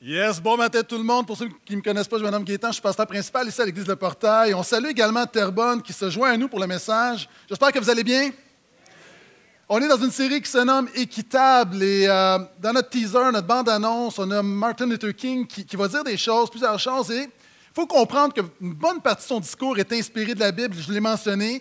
Yes, 0.00 0.40
bon 0.40 0.56
matin 0.56 0.84
tout 0.84 0.96
le 0.96 1.02
monde. 1.02 1.26
Pour 1.26 1.36
ceux 1.36 1.48
qui 1.64 1.72
ne 1.72 1.78
me 1.78 1.82
connaissent 1.82 2.06
pas, 2.06 2.18
je 2.18 2.24
nomme 2.24 2.44
Gaétan, 2.44 2.68
je 2.68 2.74
suis 2.74 2.82
pasteur 2.82 3.04
principal 3.04 3.48
ici 3.48 3.60
à 3.60 3.64
l'église 3.64 3.84
de 3.84 3.94
Portail. 3.94 4.54
On 4.54 4.62
salue 4.62 4.86
également 4.86 5.26
Terrebonne 5.26 5.82
qui 5.82 5.92
se 5.92 6.08
joint 6.08 6.30
à 6.30 6.36
nous 6.36 6.46
pour 6.46 6.60
le 6.60 6.68
message. 6.68 7.28
J'espère 7.48 7.72
que 7.72 7.80
vous 7.80 7.90
allez 7.90 8.04
bien. 8.04 8.30
On 9.68 9.80
est 9.80 9.88
dans 9.88 9.96
une 9.96 10.12
série 10.12 10.40
qui 10.40 10.48
se 10.48 10.58
nomme 10.58 10.88
Équitable 10.94 11.82
et 11.82 12.06
euh, 12.06 12.38
dans 12.60 12.72
notre 12.74 12.90
teaser, 12.90 13.32
notre 13.32 13.48
bande-annonce, 13.48 14.20
on 14.20 14.30
a 14.30 14.40
Martin 14.40 14.86
Luther 14.86 15.12
King 15.16 15.44
qui, 15.48 15.66
qui 15.66 15.74
va 15.74 15.88
dire 15.88 16.04
des 16.04 16.16
choses, 16.16 16.48
plusieurs 16.48 16.78
choses 16.78 17.10
et 17.10 17.24
il 17.24 17.74
faut 17.74 17.88
comprendre 17.88 18.32
qu'une 18.32 18.74
bonne 18.74 19.00
partie 19.00 19.24
de 19.24 19.28
son 19.28 19.40
discours 19.40 19.80
est 19.80 19.92
inspirée 19.92 20.36
de 20.36 20.40
la 20.40 20.52
Bible, 20.52 20.76
je 20.78 20.92
l'ai 20.92 21.00
mentionné. 21.00 21.60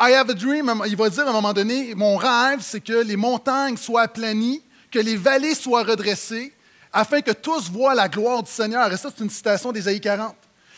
I 0.00 0.14
have 0.14 0.30
a 0.30 0.34
dream, 0.34 0.72
il 0.86 0.96
va 0.96 1.10
dire 1.10 1.26
à 1.26 1.30
un 1.30 1.32
moment 1.34 1.52
donné, 1.52 1.94
mon 1.94 2.16
rêve, 2.16 2.60
c'est 2.62 2.80
que 2.80 3.04
les 3.04 3.16
montagnes 3.16 3.76
soient 3.76 4.02
aplanies, 4.02 4.62
que 4.90 4.98
les 4.98 5.16
vallées 5.16 5.54
soient 5.54 5.82
redressées, 5.84 6.54
afin 6.94 7.20
que 7.20 7.32
tous 7.32 7.68
voient 7.70 7.94
la 7.94 8.08
gloire 8.08 8.42
du 8.42 8.50
Seigneur. 8.50 8.90
Et 8.92 8.96
ça, 8.96 9.10
c'est 9.14 9.24
une 9.24 9.28
citation 9.28 9.72
d'Ésaïe 9.72 10.00
40. 10.00 10.34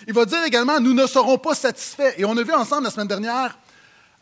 Il 0.09 0.15
va 0.15 0.24
dire 0.24 0.43
également, 0.45 0.80
nous 0.80 0.95
ne 0.95 1.07
serons 1.07 1.37
pas 1.37 1.55
satisfaits. 1.55 2.15
Et 2.16 2.24
on 2.24 2.37
a 2.37 2.43
vu 2.43 2.52
ensemble 2.52 2.84
la 2.84 2.91
semaine 2.91 3.07
dernière, 3.07 3.57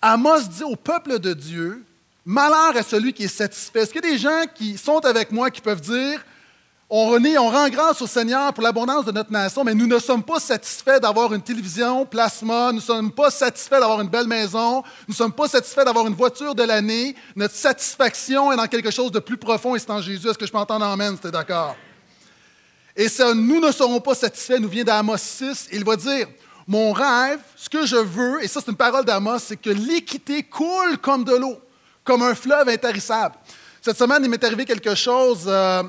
Amos 0.02 0.42
dit 0.42 0.64
au 0.64 0.74
peuple 0.74 1.20
de 1.20 1.32
Dieu, 1.32 1.84
malheur 2.24 2.76
à 2.76 2.82
celui 2.82 3.12
qui 3.12 3.24
est 3.24 3.28
satisfait. 3.28 3.80
Est-ce 3.80 3.92
qu'il 3.92 4.04
y 4.04 4.08
a 4.08 4.10
des 4.10 4.18
gens 4.18 4.42
qui 4.54 4.76
sont 4.76 4.98
avec 5.06 5.30
moi 5.30 5.50
qui 5.50 5.60
peuvent 5.60 5.80
dire, 5.80 6.24
on, 6.96 7.24
on 7.24 7.50
rend 7.50 7.68
grâce 7.70 8.00
au 8.02 8.06
Seigneur 8.06 8.52
pour 8.52 8.62
l'abondance 8.62 9.04
de 9.04 9.10
notre 9.10 9.32
nation, 9.32 9.64
mais 9.64 9.74
nous 9.74 9.88
ne 9.88 9.98
sommes 9.98 10.22
pas 10.22 10.38
satisfaits 10.38 11.00
d'avoir 11.00 11.34
une 11.34 11.42
télévision 11.42 12.06
plasma, 12.06 12.68
nous 12.68 12.76
ne 12.76 12.80
sommes 12.80 13.10
pas 13.10 13.30
satisfaits 13.30 13.80
d'avoir 13.80 14.00
une 14.00 14.08
belle 14.08 14.28
maison, 14.28 14.76
nous 14.76 14.82
ne 15.08 15.14
sommes 15.14 15.32
pas 15.32 15.48
satisfaits 15.48 15.84
d'avoir 15.84 16.06
une 16.06 16.14
voiture 16.14 16.54
de 16.54 16.62
l'année. 16.62 17.16
Notre 17.34 17.54
satisfaction 17.54 18.52
est 18.52 18.56
dans 18.56 18.68
quelque 18.68 18.92
chose 18.92 19.10
de 19.10 19.18
plus 19.18 19.36
profond 19.36 19.74
et 19.74 19.80
c'est 19.80 19.90
en 19.90 20.00
Jésus. 20.00 20.28
Est-ce 20.28 20.38
que 20.38 20.46
je 20.46 20.52
peux 20.52 20.58
entendre 20.58 20.84
Amen? 20.84 21.16
C'était 21.16 21.32
d'accord? 21.32 21.74
Et 22.94 23.08
ça, 23.08 23.34
nous 23.34 23.58
ne 23.58 23.72
serons 23.72 24.00
pas 24.00 24.14
satisfaits, 24.14 24.60
nous 24.60 24.68
vient 24.68 24.84
d'Amos 24.84 25.16
6. 25.16 25.70
Il 25.72 25.84
va 25.84 25.96
dire, 25.96 26.28
mon 26.68 26.92
rêve, 26.92 27.40
ce 27.56 27.68
que 27.68 27.84
je 27.86 27.96
veux, 27.96 28.44
et 28.44 28.46
ça 28.46 28.60
c'est 28.64 28.70
une 28.70 28.76
parole 28.76 29.04
d'Amos, 29.04 29.40
c'est 29.40 29.56
que 29.56 29.70
l'équité 29.70 30.44
coule 30.44 30.98
comme 31.02 31.24
de 31.24 31.34
l'eau, 31.34 31.58
comme 32.04 32.22
un 32.22 32.36
fleuve 32.36 32.68
intarissable. 32.68 33.34
Cette 33.82 33.98
semaine, 33.98 34.22
il 34.22 34.30
m'est 34.30 34.44
arrivé 34.44 34.64
quelque 34.64 34.94
chose. 34.94 35.42
Euh, 35.48 35.82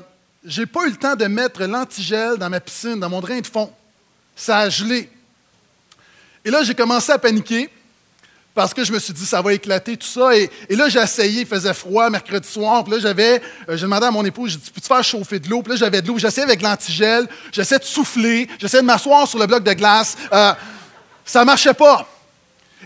je 0.46 0.60
n'ai 0.60 0.66
pas 0.66 0.86
eu 0.86 0.90
le 0.90 0.96
temps 0.96 1.16
de 1.16 1.24
mettre 1.26 1.64
l'antigel 1.64 2.36
dans 2.36 2.48
ma 2.48 2.60
piscine, 2.60 3.00
dans 3.00 3.10
mon 3.10 3.20
drain 3.20 3.40
de 3.40 3.46
fond. 3.46 3.70
Ça 4.36 4.58
a 4.58 4.68
gelé. 4.68 5.10
Et 6.44 6.50
là, 6.50 6.62
j'ai 6.62 6.74
commencé 6.74 7.10
à 7.10 7.18
paniquer 7.18 7.68
parce 8.54 8.72
que 8.72 8.84
je 8.84 8.92
me 8.92 8.98
suis 8.98 9.12
dit, 9.12 9.26
ça 9.26 9.42
va 9.42 9.52
éclater, 9.52 9.96
tout 9.96 10.06
ça. 10.06 10.34
Et, 10.34 10.48
là, 10.70 10.88
j'ai 10.88 11.00
essayé, 11.00 11.40
il 11.42 11.46
faisait 11.46 11.74
froid 11.74 12.08
mercredi 12.08 12.48
soir. 12.48 12.84
Puis 12.84 12.94
là, 12.94 13.00
j'avais, 13.00 13.42
euh, 13.68 13.76
j'ai 13.76 13.82
demandé 13.82 14.06
à 14.06 14.10
mon 14.10 14.24
épouse, 14.24 14.52
j'ai 14.52 14.58
dit, 14.58 14.70
peux-tu 14.70 14.86
faire 14.86 15.04
chauffer 15.04 15.40
de 15.40 15.50
l'eau? 15.50 15.62
Puis 15.62 15.72
là, 15.72 15.76
j'avais 15.76 16.00
de 16.00 16.08
l'eau. 16.08 16.16
J'essayais 16.16 16.46
avec 16.46 16.62
l'antigel, 16.62 17.28
j'essayais 17.52 17.80
de 17.80 17.84
souffler, 17.84 18.48
j'essayais 18.58 18.82
de 18.82 18.86
m'asseoir 18.86 19.28
sur 19.28 19.38
le 19.38 19.46
bloc 19.46 19.62
de 19.62 19.72
glace. 19.72 20.16
Euh, 20.32 20.54
ça 21.24 21.40
ne 21.40 21.46
marchait 21.46 21.74
pas. 21.74 22.08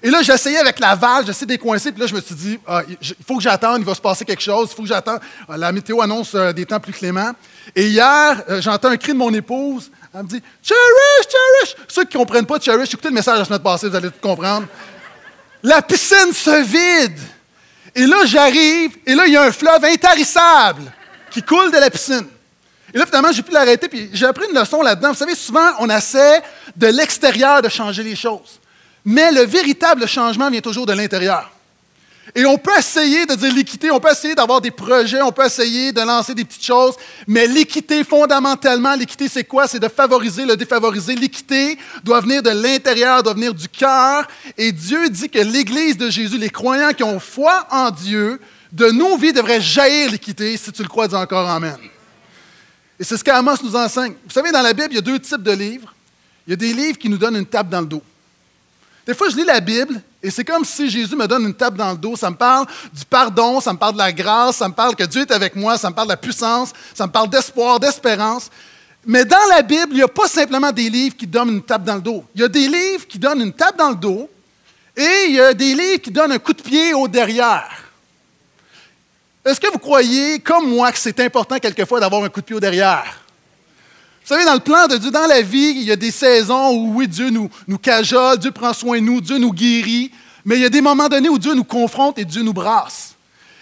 Et 0.02 0.10
là, 0.10 0.22
j'essayais 0.22 0.58
avec 0.58 0.78
la 0.78 0.94
valve, 0.94 1.26
j'essayais 1.26 1.46
de 1.46 1.52
décoincer, 1.52 1.92
puis 1.92 2.00
là, 2.00 2.06
je 2.06 2.14
me 2.14 2.20
suis 2.20 2.34
dit, 2.34 2.58
ah, 2.66 2.82
il 2.88 3.14
faut 3.26 3.36
que 3.36 3.42
j'attende, 3.42 3.80
il 3.80 3.84
va 3.84 3.94
se 3.94 4.00
passer 4.00 4.24
quelque 4.24 4.42
chose, 4.42 4.68
il 4.70 4.74
faut 4.74 4.82
que 4.82 4.88
j'attende. 4.88 5.20
Ah, 5.48 5.56
la 5.56 5.72
météo 5.72 6.00
annonce 6.00 6.34
euh, 6.34 6.52
des 6.52 6.64
temps 6.64 6.80
plus 6.80 6.92
cléments. 6.92 7.32
Et 7.74 7.88
hier, 7.88 8.42
j'entends 8.60 8.88
un 8.88 8.96
cri 8.96 9.12
de 9.12 9.18
mon 9.18 9.32
épouse. 9.34 9.90
Elle 10.14 10.22
me 10.22 10.28
dit, 10.28 10.42
Cherish, 10.62 11.28
Cherish! 11.28 11.76
Ceux 11.88 12.04
qui 12.04 12.16
ne 12.16 12.22
comprennent 12.22 12.46
pas 12.46 12.58
Cherish, 12.58 12.94
écoutez 12.94 13.08
le 13.08 13.14
message 13.14 13.38
la 13.38 13.44
semaine 13.44 13.60
passée, 13.60 13.88
vous 13.88 13.96
allez 13.96 14.10
tout 14.10 14.20
comprendre. 14.20 14.66
La 15.62 15.82
piscine 15.82 16.32
se 16.32 16.62
vide. 16.62 17.18
Et 17.94 18.06
là, 18.06 18.24
j'arrive, 18.24 18.96
et 19.04 19.14
là, 19.14 19.26
il 19.26 19.32
y 19.32 19.36
a 19.36 19.42
un 19.42 19.52
fleuve 19.52 19.84
intarissable 19.84 20.92
qui 21.30 21.42
coule 21.42 21.70
de 21.70 21.78
la 21.78 21.90
piscine. 21.90 22.26
Et 22.92 22.98
là, 22.98 23.06
finalement, 23.06 23.32
j'ai 23.32 23.42
pu 23.42 23.52
l'arrêter, 23.52 23.88
puis 23.88 24.10
j'ai 24.12 24.26
appris 24.26 24.46
une 24.50 24.58
leçon 24.58 24.82
là-dedans. 24.82 25.08
Vous 25.08 25.18
savez, 25.18 25.34
souvent, 25.34 25.72
on 25.78 25.90
essaie 25.90 26.42
de 26.76 26.86
l'extérieur 26.86 27.62
de 27.62 27.68
changer 27.68 28.02
les 28.02 28.16
choses. 28.16 28.59
Mais 29.04 29.32
le 29.32 29.42
véritable 29.42 30.06
changement 30.06 30.50
vient 30.50 30.60
toujours 30.60 30.86
de 30.86 30.92
l'intérieur. 30.92 31.50
Et 32.34 32.44
on 32.44 32.58
peut 32.58 32.78
essayer 32.78 33.26
de 33.26 33.34
dire 33.34 33.52
l'équité, 33.52 33.90
on 33.90 33.98
peut 33.98 34.10
essayer 34.10 34.34
d'avoir 34.34 34.60
des 34.60 34.70
projets, 34.70 35.20
on 35.20 35.32
peut 35.32 35.44
essayer 35.44 35.92
de 35.92 36.00
lancer 36.00 36.34
des 36.34 36.44
petites 36.44 36.64
choses, 36.64 36.94
mais 37.26 37.46
l'équité, 37.46 38.04
fondamentalement, 38.04 38.94
l'équité, 38.94 39.26
c'est 39.28 39.44
quoi? 39.44 39.66
C'est 39.66 39.80
de 39.80 39.88
favoriser 39.88 40.44
le 40.44 40.56
défavorisé. 40.56 41.16
L'équité 41.16 41.76
doit 42.04 42.20
venir 42.20 42.42
de 42.42 42.50
l'intérieur, 42.50 43.22
doit 43.22 43.34
venir 43.34 43.52
du 43.52 43.68
cœur. 43.68 44.28
Et 44.56 44.70
Dieu 44.70 45.08
dit 45.08 45.28
que 45.28 45.40
l'Église 45.40 45.96
de 45.96 46.08
Jésus, 46.08 46.38
les 46.38 46.50
croyants 46.50 46.92
qui 46.92 47.02
ont 47.02 47.18
foi 47.18 47.66
en 47.70 47.90
Dieu, 47.90 48.40
de 48.70 48.86
nos 48.90 49.16
vies 49.16 49.32
devrait 49.32 49.60
jaillir 49.60 50.12
l'équité. 50.12 50.56
Si 50.56 50.70
tu 50.70 50.82
le 50.82 50.88
crois, 50.88 51.08
dis 51.08 51.16
encore 51.16 51.48
Amen. 51.48 51.76
Et 52.98 53.02
c'est 53.02 53.16
ce 53.16 53.24
qu'Amos 53.24 53.56
nous 53.64 53.74
enseigne. 53.74 54.12
Vous 54.24 54.30
savez, 54.30 54.52
dans 54.52 54.62
la 54.62 54.72
Bible, 54.72 54.88
il 54.90 54.96
y 54.96 54.98
a 54.98 55.02
deux 55.02 55.18
types 55.18 55.42
de 55.42 55.52
livres. 55.52 55.92
Il 56.46 56.50
y 56.50 56.52
a 56.52 56.56
des 56.56 56.72
livres 56.72 56.98
qui 56.98 57.08
nous 57.08 57.18
donnent 57.18 57.36
une 57.36 57.46
tape 57.46 57.68
dans 57.68 57.80
le 57.80 57.86
dos. 57.86 58.02
Des 59.06 59.14
fois, 59.14 59.28
je 59.28 59.36
lis 59.36 59.44
la 59.44 59.60
Bible 59.60 60.00
et 60.22 60.30
c'est 60.30 60.44
comme 60.44 60.64
si 60.64 60.90
Jésus 60.90 61.16
me 61.16 61.26
donne 61.26 61.44
une 61.44 61.54
tape 61.54 61.74
dans 61.74 61.92
le 61.92 61.96
dos. 61.96 62.16
Ça 62.16 62.30
me 62.30 62.36
parle 62.36 62.66
du 62.92 63.04
pardon, 63.04 63.60
ça 63.60 63.72
me 63.72 63.78
parle 63.78 63.94
de 63.94 63.98
la 63.98 64.12
grâce, 64.12 64.56
ça 64.56 64.68
me 64.68 64.74
parle 64.74 64.94
que 64.94 65.04
Dieu 65.04 65.22
est 65.22 65.32
avec 65.32 65.56
moi, 65.56 65.78
ça 65.78 65.88
me 65.90 65.94
parle 65.94 66.08
de 66.08 66.12
la 66.12 66.16
puissance, 66.16 66.72
ça 66.94 67.06
me 67.06 67.12
parle 67.12 67.28
d'espoir, 67.28 67.80
d'espérance. 67.80 68.50
Mais 69.06 69.24
dans 69.24 69.46
la 69.48 69.62
Bible, 69.62 69.88
il 69.92 69.96
n'y 69.96 70.02
a 70.02 70.08
pas 70.08 70.28
simplement 70.28 70.70
des 70.72 70.90
livres 70.90 71.16
qui 71.16 71.26
donnent 71.26 71.50
une 71.50 71.62
tape 71.62 71.84
dans 71.84 71.94
le 71.94 72.02
dos. 72.02 72.24
Il 72.34 72.42
y 72.42 72.44
a 72.44 72.48
des 72.48 72.68
livres 72.68 73.06
qui 73.08 73.18
donnent 73.18 73.40
une 73.40 73.52
tape 73.52 73.78
dans 73.78 73.90
le 73.90 73.96
dos 73.96 74.28
et 74.96 75.24
il 75.28 75.34
y 75.36 75.40
a 75.40 75.54
des 75.54 75.74
livres 75.74 76.02
qui 76.02 76.10
donnent 76.10 76.32
un 76.32 76.38
coup 76.38 76.52
de 76.52 76.62
pied 76.62 76.92
au 76.92 77.08
derrière. 77.08 77.90
Est-ce 79.44 79.58
que 79.58 79.72
vous 79.72 79.78
croyez, 79.78 80.38
comme 80.40 80.68
moi, 80.68 80.92
que 80.92 80.98
c'est 80.98 81.18
important 81.20 81.58
quelquefois 81.58 81.98
d'avoir 81.98 82.22
un 82.22 82.28
coup 82.28 82.40
de 82.40 82.44
pied 82.44 82.56
au 82.56 82.60
derrière? 82.60 83.19
Vous 84.30 84.36
savez, 84.36 84.46
dans 84.46 84.54
le 84.54 84.60
plan 84.60 84.86
de 84.86 84.96
Dieu, 84.96 85.10
dans 85.10 85.26
la 85.26 85.42
vie, 85.42 85.72
il 85.74 85.82
y 85.82 85.90
a 85.90 85.96
des 85.96 86.12
saisons 86.12 86.70
où, 86.70 86.94
oui, 86.94 87.08
Dieu 87.08 87.30
nous, 87.30 87.50
nous 87.66 87.78
cajole, 87.78 88.38
Dieu 88.38 88.52
prend 88.52 88.72
soin 88.72 89.00
de 89.00 89.04
nous, 89.04 89.20
Dieu 89.20 89.38
nous 89.38 89.52
guérit, 89.52 90.12
mais 90.44 90.54
il 90.54 90.62
y 90.62 90.64
a 90.64 90.68
des 90.68 90.80
moments 90.80 91.08
donnés 91.08 91.28
où 91.28 91.36
Dieu 91.36 91.52
nous 91.52 91.64
confronte 91.64 92.16
et 92.16 92.24
Dieu 92.24 92.40
nous 92.44 92.52
brasse. 92.52 93.16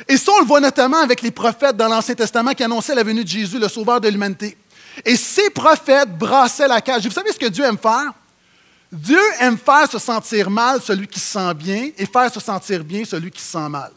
Et 0.06 0.18
ça, 0.18 0.30
on 0.36 0.40
le 0.40 0.44
voit 0.44 0.60
notamment 0.60 0.98
avec 0.98 1.22
les 1.22 1.30
prophètes 1.30 1.74
dans 1.74 1.88
l'Ancien 1.88 2.14
Testament 2.14 2.52
qui 2.52 2.62
annonçaient 2.64 2.94
la 2.94 3.02
venue 3.02 3.24
de 3.24 3.28
Jésus, 3.28 3.58
le 3.58 3.66
sauveur 3.66 3.98
de 3.98 4.08
l'humanité. 4.08 4.58
Et 5.06 5.16
ces 5.16 5.48
prophètes 5.48 6.10
brassaient 6.18 6.68
la 6.68 6.82
cage. 6.82 7.06
Vous 7.06 7.12
savez 7.12 7.32
ce 7.32 7.38
que 7.38 7.46
Dieu 7.46 7.64
aime 7.64 7.78
faire? 7.78 8.12
Dieu 8.92 9.22
aime 9.40 9.56
faire 9.56 9.90
se 9.90 9.98
sentir 9.98 10.50
mal 10.50 10.82
celui 10.82 11.08
qui 11.08 11.18
se 11.18 11.32
sent 11.32 11.54
bien 11.54 11.88
et 11.96 12.04
faire 12.04 12.30
se 12.30 12.40
sentir 12.40 12.84
bien 12.84 13.06
celui 13.06 13.30
qui 13.30 13.40
se 13.40 13.52
sent 13.52 13.68
mal. 13.70 13.90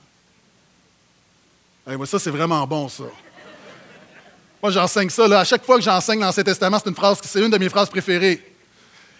ça, 2.05 2.17
c'est 2.17 2.31
vraiment 2.31 2.65
bon, 2.65 2.87
ça. 2.87 3.03
Moi, 4.61 4.71
j'enseigne 4.71 5.09
ça. 5.09 5.27
Là. 5.27 5.39
À 5.39 5.43
chaque 5.43 5.65
fois 5.65 5.77
que 5.77 5.83
j'enseigne 5.83 6.19
l'Ancien 6.19 6.43
Testament, 6.43 6.77
c'est 6.83 6.89
une 6.89 6.95
phrase, 6.95 7.17
c'est 7.23 7.39
une 7.39 7.49
de 7.49 7.57
mes 7.57 7.69
phrases 7.69 7.89
préférées. 7.89 8.51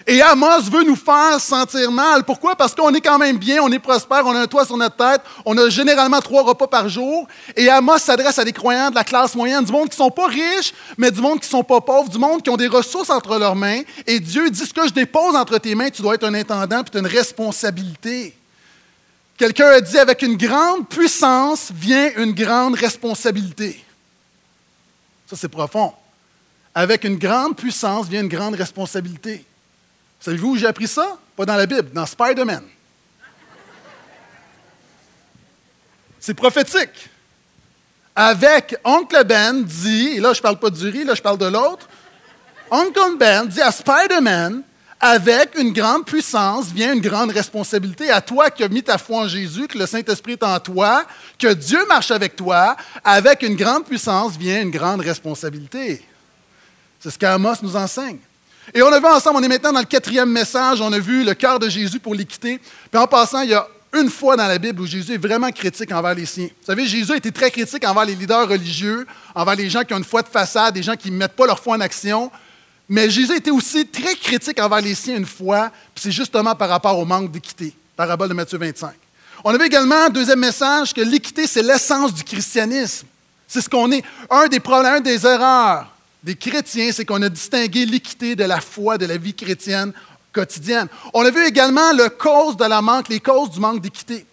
Et 0.08 0.22
Amos 0.22 0.62
veut 0.72 0.84
nous 0.84 0.96
faire 0.96 1.40
sentir 1.40 1.92
mal. 1.92 2.24
Pourquoi? 2.24 2.56
Parce 2.56 2.74
qu'on 2.74 2.94
est 2.94 3.02
quand 3.02 3.20
même 3.20 3.38
bien, 3.38 3.62
on 3.62 3.72
est 3.72 3.80
prospère, 3.80 4.26
on 4.26 4.36
a 4.36 4.40
un 4.40 4.48
toit 4.48 4.66
sur 4.66 4.78
notre 4.78 4.96
tête, 4.96 5.22
on 5.46 5.56
a 5.58 5.70
généralement 5.70 6.20
trois 6.20 6.44
repas 6.44 6.68
par 6.68 6.90
jour. 6.90 7.28
Et 7.56 7.70
Amos 7.70 8.00
s'adresse 8.00 8.40
à 8.40 8.44
des 8.44 8.52
croyants 8.52 8.90
de 8.90 8.96
la 8.96 9.04
classe 9.04 9.36
moyenne, 9.36 9.64
du 9.64 9.72
monde 9.72 9.90
qui 9.90 10.00
ne 10.00 10.04
sont 10.04 10.12
pas 10.12 10.28
riches, 10.28 10.74
mais 10.98 11.12
du 11.12 11.22
monde 11.22 11.40
qui 11.40 11.48
ne 11.48 11.52
sont 11.52 11.64
pas 11.64 11.82
pauvres, 11.82 12.10
du 12.10 12.18
monde 12.18 12.42
qui 12.42 12.50
ont 12.50 12.58
des 12.58 12.68
ressources 12.68 13.10
entre 13.10 13.38
leurs 13.38 13.56
mains. 13.56 13.82
Et 14.08 14.20
Dieu 14.20 14.50
dit 14.50 14.66
ce 14.66 14.74
que 14.74 14.88
je 14.88 14.94
dépose 14.94 15.36
entre 15.36 15.58
tes 15.60 15.76
mains, 15.76 15.90
tu 15.90 16.02
dois 16.02 16.16
être 16.16 16.26
un 16.26 16.34
intendant, 16.34 16.82
puis 16.82 16.92
tu 16.92 16.98
as 16.98 17.02
une 17.02 17.08
responsabilité. 17.08 18.36
Quelqu'un 19.38 19.68
a 19.68 19.82
dit 19.82 19.98
avec 19.98 20.22
une 20.24 20.38
grande 20.38 20.88
puissance 20.88 21.72
vient 21.74 22.10
une 22.18 22.34
grande 22.34 22.76
responsabilité. 22.76 23.84
Ça, 25.32 25.38
c'est 25.38 25.48
profond. 25.48 25.94
Avec 26.76 27.06
une 27.06 27.16
grande 27.16 27.56
puissance 27.56 28.06
vient 28.10 28.20
une 28.20 28.28
grande 28.28 28.56
responsabilité. 28.56 29.46
Savez-vous 30.20 30.50
où 30.50 30.58
j'ai 30.58 30.68
appris 30.68 30.90
ça? 30.90 31.18
Pas 31.38 31.46
dans 31.46 31.56
la 31.56 31.66
Bible, 31.66 31.90
dans 31.94 32.06
Spider-Man. 32.06 32.66
C'est 36.20 36.34
prophétique. 36.34 37.10
Avec 38.14 38.76
Oncle 38.84 39.24
Ben 39.24 39.64
dit, 39.64 40.16
et 40.16 40.20
là 40.20 40.34
je 40.34 40.40
ne 40.40 40.44
parle 40.44 40.60
pas 40.60 40.70
du 40.70 40.86
riz, 40.90 41.06
là 41.06 41.16
je 41.16 41.22
parle 41.22 41.38
de 41.38 41.46
l'autre. 41.46 41.88
Oncle 42.70 43.16
Ben 43.18 43.46
dit 43.46 43.62
à 43.62 43.72
Spider-Man, 43.72 44.64
avec 45.02 45.58
une 45.58 45.74
grande 45.74 46.06
puissance 46.06 46.68
vient 46.68 46.94
une 46.94 47.02
grande 47.02 47.32
responsabilité. 47.32 48.12
À 48.12 48.22
toi 48.22 48.52
qui 48.52 48.64
as 48.64 48.68
mis 48.68 48.84
ta 48.84 49.00
foi 49.00 49.22
en 49.22 49.28
Jésus, 49.28 49.68
que 49.68 49.78
le 49.78 49.88
Saint-Esprit 49.88 50.34
est 50.34 50.44
en 50.44 50.60
toi, 50.60 51.04
que 51.40 51.52
Dieu 51.54 51.84
marche 51.88 52.12
avec 52.12 52.36
toi, 52.36 52.78
avec 53.04 53.42
une 53.42 53.56
grande 53.56 53.86
puissance 53.86 54.38
vient 54.38 54.62
une 54.62 54.70
grande 54.70 55.02
responsabilité. 55.02 56.06
C'est 57.00 57.10
ce 57.10 57.18
qu'Amos 57.18 57.56
nous 57.64 57.76
enseigne. 57.76 58.20
Et 58.76 58.84
on 58.84 58.94
a 58.94 59.00
vu 59.00 59.08
ensemble, 59.08 59.40
on 59.40 59.44
est 59.44 59.48
maintenant 59.48 59.74
dans 59.74 59.80
le 59.80 59.86
quatrième 59.86 60.30
message, 60.30 60.82
on 60.82 60.94
a 60.94 61.00
vu 61.00 61.24
le 61.24 61.34
cœur 61.34 61.58
de 61.58 61.68
Jésus 61.68 62.00
pour 62.00 62.14
l'équité. 62.14 62.62
Puis 62.92 63.02
en 63.02 63.08
passant, 63.08 63.42
il 63.42 63.50
y 63.50 63.56
a 63.56 63.68
une 63.94 64.10
fois 64.10 64.38
dans 64.38 64.48
la 64.48 64.60
Bible 64.60 64.82
où 64.82 64.86
Jésus 64.86 65.16
est 65.16 65.18
vraiment 65.18 65.52
critique 65.52 65.92
envers 65.92 66.14
les 66.14 66.28
siens. 66.28 66.46
Vous 66.46 66.66
savez, 66.66 66.86
Jésus 66.86 67.12
a 67.12 67.16
été 67.16 67.32
très 67.32 67.50
critique 67.50 67.84
envers 67.88 68.06
les 68.06 68.14
leaders 68.14 68.48
religieux, 68.48 69.08
envers 69.34 69.56
les 69.56 69.68
gens 69.68 69.84
qui 69.84 69.96
ont 69.96 69.98
une 69.98 70.04
foi 70.04 70.22
de 70.22 70.28
façade, 70.30 70.76
des 70.76 70.84
gens 70.84 70.96
qui 70.96 71.10
ne 71.10 71.18
mettent 71.18 71.36
pas 71.36 71.48
leur 71.48 71.60
foi 71.60 71.76
en 71.76 71.82
action. 71.82 72.32
Mais 72.92 73.10
Jésus 73.10 73.38
était 73.38 73.52
aussi 73.52 73.88
très 73.88 74.16
critique 74.16 74.60
envers 74.60 74.82
les 74.82 74.96
siens 74.96 75.16
une 75.16 75.26
fois, 75.26 75.72
puis 75.96 76.04
c'est 76.04 76.12
justement 76.12 76.54
par 76.56 76.68
rapport 76.68 77.00
au 77.00 77.06
manque 77.06 77.32
d'équité. 77.32 77.74
Parabole 77.96 78.28
de 78.28 78.34
Matthieu 78.34 78.58
25. 78.58 78.92
On 79.46 79.56
avait 79.56 79.68
également 79.68 80.08
un 80.08 80.10
deuxième 80.10 80.40
message 80.40 80.94
que 80.94 81.00
l'équité, 81.00 81.48
c'est 81.48 81.64
l'essence 81.64 82.14
du 82.14 82.22
christianisme. 82.22 83.08
C'est 83.48 83.62
ce 83.62 83.70
qu'on 83.70 83.90
est. 83.94 84.04
Un 84.30 84.50
des 84.50 84.60
problèmes, 84.60 85.02
des 85.02 85.26
erreurs 85.26 85.88
des 86.22 86.36
chrétiens, 86.36 86.92
c'est 86.92 87.06
qu'on 87.06 87.22
a 87.22 87.30
distingué 87.30 87.86
l'équité 87.86 88.36
de 88.36 88.44
la 88.44 88.60
foi, 88.60 88.98
de 88.98 89.06
la 89.06 89.16
vie 89.16 89.34
chrétienne 89.34 89.94
quotidienne. 90.34 90.90
On 91.14 91.26
a 91.26 91.32
vu 91.32 91.46
également 91.46 91.94
le 91.94 92.10
cause 92.10 92.58
de 92.58 92.66
la 92.66 92.82
manque, 92.82 93.08
les 93.08 93.22
causes 93.22 93.52
du 93.52 93.62
manque 93.62 93.82
d'équité. 93.82 94.26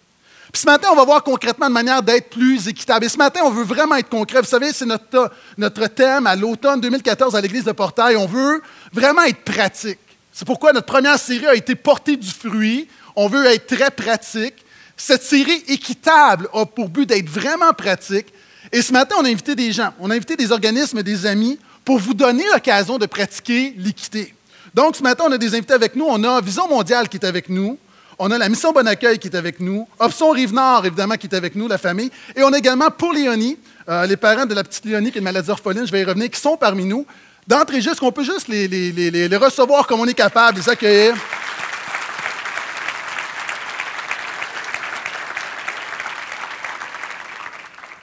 Puis 0.51 0.61
ce 0.61 0.65
matin, 0.65 0.89
on 0.91 0.95
va 0.95 1.05
voir 1.05 1.23
concrètement 1.23 1.67
de 1.67 1.73
manière 1.73 2.01
d'être 2.01 2.29
plus 2.29 2.67
équitable. 2.67 3.05
Et 3.05 3.09
ce 3.09 3.17
matin, 3.17 3.41
on 3.43 3.51
veut 3.51 3.63
vraiment 3.63 3.95
être 3.95 4.09
concret. 4.09 4.41
Vous 4.41 4.47
savez, 4.47 4.73
c'est 4.73 4.85
notre, 4.85 5.31
notre 5.57 5.85
thème 5.87 6.25
à 6.25 6.35
l'automne 6.35 6.81
2014 6.81 7.35
à 7.35 7.41
l'Église 7.41 7.65
de 7.65 7.71
Portail. 7.71 8.15
On 8.15 8.25
veut 8.25 8.61
vraiment 8.91 9.23
être 9.23 9.43
pratique. 9.43 9.99
C'est 10.31 10.45
pourquoi 10.45 10.73
notre 10.73 10.87
première 10.87 11.19
série 11.19 11.45
a 11.45 11.53
été 11.53 11.75
portée 11.75 12.17
du 12.17 12.29
fruit. 12.29 12.87
On 13.15 13.27
veut 13.27 13.45
être 13.45 13.67
très 13.75 13.91
pratique. 13.91 14.55
Cette 14.97 15.23
série 15.23 15.63
équitable 15.67 16.49
a 16.53 16.65
pour 16.65 16.89
but 16.89 17.05
d'être 17.05 17.29
vraiment 17.29 17.73
pratique. 17.73 18.27
Et 18.71 18.81
ce 18.81 18.91
matin, 18.91 19.15
on 19.19 19.25
a 19.25 19.29
invité 19.29 19.55
des 19.55 19.71
gens, 19.71 19.93
on 19.99 20.09
a 20.09 20.15
invité 20.15 20.35
des 20.35 20.51
organismes, 20.51 21.01
des 21.03 21.25
amis, 21.25 21.59
pour 21.85 21.99
vous 21.99 22.13
donner 22.13 22.43
l'occasion 22.53 22.97
de 22.97 23.05
pratiquer 23.05 23.73
l'équité. 23.77 24.33
Donc, 24.73 24.95
ce 24.95 25.03
matin, 25.03 25.25
on 25.27 25.31
a 25.31 25.37
des 25.37 25.55
invités 25.55 25.73
avec 25.73 25.95
nous. 25.95 26.05
On 26.07 26.23
a 26.23 26.41
Vision 26.41 26.67
mondiale 26.67 27.09
qui 27.09 27.17
est 27.17 27.25
avec 27.25 27.49
nous. 27.49 27.77
On 28.21 28.29
a 28.31 28.37
la 28.37 28.49
Mission 28.49 28.73
Bon 28.73 28.85
Accueil 28.85 29.17
qui 29.17 29.29
est 29.29 29.35
avec 29.35 29.61
nous. 29.61 29.87
Option 29.97 30.31
Rive-Nord, 30.31 30.85
évidemment, 30.85 31.15
qui 31.15 31.27
est 31.27 31.33
avec 31.33 31.55
nous, 31.55 31.69
la 31.69 31.77
famille. 31.77 32.11
Et 32.35 32.43
on 32.43 32.51
a 32.51 32.57
également 32.57 32.91
pour 32.91 33.13
Léonie, 33.13 33.57
euh, 33.87 34.05
les 34.05 34.17
parents 34.17 34.45
de 34.45 34.53
la 34.53 34.65
petite 34.65 34.83
Léonie 34.83 35.09
qui 35.09 35.19
est 35.19 35.21
une 35.21 35.23
maladie 35.23 35.49
orpheline, 35.49 35.87
je 35.87 35.91
vais 35.93 36.01
y 36.01 36.03
revenir, 36.03 36.29
qui 36.29 36.37
sont 36.37 36.57
parmi 36.57 36.83
nous. 36.83 37.05
D'entrée 37.47 37.79
juste, 37.79 38.01
qu'on 38.01 38.11
peut 38.11 38.25
juste 38.25 38.49
les, 38.49 38.67
les, 38.67 39.37
recevoir 39.37 39.87
comme 39.87 40.01
on 40.01 40.05
est 40.05 40.13
capable, 40.13 40.57
les 40.57 40.67
accueillir. 40.67 41.15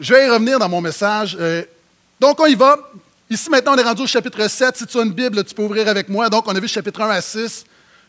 Je 0.00 0.14
vais 0.14 0.26
y 0.26 0.30
revenir 0.30 0.58
dans 0.58 0.70
mon 0.70 0.80
message. 0.80 1.36
Euh, 1.38 1.62
donc, 2.19 2.40
on 2.40 2.46
y 2.46 2.54
va. 2.54 2.78
Ici, 3.28 3.50
maintenant, 3.50 3.74
on 3.74 3.78
est 3.78 3.82
rendu 3.82 4.00
au 4.00 4.06
chapitre 4.06 4.48
7. 4.48 4.78
Si 4.78 4.86
tu 4.86 4.98
as 4.98 5.02
une 5.02 5.12
Bible, 5.12 5.44
tu 5.44 5.54
peux 5.54 5.62
ouvrir 5.62 5.86
avec 5.88 6.08
moi. 6.08 6.30
Donc, 6.30 6.48
on 6.48 6.56
a 6.56 6.60
vu 6.60 6.69
chapitre 6.69 7.02
1 7.02 7.10
à 7.10 7.20
6. 7.20 7.66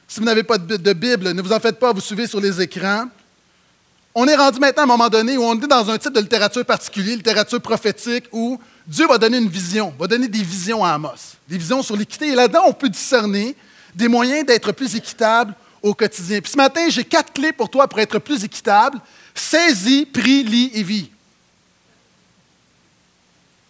Si 0.07 0.19
vous 0.19 0.25
n'avez 0.25 0.43
pas 0.43 0.57
de 0.57 0.93
Bible, 0.93 1.33
ne 1.33 1.41
vous 1.41 1.51
en 1.51 1.59
faites 1.59 1.79
pas, 1.79 1.91
vous 1.91 2.01
suivez 2.01 2.27
sur 2.27 2.39
les 2.39 2.61
écrans. 2.61 3.07
On 4.15 4.27
est 4.27 4.35
rendu 4.35 4.59
maintenant 4.59 4.81
à 4.81 4.85
un 4.85 4.87
moment 4.87 5.09
donné 5.09 5.37
où 5.37 5.43
on 5.43 5.53
est 5.53 5.67
dans 5.67 5.89
un 5.91 5.97
type 5.99 6.13
de 6.13 6.19
littérature 6.21 6.65
particulier, 6.65 7.15
littérature 7.15 7.61
prophétique, 7.61 8.25
où 8.31 8.59
Dieu 8.87 9.05
va 9.05 9.19
donner 9.19 9.37
une 9.37 9.47
vision, 9.47 9.93
va 9.99 10.07
donner 10.07 10.27
des 10.27 10.41
visions 10.41 10.83
à 10.83 10.89
Amos, 10.89 11.35
des 11.47 11.57
visions 11.57 11.83
sur 11.83 11.95
l'équité. 11.95 12.29
Et 12.29 12.35
là-dedans, 12.35 12.63
on 12.65 12.73
peut 12.73 12.89
discerner 12.89 13.55
des 13.93 14.07
moyens 14.07 14.43
d'être 14.43 14.71
plus 14.71 14.95
équitable 14.95 15.53
au 15.83 15.93
quotidien. 15.93 16.39
Puis 16.41 16.51
ce 16.53 16.57
matin, 16.57 16.89
j'ai 16.89 17.03
quatre 17.03 17.31
clés 17.31 17.51
pour 17.51 17.69
toi 17.69 17.87
pour 17.87 17.99
être 17.99 18.17
plus 18.17 18.43
équitable. 18.43 18.99
Saisis, 19.35 20.05
prie, 20.05 20.43
lis 20.43 20.71
et 20.73 20.81
vis. 20.83 21.11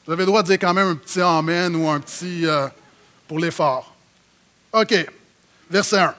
Vous 0.06 0.14
avez 0.14 0.22
le 0.22 0.28
droit 0.28 0.44
de 0.44 0.48
dire 0.48 0.60
quand 0.60 0.74
même 0.74 0.88
un 0.88 0.96
petit 0.96 1.20
Amen 1.20 1.76
ou 1.76 1.90
un 1.90 2.00
petit 2.00 2.46
euh, 2.46 2.68
pour 3.28 3.40
l'effort. 3.40 3.94
OK. 4.72 4.96
Verset 5.70 6.00
1. 6.00 6.16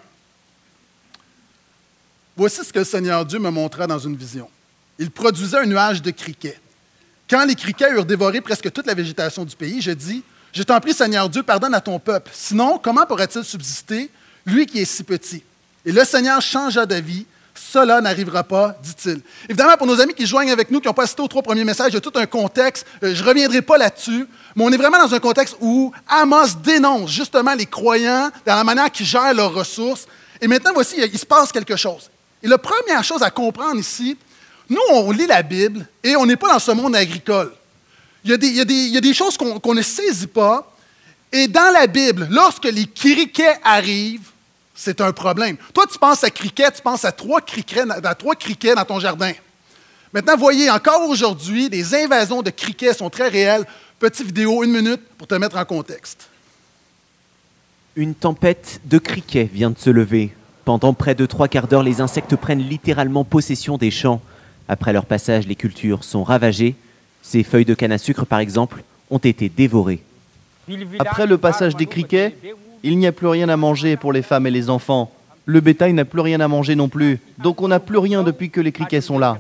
Voici 2.39 2.65
ce 2.65 2.73
que 2.73 2.79
le 2.79 2.85
Seigneur 2.85 3.27
Dieu 3.27 3.41
me 3.41 3.51
montra 3.51 3.89
dans 3.89 3.99
une 3.99 4.15
vision. 4.15 4.49
Il 4.97 5.11
produisait 5.11 5.59
un 5.59 5.67
nuage 5.67 6.01
de 6.01 6.13
criquets. 6.13 6.61
Quand 7.29 7.45
les 7.45 7.57
criquets 7.57 7.91
eurent 7.91 8.05
dévoré 8.05 8.41
presque 8.41 8.71
toute 8.71 8.87
la 8.87 8.95
végétation 8.95 9.45
du 9.45 9.57
pays, 9.57 9.83
je 9.83 9.91
dis 9.91 10.23
Je 10.53 10.63
t'en 10.63 10.79
prie, 10.79 10.93
Seigneur 10.93 11.29
Dieu, 11.29 11.43
pardonne 11.43 11.75
à 11.75 11.81
ton 11.81 11.99
peuple. 11.99 12.31
Sinon, 12.33 12.79
comment 12.79 13.05
pourrait-il 13.07 13.43
subsister, 13.43 14.09
lui 14.47 14.67
qui 14.67 14.79
est 14.79 14.85
si 14.85 15.03
petit 15.03 15.43
Et 15.85 15.91
le 15.91 16.05
Seigneur 16.05 16.41
changea 16.41 16.87
d'avis 16.87 17.27
cela 17.57 18.01
n'arrivera 18.01 18.45
pas, 18.45 18.79
dit-il. 18.85 19.21
Évidemment, 19.49 19.77
pour 19.77 19.89
nos 19.89 20.01
amis 20.01 20.15
qui 20.15 20.25
joignent 20.25 20.53
avec 20.53 20.71
nous, 20.71 20.81
qui 20.81 20.87
n'ont 20.87 20.95
pas 20.95 21.03
assisté 21.03 21.23
aux 21.23 21.27
trois 21.27 21.43
premiers 21.43 21.65
messages, 21.65 21.89
il 21.91 21.95
y 21.95 21.97
a 21.97 22.01
tout 22.01 22.13
un 22.15 22.27
contexte. 22.27 22.87
Euh, 23.03 23.13
je 23.17 23.21
ne 23.21 23.29
reviendrai 23.29 23.63
pas 23.63 23.77
là-dessus, 23.77 24.29
mais 24.55 24.63
on 24.63 24.71
est 24.71 24.77
vraiment 24.77 25.05
dans 25.05 25.13
un 25.13 25.19
contexte 25.19 25.57
où 25.61 25.93
Amos 26.07 26.55
dénonce 26.63 27.11
justement 27.11 27.55
les 27.55 27.67
croyants 27.67 28.31
dans 28.47 28.55
la 28.55 28.63
manière 28.63 28.93
qu'ils 28.93 29.07
gèrent 29.07 29.35
leurs 29.35 29.53
ressources. 29.53 30.07
Et 30.41 30.47
maintenant, 30.47 30.71
voici, 30.73 31.01
il 31.01 31.19
se 31.19 31.27
passe 31.27 31.51
quelque 31.51 31.75
chose. 31.75 32.09
Et 32.43 32.49
la 32.49 32.59
première 32.59 33.03
chose 33.03 33.23
à 33.23 33.31
comprendre 33.31 33.81
ici, 33.81 34.17
nous, 34.69 34.81
on 34.91 35.11
lit 35.11 35.27
la 35.27 35.43
Bible 35.43 35.87
et 36.03 36.15
on 36.17 36.27
n'est 36.27 36.37
pas 36.37 36.53
dans 36.53 36.59
ce 36.59 36.73
monde 36.73 36.95
agricole. 36.95 37.53
Il 38.25 38.31
y 38.31 38.97
a 38.97 39.01
des, 39.01 39.15
choses 39.15 39.37
qu'on 39.37 39.75
ne 39.75 39.83
saisit 39.83 40.27
pas. 40.27 40.71
Et 41.33 41.49
dans 41.49 41.73
la 41.73 41.87
Bible, 41.87 42.29
lorsque 42.31 42.65
les 42.65 42.87
criquets 42.87 43.59
arrivent, 43.63 44.31
c'est 44.75 45.01
un 45.01 45.13
problème. 45.13 45.57
Toi, 45.75 45.87
tu 45.91 45.99
penses 45.99 46.25
à 46.25 46.31
criquet, 46.31 46.71
tu 46.71 46.83
penses 46.83 47.05
à 47.05 47.13
trois 47.13 47.41
criquets, 47.41 47.85
à 47.91 48.15
trois 48.15 48.35
criquets 48.35 48.75
dans 48.75 48.85
ton 48.85 49.01
jardin. 49.01 49.33
Maintenant, 50.13 50.37
voyez, 50.37 50.71
encore 50.71 51.09
aujourd'hui, 51.09 51.69
les 51.69 51.95
invasions 51.95 52.43
de 52.43 52.51
criquets 52.51 52.95
sont 52.95 53.11
très 53.11 53.29
réelles. 53.29 53.67
Petite 53.99 54.27
vidéo, 54.27 54.63
une 54.63 54.73
minute, 54.73 55.01
pour 55.19 55.27
te 55.27 55.35
mettre 55.35 55.57
en 55.57 55.65
contexte. 55.65 56.29
Une 57.97 58.15
tempête 58.15 58.81
de 58.85 58.99
criquets 58.99 59.51
vient 59.53 59.71
de 59.71 59.79
se 59.79 59.91
lever. 59.91 60.33
Pendant 60.69 60.93
près 60.93 61.15
de 61.15 61.25
trois 61.25 61.49
quarts 61.49 61.67
d'heure, 61.67 61.83
les 61.83 62.03
insectes 62.03 62.37
prennent 62.37 62.61
littéralement 62.61 63.25
possession 63.25 63.79
des 63.79 63.91
champs. 63.91 64.21
Après 64.69 64.93
leur 64.93 65.07
passage, 65.07 65.47
les 65.47 65.55
cultures 65.55 66.05
sont 66.05 66.23
ravagées. 66.23 66.75
Ces 67.23 67.43
feuilles 67.43 67.65
de 67.65 67.73
canne 67.73 67.91
à 67.91 67.97
sucre, 67.97 68.27
par 68.27 68.39
exemple, 68.39 68.83
ont 69.09 69.17
été 69.17 69.49
dévorées. 69.49 70.03
Après 70.99 71.27
le 71.27 71.39
passage 71.39 71.75
des 71.75 71.87
criquets, 71.87 72.37
il 72.83 72.99
n'y 72.99 73.07
a 73.07 73.13
plus 73.13 73.29
rien 73.29 73.49
à 73.49 73.57
manger 73.57 73.97
pour 73.97 74.13
les 74.13 74.21
femmes 74.21 74.47
et 74.47 74.51
les 74.51 74.69
enfants. 74.69 75.11
Le 75.47 75.63
bétail 75.63 75.95
n'a 75.95 76.05
plus 76.05 76.21
rien 76.21 76.39
à 76.41 76.49
manger 76.49 76.75
non 76.75 76.91
plus. 76.91 77.19
Donc 77.39 77.63
on 77.63 77.69
n'a 77.69 77.81
plus 77.81 77.97
rien 77.97 78.23
depuis 78.23 78.51
que 78.51 78.61
les 78.61 78.71
criquets 78.71 79.01
sont 79.01 79.19
là. 79.19 79.39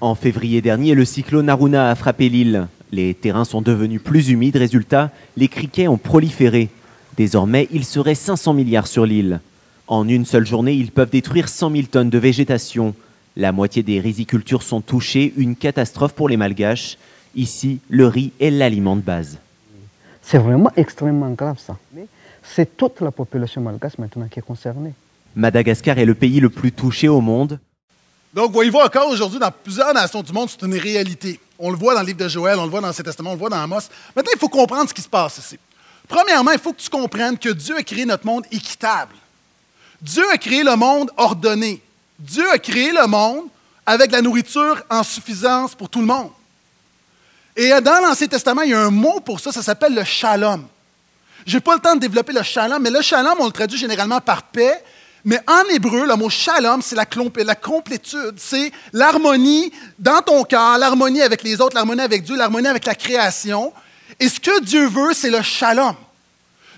En 0.00 0.14
février 0.14 0.60
dernier, 0.60 0.94
le 0.94 1.04
cyclone 1.04 1.48
Aruna 1.48 1.90
a 1.90 1.96
frappé 1.96 2.28
l'île. 2.28 2.68
Les 2.92 3.14
terrains 3.14 3.44
sont 3.44 3.62
devenus 3.62 4.00
plus 4.00 4.28
humides. 4.28 4.58
Résultat, 4.58 5.10
les 5.36 5.48
criquets 5.48 5.88
ont 5.88 5.98
proliféré. 5.98 6.68
Désormais, 7.16 7.66
il 7.72 7.84
serait 7.84 8.14
500 8.14 8.54
milliards 8.54 8.86
sur 8.86 9.04
l'île. 9.04 9.40
En 9.88 10.08
une 10.08 10.24
seule 10.24 10.46
journée, 10.46 10.72
ils 10.72 10.90
peuvent 10.90 11.10
détruire 11.10 11.48
100 11.48 11.70
000 11.70 11.82
tonnes 11.84 12.10
de 12.10 12.18
végétation. 12.18 12.94
La 13.36 13.52
moitié 13.52 13.84
des 13.84 14.00
rizicultures 14.00 14.62
sont 14.62 14.80
touchées, 14.80 15.32
une 15.36 15.54
catastrophe 15.54 16.12
pour 16.12 16.28
les 16.28 16.36
malgaches. 16.36 16.98
Ici, 17.36 17.78
le 17.88 18.08
riz 18.08 18.32
est 18.40 18.50
l'aliment 18.50 18.96
de 18.96 19.02
base. 19.02 19.38
C'est 20.22 20.38
vraiment 20.38 20.72
extrêmement 20.76 21.30
grave 21.30 21.58
ça. 21.64 21.76
C'est 22.42 22.76
toute 22.76 23.00
la 23.00 23.12
population 23.12 23.60
malgache 23.60 23.96
maintenant 23.98 24.26
qui 24.28 24.40
est 24.40 24.42
concernée. 24.42 24.92
Madagascar 25.36 25.98
est 25.98 26.04
le 26.04 26.14
pays 26.14 26.40
le 26.40 26.50
plus 26.50 26.72
touché 26.72 27.06
au 27.08 27.20
monde. 27.20 27.60
Donc, 28.34 28.52
voyez-vous 28.52 28.78
encore 28.78 29.08
aujourd'hui, 29.08 29.38
dans 29.38 29.50
plusieurs 29.50 29.94
nations 29.94 30.22
du 30.22 30.32
monde, 30.32 30.48
c'est 30.48 30.66
une 30.66 30.74
réalité. 30.74 31.38
On 31.58 31.70
le 31.70 31.76
voit 31.76 31.94
dans 31.94 32.00
le 32.00 32.06
livre 32.06 32.18
de 32.18 32.28
Joël, 32.28 32.58
on 32.58 32.64
le 32.64 32.70
voit 32.70 32.80
dans 32.80 32.88
l'Ancien 32.88 33.04
Testament, 33.04 33.30
on 33.30 33.34
le 33.34 33.38
voit 33.38 33.50
dans 33.50 33.56
Amos. 33.56 33.88
Maintenant, 34.14 34.32
il 34.34 34.38
faut 34.38 34.48
comprendre 34.48 34.88
ce 34.88 34.94
qui 34.94 35.02
se 35.02 35.08
passe 35.08 35.38
ici. 35.38 35.58
Premièrement, 36.08 36.50
il 36.50 36.58
faut 36.58 36.72
que 36.72 36.80
tu 36.80 36.90
comprennes 36.90 37.38
que 37.38 37.50
Dieu 37.50 37.76
a 37.76 37.82
créé 37.82 38.04
notre 38.04 38.26
monde 38.26 38.44
équitable. 38.50 39.12
Dieu 40.00 40.24
a 40.30 40.38
créé 40.38 40.62
le 40.62 40.76
monde 40.76 41.10
ordonné. 41.16 41.82
Dieu 42.18 42.48
a 42.50 42.58
créé 42.58 42.92
le 42.92 43.06
monde 43.06 43.46
avec 43.84 44.10
la 44.10 44.22
nourriture 44.22 44.82
en 44.90 45.02
suffisance 45.02 45.74
pour 45.74 45.88
tout 45.88 46.00
le 46.00 46.06
monde. 46.06 46.30
Et 47.56 47.70
dans 47.80 48.00
l'Ancien 48.02 48.26
Testament, 48.26 48.62
il 48.62 48.70
y 48.70 48.74
a 48.74 48.80
un 48.80 48.90
mot 48.90 49.20
pour 49.20 49.40
ça, 49.40 49.50
ça 49.52 49.62
s'appelle 49.62 49.94
le 49.94 50.04
shalom. 50.04 50.66
Je 51.46 51.54
n'ai 51.54 51.60
pas 51.60 51.74
le 51.74 51.80
temps 51.80 51.94
de 51.94 52.00
développer 52.00 52.32
le 52.32 52.42
shalom, 52.42 52.82
mais 52.82 52.90
le 52.90 53.00
shalom, 53.00 53.36
on 53.38 53.46
le 53.46 53.52
traduit 53.52 53.78
généralement 53.78 54.20
par 54.20 54.42
paix. 54.42 54.82
Mais 55.24 55.40
en 55.48 55.62
hébreu, 55.70 56.06
le 56.06 56.14
mot 56.16 56.28
shalom, 56.28 56.82
c'est 56.82 56.94
la, 56.94 57.06
la 57.44 57.54
complétude, 57.54 58.34
c'est 58.36 58.70
l'harmonie 58.92 59.72
dans 59.98 60.20
ton 60.20 60.44
cœur, 60.44 60.78
l'harmonie 60.78 61.22
avec 61.22 61.42
les 61.42 61.60
autres, 61.60 61.74
l'harmonie 61.74 62.02
avec 62.02 62.22
Dieu, 62.22 62.36
l'harmonie 62.36 62.68
avec 62.68 62.84
la 62.84 62.94
création. 62.94 63.72
Et 64.20 64.28
ce 64.28 64.38
que 64.38 64.60
Dieu 64.60 64.86
veut, 64.88 65.14
c'est 65.14 65.30
le 65.30 65.42
shalom. 65.42 65.94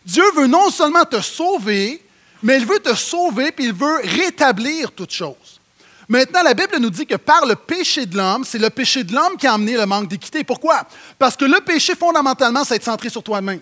Dieu 0.04 0.24
veut 0.36 0.46
non 0.46 0.70
seulement 0.70 1.04
te 1.04 1.20
sauver, 1.20 2.02
mais 2.42 2.58
il 2.58 2.66
veut 2.66 2.78
te 2.78 2.94
sauver, 2.94 3.52
puis 3.52 3.66
il 3.66 3.72
veut 3.72 4.00
rétablir 4.02 4.92
toutes 4.92 5.12
choses. 5.12 5.60
Maintenant, 6.08 6.42
la 6.42 6.54
Bible 6.54 6.78
nous 6.78 6.90
dit 6.90 7.06
que 7.06 7.16
par 7.16 7.44
le 7.44 7.54
péché 7.54 8.06
de 8.06 8.16
l'homme, 8.16 8.44
c'est 8.44 8.58
le 8.58 8.70
péché 8.70 9.04
de 9.04 9.12
l'homme 9.12 9.36
qui 9.36 9.46
a 9.46 9.52
amené 9.52 9.76
le 9.76 9.84
manque 9.84 10.08
d'équité. 10.08 10.42
Pourquoi? 10.42 10.86
Parce 11.18 11.36
que 11.36 11.44
le 11.44 11.60
péché, 11.60 11.94
fondamentalement, 11.94 12.64
c'est 12.64 12.76
être 12.76 12.84
centré 12.84 13.10
sur 13.10 13.22
toi-même. 13.22 13.60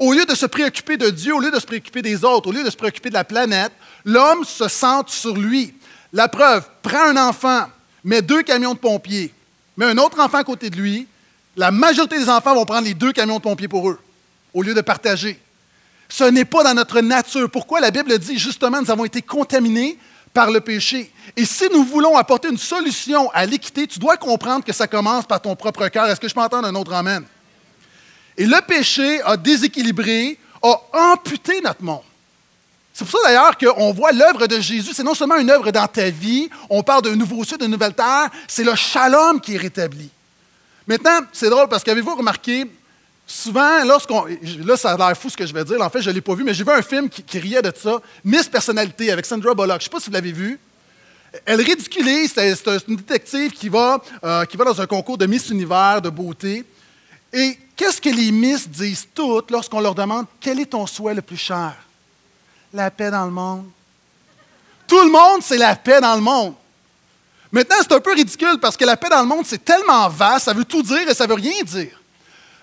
Au 0.00 0.12
lieu 0.12 0.24
de 0.24 0.34
se 0.34 0.46
préoccuper 0.46 0.96
de 0.96 1.10
Dieu, 1.10 1.32
au 1.34 1.38
lieu 1.38 1.52
de 1.52 1.60
se 1.60 1.66
préoccuper 1.66 2.02
des 2.02 2.24
autres, 2.24 2.48
au 2.48 2.52
lieu 2.52 2.64
de 2.64 2.70
se 2.70 2.76
préoccuper 2.76 3.08
de 3.08 3.14
la 3.14 3.22
planète, 3.22 3.70
l'homme 4.04 4.44
se 4.44 4.66
centre 4.66 5.12
sur 5.12 5.36
lui. 5.36 5.74
La 6.12 6.26
preuve, 6.26 6.68
prends 6.82 7.10
un 7.10 7.28
enfant, 7.28 7.66
mets 8.02 8.22
deux 8.22 8.42
camions 8.42 8.74
de 8.74 8.78
pompiers, 8.78 9.32
mets 9.76 9.86
un 9.86 9.98
autre 9.98 10.18
enfant 10.18 10.38
à 10.38 10.44
côté 10.44 10.70
de 10.70 10.76
lui, 10.76 11.06
la 11.56 11.70
majorité 11.70 12.18
des 12.18 12.28
enfants 12.28 12.54
vont 12.54 12.64
prendre 12.64 12.86
les 12.86 12.94
deux 12.94 13.12
camions 13.12 13.36
de 13.36 13.42
pompiers 13.42 13.68
pour 13.68 13.88
eux, 13.88 13.98
au 14.52 14.62
lieu 14.62 14.74
de 14.74 14.80
partager. 14.80 15.40
Ce 16.08 16.24
n'est 16.24 16.44
pas 16.44 16.62
dans 16.62 16.74
notre 16.74 17.00
nature. 17.00 17.50
Pourquoi 17.50 17.80
la 17.80 17.90
Bible 17.90 18.18
dit 18.18 18.38
justement 18.38 18.80
nous 18.80 18.90
avons 18.90 19.04
été 19.04 19.22
contaminés 19.22 19.98
par 20.32 20.50
le 20.50 20.60
péché? 20.60 21.12
Et 21.36 21.44
si 21.44 21.64
nous 21.72 21.84
voulons 21.84 22.16
apporter 22.16 22.48
une 22.48 22.58
solution 22.58 23.30
à 23.30 23.44
l'équité, 23.46 23.86
tu 23.86 23.98
dois 23.98 24.16
comprendre 24.16 24.64
que 24.64 24.72
ça 24.72 24.86
commence 24.86 25.26
par 25.26 25.40
ton 25.40 25.56
propre 25.56 25.88
cœur. 25.88 26.06
Est-ce 26.06 26.20
que 26.20 26.28
je 26.28 26.34
peux 26.34 26.40
entendre 26.40 26.68
un 26.68 26.74
autre 26.74 26.92
Amen? 26.92 27.24
Et 28.36 28.46
le 28.46 28.60
péché 28.66 29.20
a 29.22 29.36
déséquilibré, 29.36 30.38
a 30.62 31.12
amputé 31.12 31.60
notre 31.60 31.82
monde. 31.82 32.02
C'est 32.92 33.04
pour 33.06 33.20
ça 33.20 33.28
d'ailleurs 33.28 33.58
qu'on 33.58 33.92
voit 33.92 34.12
l'œuvre 34.12 34.46
de 34.46 34.58
Jésus, 34.58 34.92
c'est 34.94 35.02
non 35.02 35.14
seulement 35.14 35.36
une 35.36 35.50
œuvre 35.50 35.70
dans 35.70 35.86
ta 35.86 36.08
vie, 36.08 36.48
on 36.70 36.82
parle 36.82 37.02
d'un 37.02 37.14
nouveau 37.14 37.44
ciel, 37.44 37.58
d'une 37.58 37.70
nouvelle 37.70 37.92
terre, 37.92 38.30
c'est 38.48 38.64
le 38.64 38.74
shalom 38.74 39.38
qui 39.38 39.54
est 39.54 39.58
rétabli. 39.58 40.08
Maintenant, 40.86 41.20
c'est 41.30 41.50
drôle 41.50 41.68
parce 41.68 41.84
qu'avez-vous 41.84 42.14
remarqué, 42.14 42.64
souvent, 43.26 43.84
lorsqu'on. 43.84 44.26
Là, 44.64 44.76
ça 44.76 44.92
a 44.92 44.96
l'air 44.96 45.16
fou 45.16 45.28
ce 45.28 45.36
que 45.36 45.44
je 45.44 45.52
vais 45.52 45.64
dire. 45.64 45.80
En 45.80 45.90
fait, 45.90 46.00
je 46.00 46.10
ne 46.10 46.14
l'ai 46.14 46.20
pas 46.20 46.34
vu, 46.34 46.44
mais 46.44 46.54
j'ai 46.54 46.64
vu 46.64 46.70
un 46.70 46.82
film 46.82 47.08
qui, 47.08 47.38
riait 47.38 47.62
de 47.62 47.72
ça, 47.74 48.00
Miss 48.24 48.48
Personnalité, 48.48 49.10
avec 49.10 49.26
Sandra 49.26 49.54
Bullock. 49.54 49.70
Je 49.70 49.74
ne 49.74 49.80
sais 49.82 49.90
pas 49.90 50.00
si 50.00 50.06
vous 50.06 50.12
l'avez 50.12 50.32
vu. 50.32 50.58
Elle 51.44 51.60
ridiculise, 51.60 52.32
c'est 52.34 52.88
une 52.88 52.96
détective 52.96 53.52
qui 53.52 53.68
va, 53.68 54.00
euh, 54.24 54.44
qui 54.46 54.56
va 54.56 54.64
dans 54.64 54.80
un 54.80 54.86
concours 54.86 55.18
de 55.18 55.26
Miss 55.26 55.50
Univers 55.50 56.00
de 56.00 56.08
beauté. 56.08 56.64
Et 57.32 57.58
qu'est-ce 57.76 58.00
que 58.00 58.08
les 58.08 58.30
Miss 58.30 58.66
disent 58.66 59.06
toutes 59.12 59.50
lorsqu'on 59.50 59.80
leur 59.80 59.94
demande 59.94 60.26
quel 60.40 60.60
est 60.60 60.66
ton 60.66 60.86
souhait 60.86 61.14
le 61.14 61.20
plus 61.20 61.36
cher? 61.36 61.74
La 62.72 62.90
paix 62.90 63.10
dans 63.10 63.26
le 63.26 63.32
monde. 63.32 63.66
Tout 64.86 65.00
le 65.00 65.10
monde, 65.10 65.42
c'est 65.42 65.58
la 65.58 65.74
paix 65.76 66.00
dans 66.00 66.14
le 66.14 66.22
monde. 66.22 66.54
Maintenant, 67.52 67.76
c'est 67.80 67.92
un 67.92 68.00
peu 68.00 68.14
ridicule 68.14 68.58
parce 68.60 68.76
que 68.76 68.84
la 68.84 68.96
paix 68.96 69.08
dans 69.08 69.20
le 69.20 69.26
monde, 69.26 69.44
c'est 69.44 69.64
tellement 69.64 70.08
vaste, 70.08 70.46
ça 70.46 70.52
veut 70.52 70.64
tout 70.64 70.82
dire 70.82 71.08
et 71.08 71.14
ça 71.14 71.26
veut 71.26 71.34
rien 71.34 71.62
dire. 71.64 72.00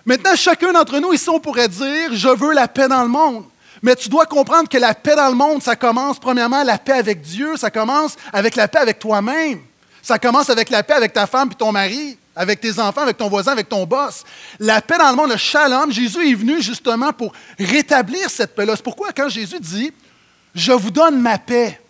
Maintenant, 0.06 0.36
chacun 0.36 0.72
d'entre 0.72 0.98
nous 0.98 1.12
ici, 1.12 1.28
on 1.30 1.40
pourrait 1.40 1.68
dire, 1.68 2.12
je 2.12 2.28
veux 2.28 2.52
la 2.52 2.68
paix 2.68 2.88
dans 2.88 3.02
le 3.02 3.08
monde. 3.08 3.44
Mais 3.82 3.96
tu 3.96 4.08
dois 4.08 4.26
comprendre 4.26 4.68
que 4.68 4.78
la 4.78 4.94
paix 4.94 5.16
dans 5.16 5.28
le 5.28 5.34
monde, 5.34 5.62
ça 5.62 5.76
commence 5.76 6.18
premièrement 6.18 6.62
la 6.62 6.78
paix 6.78 6.92
avec 6.92 7.20
Dieu, 7.20 7.56
ça 7.56 7.70
commence 7.70 8.16
avec 8.32 8.56
la 8.56 8.68
paix 8.68 8.78
avec 8.78 8.98
toi-même. 8.98 9.60
Ça 10.02 10.18
commence 10.18 10.50
avec 10.50 10.68
la 10.70 10.82
paix 10.82 10.94
avec 10.94 11.12
ta 11.12 11.26
femme 11.26 11.50
et 11.52 11.54
ton 11.54 11.72
mari, 11.72 12.18
avec 12.36 12.60
tes 12.60 12.78
enfants, 12.78 13.02
avec 13.02 13.16
ton 13.16 13.28
voisin, 13.28 13.52
avec 13.52 13.68
ton 13.68 13.86
boss. 13.86 14.24
La 14.58 14.82
paix 14.82 14.98
dans 14.98 15.10
le 15.10 15.16
monde, 15.16 15.30
le 15.30 15.36
shalom, 15.36 15.90
Jésus 15.90 16.30
est 16.30 16.34
venu 16.34 16.62
justement 16.62 17.12
pour 17.12 17.32
rétablir 17.58 18.28
cette 18.28 18.54
paix-là. 18.54 18.76
C'est 18.76 18.82
pourquoi 18.82 19.12
quand 19.12 19.28
Jésus 19.28 19.60
dit, 19.60 19.92
je 20.54 20.72
vous 20.72 20.90
donne 20.90 21.20
ma 21.20 21.38
paix, 21.38 21.80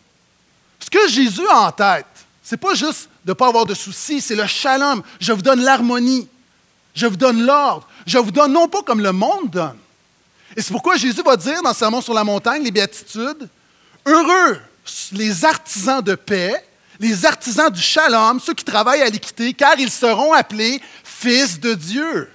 ce 0.78 0.90
que 0.90 1.09
Jésus 1.09 1.47
a 1.50 1.61
en 1.61 1.73
tête, 1.73 2.06
c'est 2.42 2.56
pas 2.56 2.75
juste 2.75 3.09
de 3.25 3.30
ne 3.30 3.35
pas 3.35 3.49
avoir 3.49 3.66
de 3.66 3.75
soucis, 3.75 4.21
c'est 4.21 4.35
le 4.35 4.47
shalom. 4.47 5.02
Je 5.18 5.33
vous 5.33 5.42
donne 5.42 5.62
l'harmonie. 5.62 6.28
Je 6.94 7.06
vous 7.06 7.16
donne 7.16 7.44
l'ordre. 7.44 7.88
Je 8.06 8.18
vous 8.18 8.30
donne 8.30 8.52
non 8.52 8.68
pas 8.68 8.82
comme 8.82 9.00
le 9.00 9.12
monde 9.12 9.50
donne. 9.50 9.78
Et 10.56 10.62
c'est 10.62 10.73
pourquoi 10.73 10.96
Jésus 10.96 11.23
va 11.23 11.37
dire 11.37 11.62
dans 11.62 11.75
Sermon 11.75 12.00
sur 12.00 12.14
la 12.14 12.25
montagne, 12.25 12.62
les 12.62 12.70
béatitudes, 12.70 13.49
heureux 14.06 14.61
les 15.12 15.44
artisans 15.44 16.02
de 16.02 16.14
paix, 16.14 16.64
les 17.00 17.25
artisans 17.25 17.70
du 17.70 17.80
shalom, 17.80 18.38
ceux 18.40 18.54
qui 18.54 18.64
travaillent 18.64 19.02
à 19.02 19.08
l'équité, 19.08 19.52
car 19.54 19.78
ils 19.78 19.90
seront 19.90 20.32
appelés 20.32 20.80
fils 21.02 21.58
de 21.58 21.75
Dieu. 21.75 22.30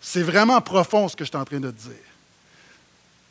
C'est 0.00 0.22
vraiment 0.22 0.60
profond 0.60 1.08
ce 1.08 1.16
que 1.16 1.24
je 1.24 1.30
suis 1.30 1.38
en 1.38 1.44
train 1.44 1.60
de 1.60 1.70
dire. 1.70 1.92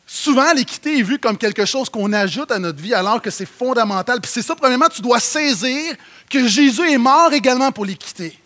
Souvent, 0.05 0.53
l'équité 0.53 0.99
est 0.99 1.01
vue 1.01 1.19
comme 1.19 1.37
quelque 1.37 1.65
chose 1.65 1.89
qu'on 1.89 2.13
ajoute 2.13 2.51
à 2.51 2.59
notre 2.59 2.81
vie 2.81 2.93
alors 2.93 3.21
que 3.21 3.29
c'est 3.29 3.45
fondamental. 3.45 4.21
Puis 4.21 4.31
c'est 4.33 4.41
ça, 4.41 4.55
premièrement, 4.55 4.87
tu 4.87 5.01
dois 5.01 5.19
saisir 5.19 5.95
que 6.29 6.47
Jésus 6.47 6.89
est 6.89 6.97
mort 6.97 7.33
également 7.33 7.71
pour 7.73 7.83
l'équité. 7.83 8.37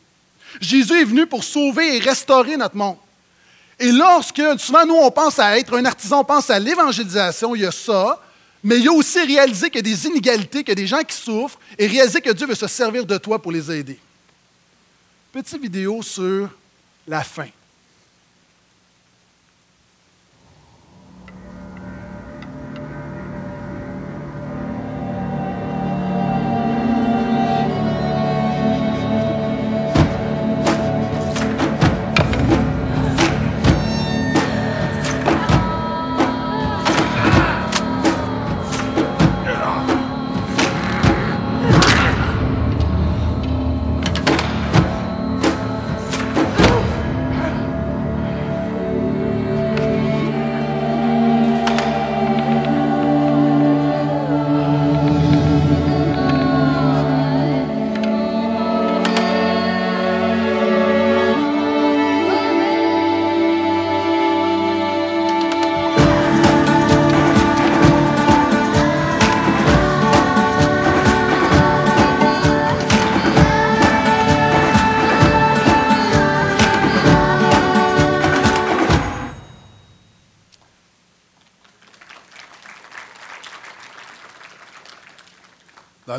Jésus 0.60 1.00
est 1.00 1.06
venu 1.06 1.26
pour 1.26 1.44
sauver 1.44 1.98
et 1.98 2.00
restaurer 2.00 2.58
notre 2.58 2.76
monde. 2.76 2.98
Et 3.80 3.92
lorsque, 3.92 4.42
souvent, 4.60 4.86
nous, 4.86 4.96
on 4.96 5.10
pense 5.10 5.40
à 5.40 5.58
être 5.58 5.76
un 5.76 5.86
artisan, 5.86 6.20
on 6.20 6.24
pense 6.24 6.50
à 6.50 6.60
l'évangélisation, 6.60 7.56
il 7.56 7.62
y 7.62 7.66
a 7.66 7.72
ça, 7.72 8.22
mais 8.64 8.78
il 8.78 8.84
y 8.84 8.88
a 8.88 8.92
aussi 8.92 9.20
réaliser 9.24 9.70
qu'il 9.70 9.88
y 9.88 9.92
a 9.92 9.96
des 9.96 10.08
inégalités, 10.08 10.64
qu'il 10.64 10.70
y 10.70 10.72
a 10.74 10.76
des 10.76 10.88
gens 10.88 11.02
qui 11.02 11.16
souffrent, 11.16 11.60
et 11.78 11.88
réaliser 11.88 12.22
que 12.22 12.32
Dieu 12.32 12.46
veut 12.46 12.56
se 12.56 12.68
servir 12.68 13.06
de 13.06 13.18
toi 13.18 13.42
pour 13.42 13.52
les 13.52 13.72
aider. 13.72 13.98
Petite 15.32 15.62
vidéo 15.62 16.04
sur 16.04 16.50
la 17.08 17.24
fin. 17.24 17.48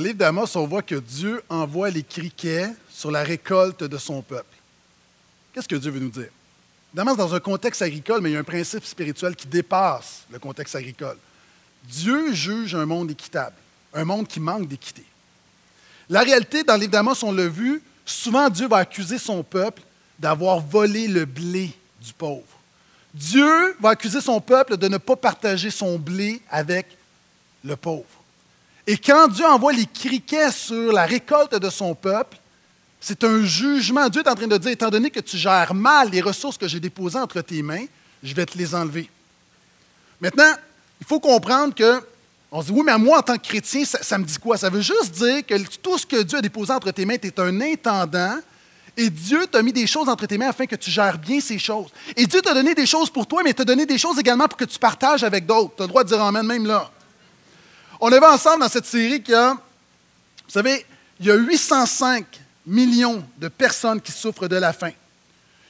Le 0.02 0.08
livre 0.08 0.18
d'Amos, 0.18 0.56
on 0.56 0.66
voit 0.66 0.82
que 0.82 0.96
Dieu 0.96 1.42
envoie 1.48 1.90
les 1.90 2.02
criquets 2.02 2.70
sur 2.90 3.10
la 3.10 3.22
récolte 3.22 3.84
de 3.84 3.98
son 3.98 4.20
peuple. 4.20 4.56
Qu'est-ce 5.52 5.68
que 5.68 5.76
Dieu 5.76 5.90
veut 5.90 6.00
nous 6.00 6.10
dire? 6.10 6.30
D'Amos, 6.92 7.16
dans 7.16 7.34
un 7.34 7.40
contexte 7.40 7.82
agricole, 7.82 8.20
mais 8.20 8.30
il 8.30 8.32
y 8.34 8.36
a 8.36 8.40
un 8.40 8.44
principe 8.44 8.84
spirituel 8.84 9.36
qui 9.36 9.46
dépasse 9.46 10.24
le 10.30 10.38
contexte 10.38 10.74
agricole. 10.74 11.16
Dieu 11.84 12.32
juge 12.34 12.74
un 12.74 12.84
monde 12.84 13.10
équitable, 13.10 13.56
un 13.94 14.04
monde 14.04 14.26
qui 14.26 14.40
manque 14.40 14.66
d'équité. 14.66 15.04
La 16.08 16.20
réalité, 16.20 16.64
dans 16.64 16.74
le 16.74 16.80
livre 16.80 16.92
d'Amos, 16.92 17.22
on 17.22 17.32
l'a 17.32 17.48
vu, 17.48 17.80
souvent 18.04 18.50
Dieu 18.50 18.68
va 18.68 18.78
accuser 18.78 19.18
son 19.18 19.42
peuple 19.42 19.82
d'avoir 20.18 20.60
volé 20.60 21.06
le 21.06 21.24
blé 21.24 21.72
du 22.00 22.12
pauvre. 22.12 22.42
Dieu 23.14 23.76
va 23.80 23.90
accuser 23.90 24.20
son 24.20 24.40
peuple 24.40 24.76
de 24.76 24.88
ne 24.88 24.98
pas 24.98 25.16
partager 25.16 25.70
son 25.70 25.98
blé 25.98 26.42
avec 26.50 26.86
le 27.64 27.76
pauvre. 27.76 28.21
Et 28.86 28.96
quand 28.96 29.28
Dieu 29.28 29.46
envoie 29.46 29.72
les 29.72 29.86
criquets 29.86 30.50
sur 30.50 30.92
la 30.92 31.04
récolte 31.04 31.54
de 31.54 31.70
son 31.70 31.94
peuple, 31.94 32.38
c'est 33.00 33.24
un 33.24 33.44
jugement. 33.44 34.08
Dieu 34.08 34.22
est 34.22 34.28
en 34.28 34.34
train 34.34 34.46
de 34.46 34.56
dire, 34.56 34.70
étant 34.70 34.90
donné 34.90 35.10
que 35.10 35.20
tu 35.20 35.36
gères 35.36 35.74
mal 35.74 36.10
les 36.10 36.20
ressources 36.20 36.56
que 36.56 36.68
j'ai 36.68 36.80
déposées 36.80 37.18
entre 37.18 37.40
tes 37.40 37.62
mains, 37.62 37.84
je 38.22 38.34
vais 38.34 38.46
te 38.46 38.56
les 38.56 38.74
enlever. 38.74 39.10
Maintenant, 40.20 40.52
il 41.00 41.06
faut 41.06 41.18
comprendre 41.18 41.74
que, 41.74 42.00
on 42.50 42.60
se 42.60 42.66
dit, 42.66 42.72
oui, 42.72 42.82
mais 42.84 42.96
moi, 42.98 43.18
en 43.18 43.22
tant 43.22 43.36
que 43.36 43.42
chrétien, 43.42 43.84
ça, 43.84 44.18
me 44.18 44.24
dit 44.24 44.38
quoi? 44.38 44.56
Ça 44.56 44.70
veut 44.70 44.82
juste 44.82 45.12
dire 45.12 45.44
que 45.44 45.54
tout 45.78 45.98
ce 45.98 46.06
que 46.06 46.22
Dieu 46.22 46.38
a 46.38 46.40
déposé 46.40 46.72
entre 46.72 46.90
tes 46.92 47.04
mains, 47.04 47.18
tu 47.18 47.28
es 47.28 47.40
un 47.40 47.60
intendant, 47.60 48.36
et 48.96 49.08
Dieu 49.10 49.46
t'a 49.46 49.62
mis 49.62 49.72
des 49.72 49.86
choses 49.86 50.08
entre 50.08 50.26
tes 50.26 50.38
mains 50.38 50.50
afin 50.50 50.66
que 50.66 50.76
tu 50.76 50.90
gères 50.90 51.18
bien 51.18 51.40
ces 51.40 51.58
choses. 51.58 51.88
Et 52.14 52.26
Dieu 52.26 52.42
t'a 52.42 52.52
donné 52.52 52.74
des 52.74 52.86
choses 52.86 53.10
pour 53.10 53.26
toi, 53.26 53.42
mais 53.42 53.54
t'a 53.54 53.64
donné 53.64 53.86
des 53.86 53.98
choses 53.98 54.18
également 54.18 54.46
pour 54.46 54.58
que 54.58 54.66
tu 54.66 54.78
partages 54.78 55.24
avec 55.24 55.46
d'autres. 55.46 55.74
Tu 55.76 55.82
as 55.82 55.86
le 55.86 55.88
droit 55.88 56.04
de 56.04 56.08
dire 56.08 56.20
Amen 56.20 56.46
même 56.46 56.66
là. 56.66 56.90
On 58.04 58.10
est 58.10 58.18
ensemble 58.18 58.62
dans 58.62 58.68
cette 58.68 58.84
série 58.84 59.22
qu'il 59.22 59.32
y 59.32 59.36
a, 59.36 59.52
vous 59.52 60.50
savez, 60.50 60.84
il 61.20 61.26
y 61.26 61.30
a 61.30 61.36
805 61.36 62.26
millions 62.66 63.24
de 63.38 63.46
personnes 63.46 64.00
qui 64.00 64.10
souffrent 64.10 64.48
de 64.48 64.56
la 64.56 64.72
faim. 64.72 64.90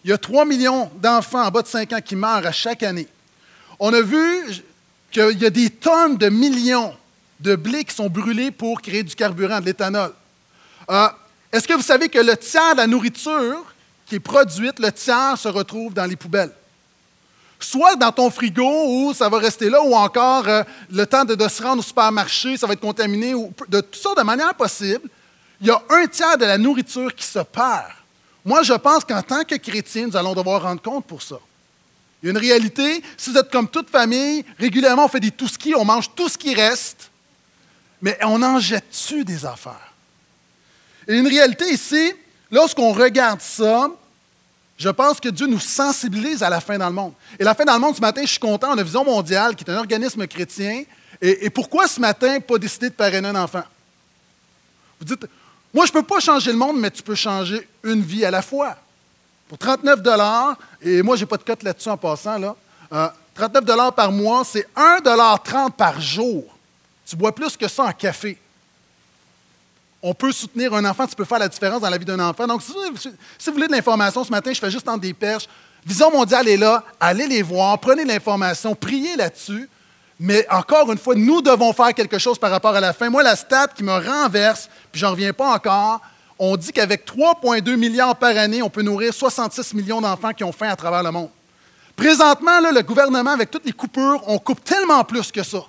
Il 0.03 0.09
y 0.09 0.15
a 0.15 0.19
3 0.19 0.47
millions 0.47 0.91
d'enfants 0.95 1.45
en 1.45 1.51
bas 1.51 1.61
de 1.61 1.69
5 1.69 1.93
ans 1.93 2.01
qui 2.01 2.17
meurent 2.17 2.47
à 2.47 2.51
chaque 2.51 2.83
année. 2.85 3.07
On 3.79 3.93
a 3.93 4.01
vu 4.01 4.47
qu'il 5.11 5.43
y 5.43 5.45
a 5.45 5.51
des 5.51 5.69
tonnes 5.69 6.17
de 6.17 6.31
millions 6.31 6.97
de 7.39 7.55
blés 7.55 7.85
qui 7.85 7.95
sont 7.95 8.09
brûlés 8.09 8.51
pour 8.51 8.81
créer 8.81 9.03
du 9.03 9.15
carburant, 9.15 9.61
de 9.61 9.67
l'éthanol. 9.67 10.15
Euh, 10.91 11.09
est-ce 11.53 11.69
que 11.69 11.75
vous 11.75 11.83
savez 11.83 12.09
que 12.09 12.19
le 12.19 12.35
tiers 12.39 12.73
de 12.73 12.79
la 12.79 12.87
nourriture 12.87 13.63
qui 14.07 14.15
est 14.15 14.21
produite, 14.21 14.79
le 14.79 14.91
tiers 14.91 15.37
se 15.37 15.49
retrouve 15.49 15.93
dans 15.93 16.07
les 16.07 16.17
poubelles? 16.17 16.53
Soit 17.65 17.97
dans 17.97 18.13
ton 18.13 18.31
frigo 18.31 18.87
où 18.87 19.15
ça 19.15 19.29
va 19.29 19.39
rester 19.39 19.71
là, 19.71 19.83
ou 19.83 19.95
encore 19.95 20.49
euh, 20.49 20.63
le 20.91 21.07
temps 21.07 21.25
de, 21.25 21.49
se 21.49 21.63
rendre 21.63 21.81
au 21.81 21.83
supermarché, 21.83 22.57
ça 22.57 22.67
va 22.67 22.75
être 22.75 22.81
contaminé, 22.81 23.35
ou, 23.35 23.53
de 23.69 23.81
tout 23.81 23.99
ça 23.99 24.15
de 24.17 24.23
manière 24.23 24.55
possible. 24.55 25.09
Il 25.61 25.69
y 25.69 25.71
a 25.71 25.83
un 25.91 26.07
tiers 26.07 26.37
de 26.39 26.45
la 26.45 26.59
nourriture 26.59 27.15
qui 27.15 27.25
se 27.25 27.39
perd. 27.39 27.93
Moi, 28.45 28.63
je 28.63 28.75
pense 28.75 29.05
qu'en 29.05 29.23
tant 29.23 29.45
que 29.45 29.55
chrétien, 29.55 30.09
nous 30.09 30.17
allons 30.17 30.35
devoir 30.35 30.63
rendre 30.63 30.83
compte 30.83 31.07
pour 31.07 31.23
ça. 31.23 31.39
Il 32.23 32.27
y 32.27 32.29
a 32.29 32.33
une 32.33 32.39
réalité, 32.39 33.03
si 33.17 33.31
vous 33.31 33.39
êtes 33.39 33.51
comme 33.51 33.69
toute 33.69 33.91
famille, 33.91 34.45
régulièrement 34.59 35.07
on 35.07 35.09
fait 35.09 35.21
des 35.21 35.31
tout 35.31 35.49
ski, 35.49 35.75
on 35.75 35.85
mange 35.85 36.11
tout 36.15 36.29
ce 36.29 36.39
qui 36.39 36.55
reste, 36.55 37.11
mais 38.01 38.19
on 38.23 38.43
en 38.43 38.59
jette-tu 38.59 39.25
des 39.25 39.45
affaires? 39.45 39.93
Et 41.09 41.17
une 41.17 41.27
réalité 41.27 41.73
ici, 41.73 42.13
lorsqu'on 42.51 42.93
regarde 42.93 43.41
ça, 43.41 43.89
je 44.83 44.89
pense 44.89 45.21
que 45.21 45.29
Dieu 45.29 45.47
nous 45.47 45.61
sensibilise 45.61 46.43
à 46.43 46.51
la 46.51 46.61
fin 46.61 46.77
dans 46.77 46.89
le 46.89 46.93
monde. 46.93 47.13
Et 47.39 47.45
la 47.45 47.55
fin 47.55 47.65
dans 47.65 47.75
le 47.75 47.79
monde, 47.79 47.95
ce 47.95 48.01
matin, 48.01 48.23
je 48.23 48.31
suis 48.31 48.41
content, 48.41 48.73
on 48.73 48.79
a 48.79 48.83
Vision 48.83 49.05
mondiale, 49.05 49.55
qui 49.55 49.63
est 49.63 49.71
un 49.71 49.77
organisme 49.77 50.27
chrétien. 50.27 50.83
Et, 51.21 51.49
pourquoi 51.51 51.87
ce 51.87 52.01
matin, 52.01 52.41
pas 52.41 52.59
décider 52.59 52.89
de 52.89 52.95
parrainer 52.95 53.29
un 53.29 53.37
enfant? 53.37 53.63
Vous 54.99 55.05
dites, 55.07 55.25
moi, 55.73 55.87
je 55.87 55.93
ne 55.93 56.01
peux 56.01 56.03
pas 56.03 56.19
changer 56.19 56.51
le 56.51 56.59
monde, 56.59 56.81
mais 56.81 56.91
tu 56.91 57.01
peux 57.01 57.15
changer 57.15 57.69
une 57.85 58.03
vie 58.03 58.25
à 58.25 58.33
la 58.33 58.43
fois. 58.43 58.77
Pour 59.49 59.57
39 59.57 60.01
et 60.83 61.01
moi, 61.03 61.15
je 61.15 61.21
n'ai 61.21 61.27
pas 61.27 61.37
de 61.37 61.45
cote 61.45 61.63
là-dessus 61.63 61.89
en 61.89 61.97
passant, 61.97 62.39
là. 62.39 62.57
39 63.35 63.63
euh, 63.69 63.91
par 63.93 64.11
mois, 64.11 64.43
c'est 64.45 64.67
1,30 64.77 65.71
par 65.71 66.01
jour. 66.01 66.45
Tu 67.07 67.15
bois 67.15 67.33
plus 67.33 67.57
que 67.57 67.69
ça 67.69 67.85
en 67.85 67.93
café. 67.93 68.37
On 70.03 70.15
peut 70.15 70.33
soutenir 70.33 70.75
un 70.75 70.85
enfant, 70.85 71.07
tu 71.07 71.15
peux 71.15 71.25
faire 71.25 71.39
la 71.39 71.49
différence 71.49 71.81
dans 71.81 71.91
la 71.91 71.99
vie 71.99 72.05
d'un 72.05 72.19
enfant. 72.19 72.47
Donc, 72.47 72.63
si, 72.63 72.73
vous 72.73 73.53
voulez 73.53 73.69
de 73.69 73.73
l'information, 73.73 74.25
ce 74.25 74.31
matin, 74.31 74.53
je 74.53 74.59
fais 74.59 74.71
juste 74.71 74.89
en 74.89 74.97
des 74.97 75.15
perches. 75.15 75.49
Vision 75.87 76.11
mondiale 76.11 76.49
est 76.49 76.57
là, 76.57 76.85
allez 76.99 77.27
les 77.27 77.43
voir, 77.43 77.79
prenez 77.79 78.05
l'information, 78.05 78.75
priez 78.75 79.17
là-dessus. 79.17 79.69
Mais 80.19 80.47
encore 80.51 80.91
une 80.93 80.99
fois, 80.99 81.15
nous 81.15 81.43
devons 81.43 81.73
faire 81.73 81.93
quelque 81.95 82.19
chose 82.19 82.39
par 82.39 82.51
rapport 82.51 82.75
à 82.75 82.81
la 82.81 82.93
faim. 82.93 83.11
Moi, 83.11 83.23
la 83.23 83.37
stat 83.37 83.69
qui 83.69 83.83
me 83.83 83.93
renverse, 83.93 84.69
puis 84.91 85.01
j'en 85.01 85.11
reviens 85.11 85.33
pas 85.33 85.53
encore, 85.53 86.01
on 86.39 86.57
dit 86.57 86.73
qu'avec 86.73 87.07
3,2 87.07 87.77
milliards 87.77 88.17
par 88.17 88.37
année, 88.37 88.63
on 88.63 88.71
peut 88.71 88.83
nourrir 88.83 89.15
66 89.15 89.75
millions 89.75 90.01
d'enfants 90.01 90.33
qui 90.33 90.45
ont 90.45 90.53
faim 90.53 90.69
à 90.69 90.77
travers 90.77 91.03
le 91.03 91.11
monde. 91.11 91.31
Présentement, 91.97 92.61
le 92.61 92.83
gouvernement, 92.83 93.31
avec 93.31 93.51
toutes 93.51 93.65
les 93.65 93.73
coupures, 93.73 94.23
on 94.27 94.39
coupe 94.39 94.65
tellement 94.65 95.05
plus 95.05 95.31
que 95.31 95.43
ça. 95.43 95.63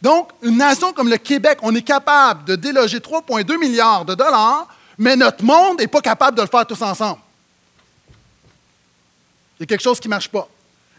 Donc, 0.00 0.30
une 0.42 0.56
nation 0.56 0.92
comme 0.92 1.08
le 1.08 1.16
Québec, 1.16 1.58
on 1.62 1.74
est 1.74 1.82
capable 1.82 2.44
de 2.44 2.54
déloger 2.56 2.98
3,2 2.98 3.58
milliards 3.58 4.04
de 4.04 4.14
dollars, 4.14 4.68
mais 4.96 5.16
notre 5.16 5.44
monde 5.44 5.78
n'est 5.78 5.88
pas 5.88 6.00
capable 6.00 6.36
de 6.36 6.42
le 6.42 6.48
faire 6.48 6.66
tous 6.66 6.80
ensemble. 6.82 7.20
Il 9.58 9.62
y 9.62 9.64
a 9.64 9.66
quelque 9.66 9.82
chose 9.82 9.98
qui 9.98 10.08
ne 10.08 10.14
marche 10.14 10.28
pas. 10.28 10.48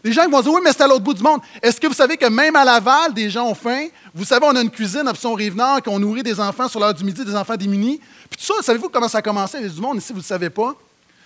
Les 0.02 0.12
gens 0.12 0.28
vont 0.28 0.40
dire 0.40 0.52
Oui, 0.52 0.60
mais 0.62 0.72
c'est 0.72 0.82
à 0.82 0.86
l'autre 0.86 1.04
bout 1.04 1.14
du 1.14 1.22
monde. 1.22 1.40
Est-ce 1.62 1.80
que 1.80 1.86
vous 1.86 1.94
savez 1.94 2.16
que 2.16 2.26
même 2.26 2.56
à 2.56 2.64
Laval, 2.64 3.12
des 3.12 3.28
gens 3.28 3.46
ont 3.46 3.54
faim? 3.54 3.86
Vous 4.14 4.24
savez, 4.24 4.46
on 4.46 4.56
a 4.56 4.60
une 4.60 4.70
cuisine 4.70 5.06
option 5.08 5.34
Rive-Nord, 5.34 5.82
qu'on 5.82 5.98
nourrit 5.98 6.22
des 6.22 6.38
enfants 6.40 6.68
sur 6.68 6.80
l'heure 6.80 6.94
du 6.94 7.04
midi, 7.04 7.24
des 7.24 7.36
enfants 7.36 7.56
démunis. 7.56 8.00
Puis 8.30 8.38
tout 8.38 8.54
ça, 8.54 8.62
savez-vous 8.62 8.88
comment 8.88 9.08
ça 9.08 9.18
a 9.18 9.22
commencé? 9.22 9.58
Il 9.58 9.64
y 9.64 9.66
a 9.66 9.72
du 9.72 9.80
monde 9.80 9.98
ici, 9.98 10.08
vous 10.08 10.18
ne 10.18 10.22
le 10.22 10.26
savez 10.26 10.50
pas? 10.50 10.74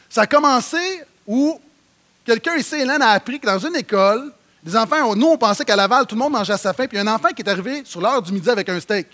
Ça 0.09 0.23
a 0.23 0.27
commencé 0.27 1.03
où 1.27 1.61
quelqu'un 2.25 2.57
ici, 2.57 2.77
Hélène, 2.77 3.03
a 3.03 3.11
appris 3.11 3.39
que 3.39 3.47
dans 3.47 3.59
une 3.59 3.77
école, 3.77 4.33
des 4.65 4.77
enfants, 4.77 5.15
nous, 5.15 5.27
on 5.27 5.37
pensait 5.37 5.65
qu'à 5.65 5.77
Laval, 5.77 6.07
tout 6.07 6.15
le 6.15 6.21
monde 6.21 6.33
mangeait 6.33 6.55
à 6.55 6.59
sa 6.59 6.73
faim, 6.73 6.87
puis 6.87 6.99
un 6.99 7.07
enfant 7.07 7.29
qui 7.29 7.43
est 7.43 7.49
arrivé 7.49 7.83
sur 7.85 8.01
l'heure 8.01 8.23
du 8.23 8.33
midi 8.33 8.49
avec 8.49 8.69
un 8.69 8.81
steak. 8.81 9.07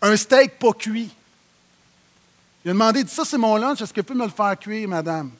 Un 0.00 0.16
steak 0.16 0.58
pas 0.58 0.72
cuit. 0.72 1.10
Il 2.64 2.70
a 2.70 2.72
demandé, 2.74 3.04
ça 3.06 3.24
c'est 3.24 3.38
mon 3.38 3.56
lunch, 3.56 3.80
est-ce 3.80 3.92
que 3.92 4.00
vous 4.00 4.06
pouvez 4.06 4.18
me 4.18 4.24
le 4.24 4.32
faire 4.32 4.58
cuire, 4.58 4.88
madame? 4.88 5.30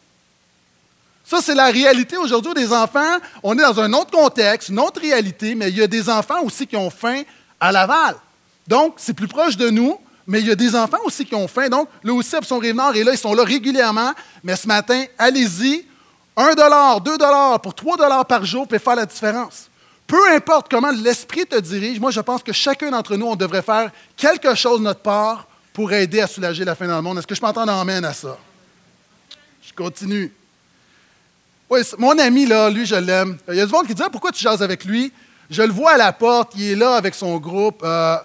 Ça, 1.25 1.41
c'est 1.41 1.55
la 1.55 1.67
réalité 1.67 2.17
aujourd'hui 2.17 2.53
des 2.55 2.73
enfants. 2.73 3.19
On 3.43 3.57
est 3.57 3.63
dans 3.63 3.81
un 3.81 3.93
autre 3.93 4.11
contexte, 4.11 4.69
une 4.69 4.81
autre 4.81 5.01
réalité, 5.01 5.55
mais 5.55 5.71
il 5.71 5.77
y 5.77 5.83
a 5.83 5.87
des 5.87 6.09
enfants 6.11 6.43
aussi 6.43 6.67
qui 6.67 6.77
ont 6.77 6.91
faim 6.91 7.23
à 7.61 7.71
Laval. 7.71 8.17
Donc, 8.67 8.95
c'est 8.97 9.15
plus 9.15 9.29
proche 9.29 9.57
de 9.57 9.71
nous, 9.71 9.99
mais 10.27 10.41
il 10.41 10.49
y 10.49 10.51
a 10.51 10.57
des 10.57 10.75
enfants 10.75 10.99
aussi 11.05 11.25
qui 11.25 11.35
ont 11.35 11.49
faim. 11.49 11.69
Donc, 11.69 11.89
là 12.03 12.13
aussi, 12.13 12.35
son 12.43 12.59
Rive-Nord 12.59 12.93
là, 12.93 13.13
ils 13.13 13.19
sont 13.19 13.35
là 13.35 13.45
régulièrement. 13.45 14.13
Mais 14.43 14.57
ce 14.57 14.67
matin, 14.67 15.05
allez-y. 15.19 15.87
1 16.37 16.55
2 16.55 17.19
pour 17.63 17.75
3 17.75 18.25
par 18.25 18.45
jour 18.45 18.67
peut 18.67 18.79
faire 18.79 18.97
la 18.97 19.07
différence. 19.07 19.69
Peu 20.07 20.31
importe 20.35 20.71
comment 20.71 20.91
l'Esprit 20.91 21.47
te 21.47 21.59
dirige, 21.59 21.99
moi, 22.01 22.11
je 22.11 22.21
pense 22.21 22.43
que 22.43 22.53
chacun 22.53 22.91
d'entre 22.91 23.17
nous, 23.17 23.27
on 23.27 23.37
devrait 23.37 23.63
faire 23.63 23.91
quelque 24.17 24.55
chose 24.55 24.81
de 24.81 24.85
notre 24.85 25.01
part 25.01 25.47
pour 25.73 25.93
aider 25.93 26.21
à 26.21 26.27
soulager 26.27 26.65
la 26.65 26.75
faim 26.75 26.87
dans 26.87 26.97
le 26.97 27.03
monde. 27.03 27.19
Est-ce 27.19 27.27
que 27.27 27.35
je 27.35 27.41
m'entends 27.41 27.67
en 27.67 27.89
à 27.89 28.13
ça? 28.13 28.37
Je 29.63 29.73
continue. 29.73 30.33
Oui, 31.71 31.81
mon 31.97 32.19
ami, 32.19 32.45
là, 32.45 32.69
lui, 32.69 32.85
je 32.85 32.95
l'aime. 32.95 33.39
Il 33.49 33.55
y 33.55 33.61
a 33.61 33.67
du 33.67 33.73
monde 33.73 33.87
qui 33.87 33.95
dit 33.95 34.03
ah, 34.05 34.11
Pourquoi 34.11 34.33
tu 34.33 34.43
jases 34.43 34.63
avec 34.63 34.85
lui? 34.85 35.11
Je 35.49 35.63
le 35.63 35.73
vois 35.73 35.93
à 35.93 35.97
la 35.97 36.13
porte, 36.13 36.53
il 36.57 36.73
est 36.73 36.77
là 36.77 36.97
avec 36.97 37.15
son 37.15 37.39
groupe. 37.39 37.81
Euh, 37.83 38.17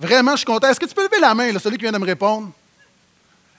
vraiment, 0.00 0.32
je 0.32 0.38
suis 0.38 0.46
content. 0.46 0.68
Est-ce 0.68 0.80
que 0.80 0.86
tu 0.86 0.94
peux 0.94 1.04
lever 1.04 1.20
la 1.20 1.34
main, 1.34 1.50
celui 1.58 1.76
qui 1.76 1.82
vient 1.82 1.92
de 1.92 1.98
me 1.98 2.06
répondre? 2.06 2.50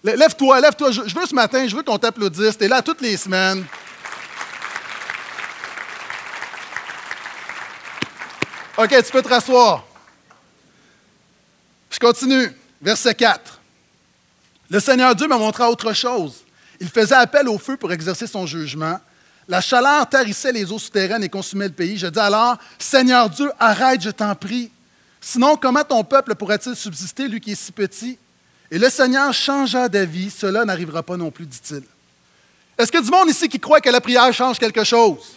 Lève-toi, 0.03 0.61
lève-toi. 0.61 0.91
Je, 0.91 1.01
veux 1.01 1.25
ce 1.25 1.35
matin, 1.35 1.67
je 1.67 1.75
veux 1.75 1.83
qu'on 1.83 1.97
t'applaudisse. 1.97 2.57
Tu 2.57 2.63
es 2.63 2.67
là 2.67 2.81
toutes 2.81 3.01
les 3.01 3.17
semaines. 3.17 3.65
OK, 8.81 8.95
tu 9.03 9.11
peux 9.11 9.21
te 9.21 9.27
rasseoir. 9.27 9.85
Je 11.91 11.99
continue. 11.99 12.49
Verset 12.81 13.13
4. 13.13 13.59
Le 14.69 14.79
Seigneur 14.79 15.13
Dieu 15.13 15.27
m'a 15.27 15.37
montré 15.37 15.65
autre 15.65 15.91
chose. 15.91 16.45
Il 16.79 16.87
faisait 16.87 17.15
appel 17.15 17.49
au 17.49 17.57
feu 17.57 17.75
pour 17.75 17.91
exercer 17.91 18.25
son 18.25 18.45
jugement. 18.45 18.97
La 19.49 19.59
chaleur 19.59 20.07
tarissait 20.07 20.53
les 20.53 20.71
eaux 20.71 20.79
souterraines 20.79 21.25
et 21.25 21.27
consumait 21.27 21.67
le 21.67 21.73
pays. 21.73 21.97
Je 21.97 22.07
dis 22.07 22.19
alors, 22.19 22.55
Seigneur 22.77 23.29
Dieu, 23.29 23.51
arrête, 23.59 24.01
je 24.01 24.11
t'en 24.11 24.33
prie. 24.33 24.71
Sinon, 25.19 25.57
comment 25.57 25.83
ton 25.83 26.05
peuple 26.05 26.35
pourrait-il 26.35 26.73
subsister, 26.73 27.27
lui 27.27 27.41
qui 27.41 27.51
est 27.51 27.55
si 27.55 27.73
petit? 27.73 28.17
Et 28.71 28.79
le 28.79 28.89
Seigneur 28.89 29.33
changea 29.33 29.89
d'avis. 29.89 30.29
Cela 30.29 30.63
n'arrivera 30.63 31.03
pas 31.03 31.17
non 31.17 31.31
plus, 31.31 31.45
dit-il. 31.45 31.83
Est-ce 32.77 32.93
que 32.93 33.03
du 33.03 33.11
monde 33.11 33.29
ici 33.29 33.49
qui 33.49 33.59
croit 33.59 33.81
que 33.81 33.89
la 33.89 33.99
prière 33.99 34.31
change 34.31 34.57
quelque 34.57 34.85
chose? 34.85 35.35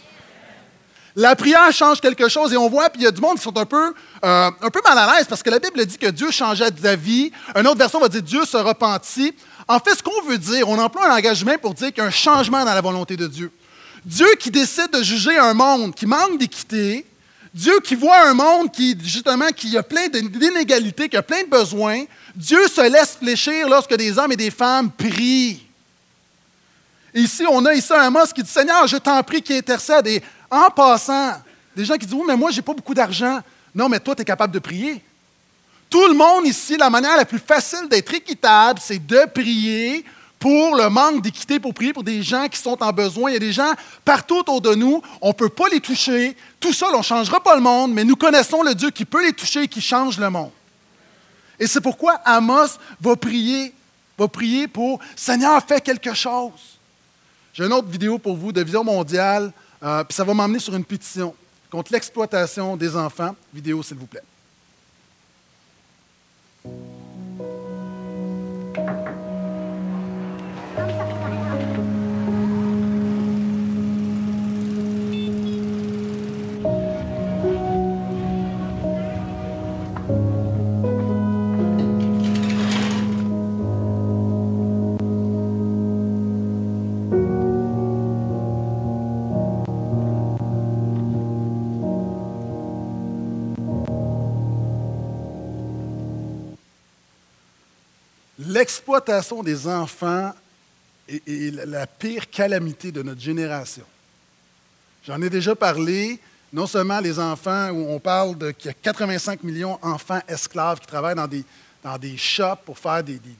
La 1.15 1.35
prière 1.35 1.71
change 1.71 2.01
quelque 2.01 2.27
chose 2.27 2.53
et 2.53 2.57
on 2.57 2.69
voit, 2.69 2.89
puis 2.89 3.01
il 3.01 3.05
y 3.05 3.07
a 3.07 3.11
du 3.11 3.21
monde 3.21 3.37
qui 3.37 3.43
sont 3.43 3.55
un 3.55 3.65
peu, 3.65 3.93
euh, 4.23 4.51
mal 4.83 4.97
à 4.97 5.15
l'aise 5.15 5.27
parce 5.29 5.43
que 5.43 5.49
la 5.49 5.59
Bible 5.59 5.85
dit 5.85 5.97
que 5.97 6.07
Dieu 6.07 6.31
changeait 6.31 6.71
d'avis. 6.71 7.31
Une 7.55 7.67
autre 7.67 7.77
version 7.77 7.99
va 7.99 8.09
dire 8.09 8.23
Dieu 8.23 8.45
se 8.45 8.57
repentit. 8.57 9.33
En 9.67 9.79
fait, 9.79 9.95
ce 9.95 10.01
qu'on 10.01 10.23
veut 10.23 10.39
dire, 10.39 10.67
on 10.67 10.77
emploie 10.79 11.11
un 11.11 11.15
engagement 11.15 11.57
pour 11.61 11.75
dire 11.75 11.89
qu'il 11.89 11.99
y 11.99 12.01
a 12.01 12.05
un 12.05 12.11
changement 12.11 12.65
dans 12.65 12.73
la 12.73 12.81
volonté 12.81 13.15
de 13.15 13.27
Dieu. 13.27 13.51
Dieu 14.03 14.27
qui 14.39 14.49
décide 14.49 14.91
de 14.91 15.03
juger 15.03 15.37
un 15.37 15.53
monde 15.53 15.93
qui 15.93 16.05
manque 16.05 16.39
d'équité, 16.39 17.05
Dieu 17.53 17.79
qui 17.81 17.93
voit 17.93 18.27
un 18.27 18.33
monde 18.33 18.71
qui, 18.71 18.97
justement, 19.03 19.49
qui 19.55 19.77
a 19.77 19.83
plein 19.83 20.07
d'inégalités, 20.07 21.07
qui 21.07 21.15
a 21.15 21.21
plein 21.21 21.43
de 21.43 21.49
besoins, 21.49 22.03
Dieu 22.35 22.67
se 22.67 22.81
laisse 22.81 23.17
fléchir 23.19 23.69
lorsque 23.69 23.95
des 23.95 24.17
hommes 24.17 24.31
et 24.31 24.35
des 24.35 24.49
femmes 24.49 24.89
prient. 24.89 25.63
Ici, 27.13 27.45
on 27.47 27.63
a 27.65 27.75
ici 27.75 27.93
un 27.93 28.01
Amos 28.01 28.25
qui 28.33 28.41
dit 28.41 28.49
Seigneur, 28.49 28.87
je 28.87 28.97
t'en 28.97 29.21
prie, 29.21 29.43
qui 29.43 29.55
intercède. 29.55 30.07
Et 30.07 30.23
en 30.53 30.69
passant, 30.69 31.33
des 31.75 31.83
gens 31.83 31.95
qui 31.95 32.05
disent 32.05 32.13
Oui, 32.13 32.25
mais 32.27 32.37
moi, 32.37 32.51
je 32.51 32.57
n'ai 32.57 32.61
pas 32.61 32.73
beaucoup 32.73 32.93
d'argent. 32.93 33.39
Non, 33.73 33.89
mais 33.89 33.99
toi, 33.99 34.15
tu 34.15 34.21
es 34.21 34.25
capable 34.25 34.53
de 34.53 34.59
prier. 34.59 35.03
Tout 35.89 36.07
le 36.07 36.13
monde 36.13 36.45
ici, 36.45 36.77
la 36.77 36.89
manière 36.89 37.17
la 37.17 37.25
plus 37.25 37.39
facile 37.39 37.87
d'être 37.89 38.13
équitable, 38.13 38.79
c'est 38.81 39.03
de 39.05 39.25
prier 39.33 40.05
pour 40.39 40.75
le 40.75 40.89
manque 40.89 41.21
d'équité, 41.21 41.59
pour 41.59 41.73
prier 41.73 41.93
pour 41.93 42.03
des 42.03 42.21
gens 42.21 42.47
qui 42.47 42.59
sont 42.59 42.81
en 42.83 42.91
besoin. 42.91 43.31
Il 43.31 43.33
y 43.33 43.37
a 43.37 43.39
des 43.39 43.53
gens 43.53 43.71
partout 44.03 44.37
autour 44.39 44.59
de 44.59 44.75
nous, 44.75 45.01
on 45.21 45.29
ne 45.29 45.33
peut 45.33 45.49
pas 45.49 45.69
les 45.69 45.79
toucher. 45.79 46.35
Tout 46.59 46.73
seul, 46.73 46.89
on 46.93 46.99
ne 46.99 47.03
changera 47.03 47.41
pas 47.41 47.55
le 47.55 47.61
monde, 47.61 47.93
mais 47.93 48.03
nous 48.03 48.15
connaissons 48.15 48.61
le 48.61 48.75
Dieu 48.75 48.89
qui 48.89 49.05
peut 49.05 49.23
les 49.23 49.33
toucher 49.33 49.63
et 49.63 49.67
qui 49.67 49.81
change 49.81 50.19
le 50.19 50.29
monde. 50.29 50.51
Et 51.59 51.67
c'est 51.67 51.81
pourquoi 51.81 52.13
Amos 52.25 52.77
va 52.99 53.15
prier, 53.15 53.73
va 54.17 54.27
prier 54.27 54.67
pour 54.67 54.99
Seigneur, 55.15 55.61
fais 55.65 55.79
quelque 55.79 56.13
chose. 56.13 56.77
J'ai 57.53 57.65
une 57.65 57.73
autre 57.73 57.87
vidéo 57.87 58.17
pour 58.17 58.35
vous 58.35 58.51
de 58.51 58.61
Vision 58.61 58.83
mondiale, 58.83 59.53
euh, 59.83 60.03
puis 60.03 60.15
ça 60.15 60.23
va 60.23 60.33
m'emmener 60.33 60.59
sur 60.59 60.75
une 60.75 60.85
pétition 60.85 61.33
contre 61.69 61.91
l'exploitation 61.91 62.77
des 62.77 62.95
enfants. 62.95 63.35
Vidéo, 63.53 63.83
s'il 63.83 63.97
vous 63.97 64.05
plaît. 64.05 64.23
L'exploitation 98.63 99.43
des 99.43 99.67
enfants 99.67 100.31
est, 101.09 101.53
la 101.65 101.85
pire 101.85 102.29
calamité 102.29 102.93
de 102.93 103.03
notre 103.03 103.19
génération. 103.19 103.83
J'en 105.05 105.21
ai 105.21 105.29
déjà 105.29 105.53
parlé, 105.53 106.17
non 106.53 106.65
seulement 106.65 107.01
les 107.01 107.19
enfants, 107.19 107.71
où 107.71 107.89
on 107.89 107.99
parle 107.99 108.37
de 108.37 108.51
qu'il 108.51 108.67
y 108.67 108.69
a 108.69 108.73
85 108.73 109.43
millions 109.43 109.77
d'enfants 109.83 110.21
esclaves 110.29 110.79
qui 110.79 110.87
travaillent 110.87 111.15
dans 111.15 111.27
des, 111.27 111.43
dans 111.83 111.97
des 111.97 112.15
shops 112.15 112.63
pour 112.65 112.79
faire 112.79 113.03
des, 113.03 113.19
du 113.19 113.35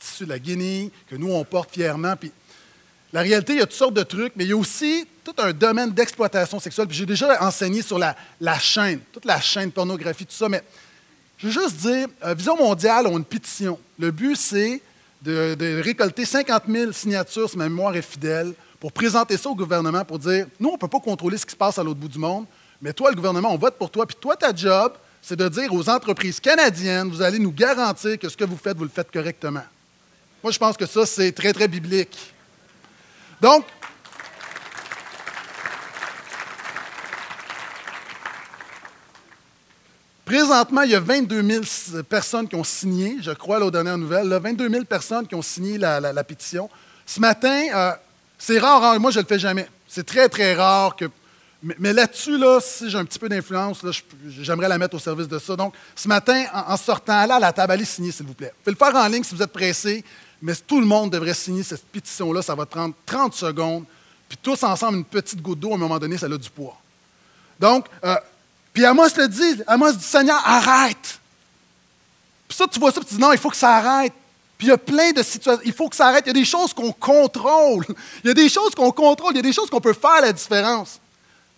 tissu 0.00 0.24
de 0.24 0.30
la 0.30 0.38
guinée, 0.40 0.90
que 1.08 1.14
nous, 1.14 1.30
on 1.30 1.44
porte 1.44 1.72
fièrement. 1.72 2.16
Puis, 2.16 2.32
la 3.12 3.20
réalité, 3.20 3.52
il 3.52 3.58
y 3.60 3.62
a 3.62 3.66
toutes 3.66 3.76
sortes 3.76 3.94
de 3.94 4.02
trucs, 4.02 4.32
mais 4.34 4.46
il 4.46 4.50
y 4.50 4.52
a 4.52 4.56
aussi 4.56 5.06
tout 5.22 5.34
un 5.38 5.52
domaine 5.52 5.92
d'exploitation 5.92 6.58
sexuelle. 6.58 6.88
J'ai 6.90 7.06
déjà 7.06 7.40
enseigné 7.40 7.82
sur 7.82 8.00
la, 8.00 8.16
la, 8.40 8.58
chaîne, 8.58 8.98
toute 9.12 9.26
la 9.26 9.40
chaîne 9.40 9.70
pornographie, 9.70 10.26
tout 10.26 10.34
ça, 10.34 10.48
mais 10.48 10.64
je 11.42 11.46
veux 11.46 11.52
juste 11.52 11.76
dire, 11.76 12.06
euh, 12.24 12.34
Vision 12.34 12.56
mondiale 12.56 13.06
a 13.06 13.10
une 13.10 13.24
pétition. 13.24 13.78
Le 13.98 14.10
but, 14.10 14.36
c'est 14.36 14.82
de, 15.22 15.80
récolter 15.80 16.24
50 16.24 16.64
000 16.68 16.92
signatures, 16.92 17.48
si 17.48 17.56
ma 17.56 17.68
mémoire 17.68 17.96
est 17.96 18.02
fidèle, 18.02 18.52
pour 18.78 18.92
présenter 18.92 19.36
ça 19.36 19.48
au 19.48 19.54
gouvernement, 19.54 20.04
pour 20.04 20.18
dire, 20.18 20.46
nous, 20.58 20.68
on 20.68 20.72
ne 20.72 20.78
peut 20.78 20.88
pas 20.88 21.00
contrôler 21.00 21.38
ce 21.38 21.46
qui 21.46 21.52
se 21.52 21.56
passe 21.56 21.78
à 21.78 21.82
l'autre 21.82 22.00
bout 22.00 22.08
du 22.08 22.18
monde, 22.18 22.44
mais 22.80 22.92
toi, 22.92 23.10
le 23.10 23.16
gouvernement, 23.16 23.52
on 23.52 23.58
vote 23.58 23.76
pour 23.76 23.90
toi. 23.90 24.06
Puis 24.06 24.16
toi, 24.20 24.36
ta 24.36 24.54
job, 24.54 24.92
c'est 25.22 25.36
de 25.36 25.48
dire 25.48 25.72
aux 25.72 25.88
entreprises 25.88 26.40
canadiennes, 26.40 27.08
vous 27.08 27.22
allez 27.22 27.38
nous 27.38 27.52
garantir 27.52 28.18
que 28.18 28.28
ce 28.28 28.36
que 28.36 28.44
vous 28.44 28.56
faites, 28.56 28.76
vous 28.76 28.84
le 28.84 28.90
faites 28.90 29.10
correctement. 29.10 29.64
Moi, 30.42 30.52
je 30.52 30.58
pense 30.58 30.76
que 30.76 30.86
ça, 30.86 31.04
c'est 31.04 31.32
très, 31.32 31.52
très 31.52 31.68
biblique. 31.68 32.16
Donc, 33.40 33.64
Présentement, 40.30 40.82
il 40.82 40.92
y 40.92 40.94
a 40.94 41.00
22 41.00 41.42
000 41.42 42.04
personnes 42.04 42.46
qui 42.46 42.54
ont 42.54 42.62
signé, 42.62 43.16
je 43.20 43.32
crois, 43.32 43.58
la 43.58 43.68
dernière 43.68 43.98
nouvelle, 43.98 44.28
22 44.28 44.70
000 44.70 44.84
personnes 44.84 45.26
qui 45.26 45.34
ont 45.34 45.42
signé 45.42 45.76
la, 45.76 46.22
pétition. 46.22 46.70
Ce 47.04 47.18
matin, 47.18 47.66
euh, 47.74 47.90
c'est 48.38 48.60
rare, 48.60 48.84
hein, 48.84 48.98
moi 49.00 49.10
je 49.10 49.18
ne 49.18 49.24
le 49.24 49.26
fais 49.26 49.40
jamais. 49.40 49.68
C'est 49.88 50.06
très, 50.06 50.28
très 50.28 50.54
rare 50.54 50.94
que. 50.94 51.06
Mais, 51.80 51.92
là-dessus, 51.92 52.38
là, 52.38 52.60
si 52.60 52.88
j'ai 52.88 52.96
un 52.96 53.04
petit 53.04 53.18
peu 53.18 53.28
d'influence, 53.28 53.84
j'aimerais 54.28 54.68
la 54.68 54.78
mettre 54.78 54.94
au 54.94 55.00
service 55.00 55.26
de 55.26 55.40
ça. 55.40 55.56
Donc, 55.56 55.74
ce 55.96 56.06
matin, 56.06 56.44
en, 56.54 56.76
sortant 56.76 57.26
là, 57.26 57.34
à 57.34 57.40
la 57.40 57.52
table, 57.52 57.72
allez 57.72 57.84
signer, 57.84 58.12
s'il 58.12 58.26
vous 58.26 58.34
plaît. 58.34 58.52
Vous 58.64 58.72
pouvez 58.72 58.76
le 58.80 58.92
faire 58.92 59.02
en 59.02 59.08
ligne 59.08 59.24
si 59.24 59.34
vous 59.34 59.42
êtes 59.42 59.52
pressé, 59.52 60.04
mais 60.40 60.54
tout 60.54 60.78
le 60.78 60.86
monde 60.86 61.10
devrait 61.10 61.34
signer 61.34 61.64
cette 61.64 61.84
pétition-là. 61.86 62.40
Ça 62.40 62.54
va 62.54 62.66
prendre 62.66 62.94
30 63.04 63.34
secondes. 63.34 63.84
Puis 64.28 64.38
tous 64.40 64.62
ensemble, 64.62 64.98
une 64.98 65.04
petite 65.04 65.42
goutte 65.42 65.58
d'eau, 65.58 65.72
à 65.72 65.74
un 65.74 65.78
moment 65.78 65.98
donné, 65.98 66.16
ça 66.16 66.26
a 66.26 66.28
du 66.28 66.50
poids. 66.50 66.80
Donc, 67.58 67.86
euh, 68.04 68.14
puis 68.72 68.84
Amos 68.84 69.08
le 69.16 69.28
dit, 69.28 69.62
Amos 69.66 69.92
dit, 69.92 70.04
Seigneur, 70.04 70.40
arrête. 70.44 71.18
Puis 72.48 72.56
ça, 72.56 72.66
tu 72.66 72.78
vois 72.78 72.92
ça, 72.92 73.00
puis 73.00 73.08
tu 73.08 73.14
dis, 73.14 73.20
non, 73.20 73.32
il 73.32 73.38
faut 73.38 73.50
que 73.50 73.56
ça 73.56 73.76
arrête. 73.76 74.12
Puis 74.58 74.66
il 74.66 74.70
y 74.70 74.72
a 74.72 74.78
plein 74.78 75.12
de 75.12 75.22
situations, 75.22 75.62
il 75.64 75.72
faut 75.72 75.88
que 75.88 75.96
ça 75.96 76.08
arrête. 76.08 76.24
Il 76.26 76.28
y 76.28 76.30
a 76.30 76.34
des 76.34 76.44
choses 76.44 76.72
qu'on 76.72 76.92
contrôle. 76.92 77.86
Il 78.24 78.28
y 78.28 78.30
a 78.30 78.34
des 78.34 78.48
choses 78.48 78.74
qu'on 78.74 78.90
contrôle, 78.90 79.32
il 79.32 79.36
y 79.36 79.40
a 79.40 79.42
des 79.42 79.52
choses 79.52 79.70
qu'on 79.70 79.80
peut 79.80 79.94
faire 79.94 80.20
la 80.20 80.32
différence. 80.32 81.00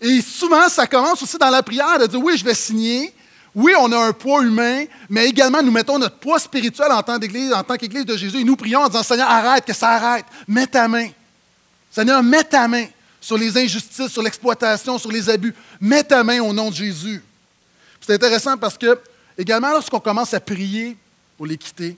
Et 0.00 0.20
souvent, 0.20 0.68
ça 0.68 0.86
commence 0.86 1.22
aussi 1.22 1.36
dans 1.38 1.50
la 1.50 1.62
prière 1.62 1.98
de 1.98 2.06
dire, 2.06 2.20
oui, 2.22 2.36
je 2.36 2.44
vais 2.44 2.54
signer. 2.54 3.14
Oui, 3.54 3.74
on 3.78 3.92
a 3.92 3.98
un 3.98 4.12
poids 4.12 4.42
humain, 4.42 4.84
mais 5.10 5.26
également, 5.26 5.62
nous 5.62 5.70
mettons 5.70 5.98
notre 5.98 6.16
poids 6.16 6.38
spirituel 6.38 6.90
en 6.90 7.02
tant 7.02 7.18
qu'Église, 7.18 7.52
en 7.52 7.62
tant 7.62 7.76
qu'Église 7.76 8.06
de 8.06 8.16
Jésus, 8.16 8.40
et 8.40 8.44
nous 8.44 8.56
prions 8.56 8.80
en 8.80 8.88
disant, 8.88 9.02
Seigneur, 9.02 9.28
arrête, 9.28 9.64
que 9.64 9.74
ça 9.74 9.90
arrête. 9.90 10.24
Mets 10.48 10.66
ta 10.66 10.88
main. 10.88 11.08
Seigneur, 11.90 12.22
mets 12.22 12.44
ta 12.44 12.66
main 12.66 12.86
sur 13.22 13.38
les 13.38 13.56
injustices, 13.56 14.08
sur 14.08 14.20
l'exploitation, 14.20 14.98
sur 14.98 15.10
les 15.10 15.30
abus. 15.30 15.54
Mets 15.80 16.02
ta 16.02 16.22
main 16.24 16.40
au 16.40 16.52
nom 16.52 16.68
de 16.68 16.74
Jésus. 16.74 17.22
C'est 18.00 18.14
intéressant 18.14 18.58
parce 18.58 18.76
que, 18.76 18.98
également, 19.38 19.70
lorsqu'on 19.70 20.00
commence 20.00 20.34
à 20.34 20.40
prier 20.40 20.96
pour 21.36 21.46
l'équité, 21.46 21.96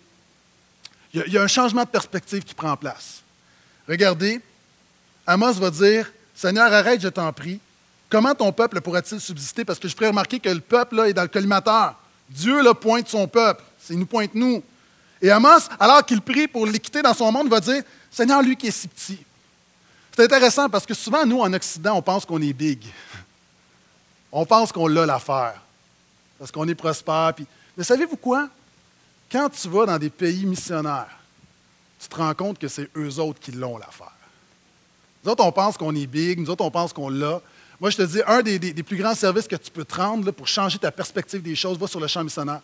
il 1.15 1.33
y, 1.33 1.39
a 1.39 1.43
un 1.43 1.49
changement 1.49 1.85
de 1.85 1.89
perspective 1.89 2.43
qui 2.43 2.55
prend 2.55 2.77
place. 2.77 3.23
Regardez, 3.89 4.41
Amos 5.27 5.53
va 5.53 5.71
dire 5.71 6.13
Seigneur, 6.35 6.71
arrête, 6.73 7.01
je 7.01 7.09
t'en 7.09 7.33
prie. 7.33 7.61
Comment 8.11 8.35
ton 8.35 8.53
peuple 8.53 8.81
pourra-t-il 8.81 9.21
subsister? 9.21 9.65
Parce 9.65 9.79
que 9.79 9.89
je 9.89 9.95
ferai 9.95 10.09
remarquer 10.09 10.41
que 10.41 10.49
le 10.49 10.61
peuple 10.61 11.01
est 11.07 11.13
dans 11.15 11.23
le 11.23 11.29
collimateur. 11.29 11.95
Dieu 12.29 12.63
là, 12.63 12.75
pointe 12.75 13.09
son 13.09 13.27
peuple. 13.29 13.63
Il 13.89 13.99
nous 13.99 14.07
pointe 14.07 14.35
nous. 14.35 14.63
Et 15.23 15.31
Amos, 15.31 15.69
alors 15.79 16.05
qu'il 16.05 16.21
prie 16.21 16.49
pour 16.49 16.67
l'équité 16.67 17.01
dans 17.01 17.15
son 17.15 17.31
monde, 17.31 17.49
va 17.49 17.61
dire 17.61 17.83
Seigneur, 18.11 18.43
lui 18.43 18.57
qui 18.57 18.67
est 18.67 18.73
si 18.73 18.89
petit, 18.89 19.19
c'est 20.15 20.23
intéressant 20.25 20.69
parce 20.69 20.87
que 20.87 20.95
souvent, 20.95 21.27
nous, 21.27 21.41
en 21.41 21.53
Occident, 21.53 21.97
on 21.97 22.03
pense 22.03 22.25
qu'on 22.25 22.41
est 22.41 22.53
big. 22.53 22.85
On 24.31 24.47
pense 24.47 24.71
qu'on 24.71 24.87
l'a 24.87 25.05
l'affaire. 25.07 25.61
Parce 26.39 26.53
qu'on 26.53 26.69
est 26.69 26.75
prospère. 26.75 27.33
Mais 27.77 27.83
savez-vous 27.83 28.17
quoi? 28.17 28.49
Quand 29.31 29.49
tu 29.49 29.69
vas 29.69 29.87
dans 29.87 29.99
des 29.99 30.11
pays 30.11 30.47
missionnaires, 30.47 31.19
tu 31.99 32.09
te 32.09 32.17
rends 32.17 32.35
compte 32.35 32.59
que 32.59 32.69
c'est 32.69 32.89
eux 32.97 33.19
autres 33.19 33.41
qui 33.41 33.51
l'ont 33.53 33.77
l'affaire. 33.77 34.13
Nous 35.25 35.33
autres, 35.33 35.45
on 35.45 35.51
pense 35.51 35.77
qu'on 35.77 35.95
est 35.97 36.07
big. 36.07 36.39
Nous 36.39 36.51
autres, 36.51 36.65
on 36.65 36.71
pense 36.71 36.93
qu'on 36.93 37.09
l'a. 37.09 37.41
Moi, 37.81 37.91
je 37.91 37.97
te 37.97 38.03
dis, 38.03 38.21
un 38.27 38.41
des, 38.43 38.59
plus 38.85 38.97
grands 38.97 39.17
services 39.17 39.49
que 39.49 39.57
tu 39.57 39.71
peux 39.71 39.85
te 39.85 39.97
rendre 39.97 40.31
pour 40.31 40.47
changer 40.47 40.79
ta 40.79 40.93
perspective 40.93 41.43
des 41.43 41.57
choses, 41.57 41.77
va 41.77 41.89
sur 41.89 41.99
le 41.99 42.07
champ 42.07 42.23
missionnaire. 42.23 42.61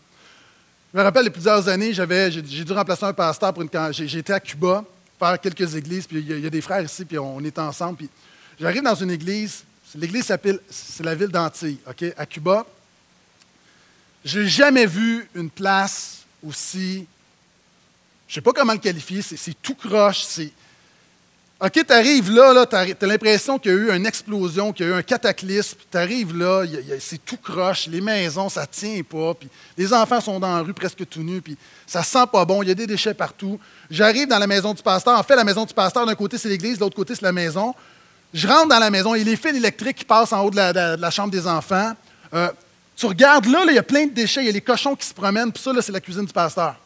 Je 0.93 0.99
me 0.99 1.03
rappelle, 1.03 1.23
il 1.23 1.27
y 1.27 1.29
a 1.31 1.33
plusieurs 1.33 1.69
années, 1.69 1.93
j'ai 1.93 2.65
dû 2.65 2.73
remplacer 2.73 3.07
un 3.07 3.13
pasteur 3.13 3.53
pour 3.53 3.63
une. 3.63 3.93
J'étais 3.93 4.33
à 4.33 4.41
Cuba 4.41 4.85
faire 5.21 5.41
quelques 5.41 5.75
églises, 5.75 6.07
puis 6.07 6.19
il 6.19 6.41
y, 6.41 6.47
a 6.47 6.51
des 6.51 6.61
frères 6.63 6.83
ici, 6.83 7.05
puis 7.05 7.19
on 7.19 7.41
est 7.45 7.59
ensemble. 7.59 7.99
Puis 7.99 8.09
j'arrive 8.59 8.83
dans 8.83 8.95
une 8.95 9.11
église, 9.11 9.65
l'église 9.95 10.25
s'appelle, 10.25 10.59
c'est 10.69 11.05
la 11.05 11.15
ville 11.15 11.29
d'Antilles, 11.29 11.79
OK, 11.87 12.05
à 12.17 12.27
Cuba. 12.27 12.67
Je 14.25 14.41
n'ai 14.41 14.49
jamais 14.49 14.87
vu 14.87 15.29
une 15.35 15.51
place 15.51 16.23
aussi, 16.43 17.07
je 18.27 18.33
ne 18.33 18.35
sais 18.35 18.41
pas 18.41 18.53
comment 18.53 18.73
le 18.73 18.79
qualifier, 18.79 19.23
c'est 19.23 19.61
tout 19.61 19.75
croche, 19.75 20.23
c'est 20.23 20.53
OK, 21.63 21.73
tu 21.73 21.93
arrives 21.93 22.31
là, 22.31 22.65
tu 22.65 22.75
as, 22.75 23.07
l'impression 23.07 23.59
qu'il 23.59 23.71
y 23.71 23.75
a 23.75 23.77
eu 23.77 23.95
une 23.95 24.07
explosion, 24.07 24.73
qu'il 24.73 24.87
y 24.87 24.89
a 24.89 24.93
eu 24.93 24.99
un 24.99 25.03
cataclysme. 25.03 25.77
Tu 25.91 25.99
arrives 25.99 26.35
là, 26.35 26.65
c'est 26.99 27.23
tout 27.23 27.37
croche, 27.37 27.87
les 27.87 28.01
maisons, 28.01 28.49
ça 28.49 28.63
ne 28.63 28.67
tient 28.67 29.03
pas. 29.03 29.35
Puis 29.35 29.47
les 29.77 29.93
enfants 29.93 30.23
sont 30.23 30.41
dans 30.41 30.57
la 30.57 30.63
rue 30.63 30.73
presque 30.73 31.07
tout 31.07 31.21
nus, 31.21 31.43
puis 31.43 31.59
ça 31.87 32.03
sent 32.03 32.25
pas 32.33 32.47
bon, 32.47 32.63
il 32.63 32.69
y 32.69 32.71
a 32.71 32.75
des 32.75 32.87
déchets 32.87 33.13
partout. 33.13 33.61
J'arrive 33.91 34.27
dans 34.27 34.39
la 34.39 34.47
maison 34.47 34.73
du 34.73 34.83
pasteur. 34.83 35.19
En 35.19 35.23
fait, 35.23 35.37
la 35.37 35.45
maison 35.45 35.67
du 35.67 35.75
pasteur, 35.75 36.07
d'un 36.07 36.15
côté, 36.15 36.39
c'est 36.39 36.49
l'église, 36.49 36.79
de 36.79 36.81
l'autre 36.81 36.97
côté, 36.97 37.15
c'est 37.15 37.25
la 37.25 37.33
maison. 37.33 37.75
Je 38.33 38.49
rentre 38.49 38.69
dans 38.69 38.79
la 38.79 38.89
maison, 38.89 39.15
il 39.15 39.19
y 39.19 39.23
a 39.23 39.25
les 39.25 39.37
fils 39.37 39.55
électriques 39.55 39.99
qui 39.99 40.05
passent 40.07 40.33
en 40.33 40.43
haut 40.43 40.51
de 40.51 40.57
la, 40.57 41.11
chambre 41.11 41.31
des 41.31 41.47
enfants. 41.47 41.93
Euh, 42.33 42.49
tu 42.97 43.05
regardes 43.05 43.47
là, 43.47 43.65
il 43.69 43.75
y 43.75 43.79
a 43.79 43.83
plein 43.83 44.07
de 44.07 44.13
déchets, 44.13 44.41
il 44.41 44.47
y 44.47 44.51
a 44.51 44.53
les 44.53 44.63
cochons 44.63 44.97
qui 44.97 45.07
se 45.07 45.13
promènent, 45.13 45.53
puis 45.53 45.63
ça, 45.63 45.73
c'est 45.83 45.93
la 45.93 46.01
cuisine 46.01 46.25
du 46.25 46.33
pasteur. 46.33 46.77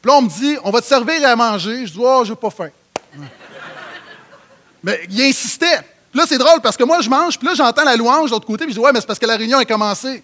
Puis 0.00 0.12
là, 0.12 0.18
on 0.18 0.22
me 0.22 0.28
dit, 0.28 0.56
on 0.62 0.70
va 0.70 0.80
te 0.80 0.86
servir 0.86 1.26
à 1.26 1.34
manger. 1.34 1.86
Je 1.86 1.92
dis, 1.92 1.98
oh, 2.00 2.22
j'ai 2.24 2.36
pas 2.36 2.50
faim. 2.50 2.70
Mais 4.84 5.00
il 5.10 5.22
insistait. 5.22 5.80
là, 6.12 6.24
c'est 6.28 6.36
drôle 6.36 6.60
parce 6.62 6.76
que 6.76 6.84
moi, 6.84 7.00
je 7.00 7.08
mange, 7.08 7.38
puis 7.38 7.48
là, 7.48 7.54
j'entends 7.54 7.84
la 7.84 7.96
louange 7.96 8.26
de 8.26 8.34
l'autre 8.34 8.46
côté, 8.46 8.66
puis 8.66 8.74
je 8.74 8.78
dis 8.78 8.84
Ouais, 8.84 8.92
mais 8.92 9.00
c'est 9.00 9.06
parce 9.06 9.18
que 9.18 9.26
la 9.26 9.36
réunion 9.36 9.58
a 9.58 9.64
commencé. 9.64 10.22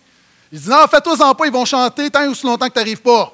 Il 0.53 0.61
dit 0.61 0.69
Non, 0.69 0.87
fais-toi-en 0.89 1.35
pas, 1.35 1.47
ils 1.47 1.53
vont 1.53 1.65
chanter 1.65 2.11
tant 2.11 2.27
ou 2.27 2.35
si 2.35 2.45
longtemps 2.45 2.69
que 2.69 2.75
tu 2.75 2.79
n'arrives 2.79 3.01
pas. 3.01 3.33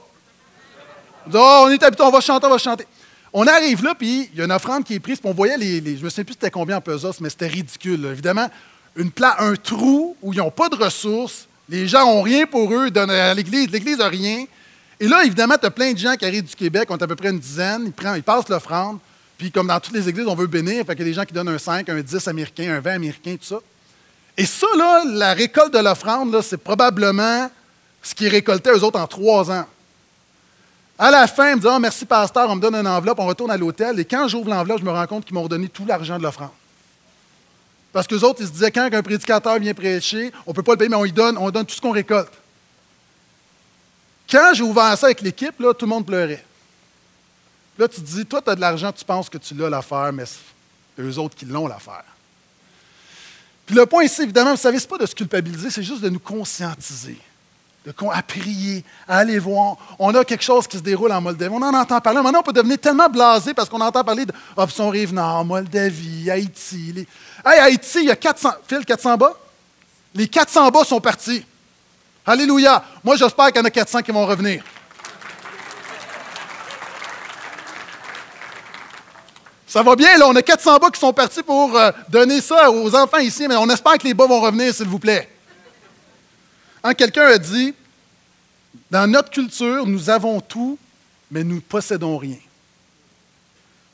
Je 1.26 1.32
dis 1.32 1.36
Oh, 1.38 1.64
on 1.64 1.68
est 1.68 1.82
habitué, 1.82 2.04
on 2.04 2.10
va 2.10 2.20
chanter, 2.20 2.46
on 2.46 2.50
va 2.50 2.58
chanter. 2.58 2.86
On 3.32 3.44
arrive 3.44 3.82
là, 3.82 3.96
puis 3.96 4.30
il 4.32 4.38
y 4.38 4.40
a 4.40 4.44
une 4.44 4.52
offrande 4.52 4.84
qui 4.84 4.94
est 4.94 5.00
prise, 5.00 5.18
puis 5.18 5.28
on 5.28 5.34
voyait 5.34 5.58
les. 5.58 5.80
je 5.80 5.98
ne 5.98 6.04
me 6.04 6.08
souviens 6.08 6.24
plus 6.24 6.34
c'était 6.34 6.50
combien 6.50 6.76
en 6.76 6.80
pesos, 6.80 7.20
mais 7.20 7.28
c'était 7.28 7.48
ridicule. 7.48 8.06
Évidemment, 8.06 8.48
un 8.96 9.54
trou 9.56 10.16
où 10.22 10.32
ils 10.32 10.38
n'ont 10.38 10.52
pas 10.52 10.68
de 10.68 10.76
ressources, 10.76 11.48
les 11.68 11.88
gens 11.88 12.06
n'ont 12.06 12.22
rien 12.22 12.46
pour 12.46 12.72
eux, 12.72 12.88
à 12.96 13.34
l'Église, 13.34 13.68
l'Église 13.70 13.98
n'a 13.98 14.08
rien. 14.08 14.44
Et 15.00 15.08
là, 15.08 15.24
évidemment, 15.24 15.56
tu 15.60 15.66
as 15.66 15.70
plein 15.70 15.92
de 15.92 15.98
gens 15.98 16.14
qui 16.14 16.24
arrivent 16.24 16.44
du 16.44 16.54
Québec, 16.54 16.86
on 16.88 16.96
est 16.96 17.02
à 17.02 17.06
peu 17.08 17.16
près 17.16 17.30
une 17.30 17.40
dizaine, 17.40 17.92
ils, 18.00 18.16
ils 18.16 18.22
passent 18.22 18.48
l'offrande. 18.48 18.98
Puis 19.38 19.50
comme 19.50 19.66
dans 19.66 19.80
toutes 19.80 19.94
les 19.94 20.08
églises, 20.08 20.26
on 20.26 20.34
veut 20.34 20.46
bénir, 20.46 20.84
fait 20.84 20.94
qu'il 20.94 21.04
y 21.04 21.08
a 21.08 21.10
des 21.10 21.14
gens 21.14 21.24
qui 21.24 21.34
donnent 21.34 21.48
un 21.48 21.58
5, 21.58 21.88
un 21.88 22.00
10 22.00 22.28
américain, 22.28 22.74
un 22.76 22.80
20 22.80 22.92
américain, 22.92 23.36
tout 23.36 23.46
ça. 23.46 23.58
Et 24.36 24.46
ça, 24.46 24.66
là, 24.76 25.02
la 25.06 25.34
récolte 25.34 25.72
de 25.72 25.78
l'offrande, 25.78 26.40
c'est 26.42 26.58
probablement 26.58 27.50
ce 28.02 28.14
qui 28.14 28.26
est 28.26 28.30
récolté 28.30 28.70
eux 28.70 28.84
autres 28.84 29.00
en 29.00 29.06
trois 29.06 29.50
ans. 29.50 29.66
À 30.98 31.10
la 31.10 31.26
fin, 31.26 31.50
ils 31.50 31.56
me 31.56 31.60
disent 31.60 31.70
oh, 31.70 31.78
merci, 31.78 32.06
pasteur, 32.06 32.48
on 32.48 32.56
me 32.56 32.60
donne 32.60 32.74
une 32.74 32.86
enveloppe, 32.86 33.18
on 33.18 33.26
retourne 33.26 33.50
à 33.50 33.56
l'hôtel. 33.56 33.98
Et 34.00 34.04
quand 34.04 34.28
j'ouvre 34.28 34.48
l'enveloppe, 34.48 34.78
je 34.80 34.84
me 34.84 34.90
rends 34.90 35.06
compte 35.06 35.24
qu'ils 35.24 35.34
m'ont 35.34 35.46
donné 35.46 35.68
tout 35.68 35.84
l'argent 35.84 36.16
de 36.16 36.22
l'offrande. 36.22 36.50
Parce 37.92 38.06
qu'eux 38.06 38.20
autres, 38.20 38.40
ils 38.40 38.46
se 38.46 38.52
disaient 38.52 38.70
quand 38.70 38.88
un 38.90 39.02
prédicateur 39.02 39.58
vient 39.58 39.74
prêcher, 39.74 40.32
on 40.46 40.50
ne 40.50 40.54
peut 40.54 40.62
pas 40.62 40.72
le 40.72 40.78
payer, 40.78 40.88
mais 40.88 40.96
on 40.96 41.04
lui 41.04 41.12
donne, 41.12 41.36
on 41.38 41.50
donne 41.50 41.66
tout 41.66 41.74
ce 41.74 41.80
qu'on 41.80 41.92
récolte. 41.92 42.32
Quand 44.30 44.52
j'ai 44.54 44.62
ouvert 44.62 44.96
ça 44.96 45.06
avec 45.06 45.20
l'équipe, 45.20 45.54
tout 45.58 45.74
le 45.82 45.86
monde 45.86 46.06
pleurait. 46.06 46.44
Là, 47.78 47.88
tu 47.88 48.00
te 48.00 48.06
dis, 48.06 48.24
toi, 48.24 48.40
tu 48.40 48.50
as 48.50 48.54
de 48.54 48.60
l'argent, 48.60 48.90
tu 48.92 49.04
penses 49.04 49.28
que 49.28 49.38
tu 49.38 49.54
l'as 49.54 49.68
l'affaire, 49.68 50.12
mais 50.12 50.24
c'est 50.26 51.02
eux 51.02 51.18
autres 51.18 51.36
qui 51.36 51.44
l'ont 51.44 51.66
l'affaire. 51.66 52.04
Puis 53.66 53.74
le 53.74 53.84
point 53.84 54.04
ici, 54.04 54.22
évidemment, 54.22 54.52
vous 54.52 54.56
savez, 54.56 54.78
ce 54.78 54.84
n'est 54.84 54.88
pas 54.88 54.98
de 54.98 55.06
se 55.06 55.14
culpabiliser, 55.14 55.70
c'est 55.70 55.82
juste 55.82 56.00
de 56.00 56.08
nous 56.08 56.20
conscientiser, 56.20 57.18
de, 57.84 57.92
à 58.12 58.22
prier, 58.22 58.84
à 59.08 59.18
aller 59.18 59.38
voir. 59.40 59.76
On 59.98 60.14
a 60.14 60.24
quelque 60.24 60.44
chose 60.44 60.66
qui 60.68 60.78
se 60.78 60.82
déroule 60.82 61.12
en 61.12 61.20
Moldavie. 61.20 61.52
On 61.52 61.62
en 61.62 61.74
entend 61.74 62.00
parler. 62.00 62.22
Maintenant, 62.22 62.40
on 62.40 62.44
peut 62.44 62.52
devenir 62.52 62.78
tellement 62.78 63.08
blasé 63.08 63.52
parce 63.54 63.68
qu'on 63.68 63.80
entend 63.80 64.04
parler 64.04 64.24
d'option 64.24 64.88
rive 64.88 65.12
nord, 65.12 65.44
Moldavie, 65.44 66.30
Haïti. 66.30 66.92
Les... 66.92 67.08
Hey, 67.44 67.58
Haïti, 67.58 67.98
il 68.02 68.06
y 68.06 68.10
a 68.10 68.16
400. 68.16 68.50
Phil, 68.68 68.84
400 68.84 69.16
bas? 69.16 69.36
Les 70.14 70.28
400 70.28 70.70
bas 70.70 70.84
sont 70.84 71.00
partis. 71.00 71.44
Alléluia. 72.24 72.84
Moi, 73.02 73.16
j'espère 73.16 73.46
qu'il 73.48 73.56
y 73.56 73.60
en 73.60 73.64
a 73.64 73.70
400 73.70 74.02
qui 74.02 74.12
vont 74.12 74.26
revenir. 74.26 74.62
Ça 79.76 79.82
va 79.82 79.94
bien, 79.94 80.16
là, 80.16 80.26
on 80.26 80.34
a 80.34 80.40
400 80.40 80.78
bas 80.78 80.90
qui 80.90 80.98
sont 80.98 81.12
partis 81.12 81.42
pour 81.42 81.76
euh, 81.76 81.90
donner 82.08 82.40
ça 82.40 82.70
aux 82.70 82.94
enfants 82.94 83.18
ici, 83.18 83.46
mais 83.46 83.56
on 83.56 83.68
espère 83.68 83.98
que 83.98 84.06
les 84.06 84.14
bas 84.14 84.26
vont 84.26 84.40
revenir, 84.40 84.72
s'il 84.74 84.86
vous 84.86 84.98
plaît. 84.98 85.28
Hein, 86.82 86.94
quelqu'un 86.94 87.26
a 87.26 87.36
dit, 87.36 87.74
dans 88.90 89.06
notre 89.06 89.28
culture, 89.28 89.86
nous 89.86 90.08
avons 90.08 90.40
tout, 90.40 90.78
mais 91.30 91.44
nous 91.44 91.56
ne 91.56 91.60
possédons 91.60 92.16
rien. 92.16 92.38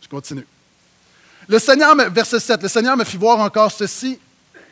Je 0.01 0.07
continue. 0.07 0.47
Le 1.49 1.59
Seigneur, 1.59 1.97
verset 2.13 2.39
7, 2.39 2.63
le 2.63 2.69
Seigneur 2.69 2.97
me 2.97 3.03
fit 3.03 3.17
voir 3.17 3.41
encore 3.41 3.73
ceci. 3.73 4.21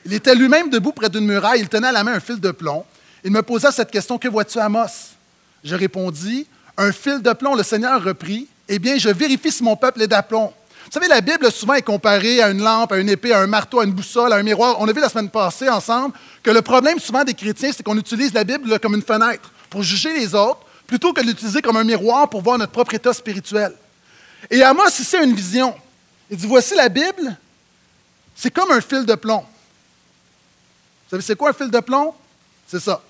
Il 0.04 0.12
était 0.12 0.36
lui-même 0.36 0.70
debout 0.70 0.92
près 0.92 1.08
d'une 1.08 1.26
muraille, 1.26 1.58
il 1.58 1.68
tenait 1.68 1.88
à 1.88 1.92
la 1.92 2.04
main 2.04 2.12
un 2.12 2.20
fil 2.20 2.38
de 2.38 2.52
plomb. 2.52 2.84
Il 3.24 3.32
me 3.32 3.42
posa 3.42 3.72
cette 3.72 3.90
question, 3.90 4.16
que 4.16 4.28
vois-tu, 4.28 4.60
Amos? 4.60 5.16
Je 5.64 5.74
répondis, 5.74 6.46
un 6.76 6.92
fil 6.92 7.20
de 7.20 7.32
plomb. 7.32 7.56
Le 7.56 7.64
Seigneur 7.64 8.00
reprit, 8.00 8.46
eh 8.68 8.78
bien, 8.78 8.96
je 8.96 9.08
vérifie 9.08 9.50
si 9.50 9.64
mon 9.64 9.74
peuple 9.74 10.02
est 10.02 10.06
d'aplomb. 10.06 10.52
Vous 10.90 10.94
savez, 10.94 11.06
la 11.06 11.20
Bible 11.20 11.52
souvent 11.52 11.74
est 11.74 11.82
comparée 11.82 12.42
à 12.42 12.50
une 12.50 12.64
lampe, 12.64 12.90
à 12.90 12.98
une 12.98 13.08
épée, 13.08 13.32
à 13.32 13.38
un 13.38 13.46
marteau, 13.46 13.78
à 13.78 13.84
une 13.84 13.92
boussole, 13.92 14.32
à 14.32 14.36
un 14.36 14.42
miroir. 14.42 14.74
On 14.80 14.88
a 14.88 14.92
vu 14.92 15.00
la 15.00 15.08
semaine 15.08 15.30
passée 15.30 15.68
ensemble 15.68 16.12
que 16.42 16.50
le 16.50 16.62
problème 16.62 16.98
souvent 16.98 17.22
des 17.22 17.32
chrétiens, 17.32 17.70
c'est 17.72 17.84
qu'on 17.84 17.96
utilise 17.96 18.34
la 18.34 18.42
Bible 18.42 18.76
comme 18.80 18.96
une 18.96 19.02
fenêtre 19.02 19.52
pour 19.70 19.84
juger 19.84 20.12
les 20.12 20.34
autres 20.34 20.58
plutôt 20.88 21.12
que 21.12 21.20
de 21.20 21.28
l'utiliser 21.28 21.62
comme 21.62 21.76
un 21.76 21.84
miroir 21.84 22.28
pour 22.28 22.42
voir 22.42 22.58
notre 22.58 22.72
propre 22.72 22.92
état 22.94 23.12
spirituel. 23.12 23.72
Et 24.50 24.64
Amos, 24.64 24.88
ici, 24.98 25.16
a 25.16 25.22
une 25.22 25.32
vision. 25.32 25.76
Il 26.28 26.36
dit 26.36 26.48
Voici 26.48 26.74
la 26.74 26.88
Bible, 26.88 27.36
c'est 28.34 28.50
comme 28.50 28.72
un 28.72 28.80
fil 28.80 29.06
de 29.06 29.14
plomb. 29.14 29.42
Vous 29.42 31.10
savez, 31.10 31.22
c'est 31.22 31.36
quoi 31.36 31.50
un 31.50 31.52
fil 31.52 31.70
de 31.70 31.78
plomb? 31.78 32.12
C'est 32.66 32.80
ça. 32.80 33.00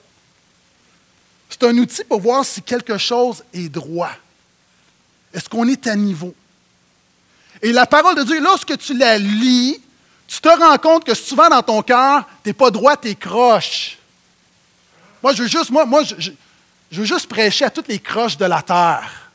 C'est 1.48 1.64
un 1.64 1.78
outil 1.78 2.04
pour 2.04 2.20
voir 2.20 2.44
si 2.44 2.60
quelque 2.60 2.98
chose 2.98 3.42
est 3.54 3.70
droit. 3.70 4.12
Est-ce 5.32 5.48
qu'on 5.48 5.66
est 5.66 5.86
à 5.86 5.96
niveau? 5.96 6.34
Et 7.62 7.72
la 7.72 7.86
parole 7.86 8.14
de 8.16 8.22
Dieu, 8.22 8.40
lorsque 8.40 8.76
tu 8.78 8.96
la 8.96 9.18
lis, 9.18 9.80
tu 10.26 10.40
te 10.40 10.48
rends 10.48 10.78
compte 10.78 11.04
que 11.04 11.14
souvent 11.14 11.48
dans 11.48 11.62
ton 11.62 11.82
cœur, 11.82 12.24
tu 12.42 12.48
n'es 12.48 12.52
pas 12.52 12.70
droit, 12.70 12.96
tu 12.96 13.08
es 13.08 13.14
croche. 13.14 13.98
Moi, 15.22 15.32
je 15.34 15.42
veux 15.42 15.48
juste, 15.48 15.70
moi, 15.70 15.84
moi 15.84 16.02
je, 16.02 16.30
veux 16.92 17.04
juste 17.04 17.26
prêcher 17.26 17.64
à 17.64 17.70
toutes 17.70 17.88
les 17.88 17.98
croches 17.98 18.36
de 18.36 18.46
la 18.46 18.62
terre. 18.62 19.30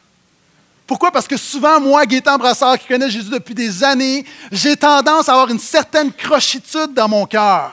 Pourquoi? 0.87 1.11
Parce 1.11 1.27
que 1.27 1.37
souvent, 1.37 1.79
moi, 1.79 2.05
Gaétan 2.05 2.37
Brassard, 2.37 2.77
qui 2.77 2.87
connaît 2.87 3.09
Jésus 3.09 3.29
depuis 3.29 3.55
des 3.55 3.83
années, 3.83 4.25
j'ai 4.51 4.75
tendance 4.75 5.29
à 5.29 5.33
avoir 5.33 5.49
une 5.49 5.59
certaine 5.59 6.11
crochitude 6.11 6.93
dans 6.93 7.07
mon 7.07 7.25
cœur. 7.25 7.71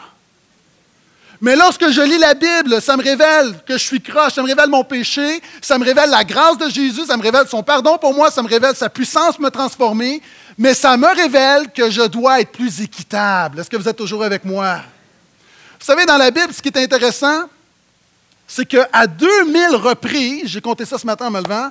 Mais 1.41 1.57
lorsque 1.57 1.91
je 1.91 2.01
lis 2.01 2.19
la 2.19 2.35
Bible, 2.35 2.81
ça 2.81 2.97
me 2.97 3.03
révèle 3.03 3.61
que 3.67 3.73
je 3.73 3.83
suis 3.83 4.01
croche, 4.01 4.35
ça 4.35 4.43
me 4.43 4.47
révèle 4.47 4.69
mon 4.69 4.85
péché, 4.85 5.43
ça 5.61 5.77
me 5.77 5.85
révèle 5.85 6.09
la 6.09 6.23
grâce 6.23 6.57
de 6.57 6.69
Jésus, 6.69 7.05
ça 7.07 7.17
me 7.17 7.23
révèle 7.23 7.49
son 7.49 7.65
pardon 7.65 7.99
pour 7.99 8.15
moi, 8.15 8.31
ça 8.31 8.43
me 8.43 8.49
révèle 8.49 8.77
sa 8.77 8.89
puissance 8.89 9.41
me 9.41 9.51
transformer, 9.51 10.23
mais 10.59 10.75
ça 10.75 10.97
me 10.97 11.07
révèle 11.07 11.71
que 11.73 11.91
je 11.91 12.03
dois 12.03 12.41
être 12.41 12.53
plus 12.53 12.81
équitable. 12.81 13.61
Est-ce 13.61 13.71
que 13.71 13.77
vous 13.77 13.89
êtes 13.89 13.97
toujours 13.97 14.25
avec 14.25 14.45
moi? 14.45 14.81
Vous 15.79 15.87
savez, 15.87 16.05
dans 16.05 16.19
la 16.19 16.31
Bible, 16.31 16.53
ce 16.53 16.63
qui 16.63 16.69
est 16.69 16.77
intéressant, 16.77 17.49
c'est 18.47 18.67
qu'à 18.67 19.07
2000 19.07 19.77
reprises, 19.77 20.47
j'ai 20.47 20.61
compté 20.61 20.85
ça 20.85 20.99
ce 20.99 21.07
matin 21.07 21.29
en 21.29 21.31
me 21.31 21.41
levant, 21.41 21.71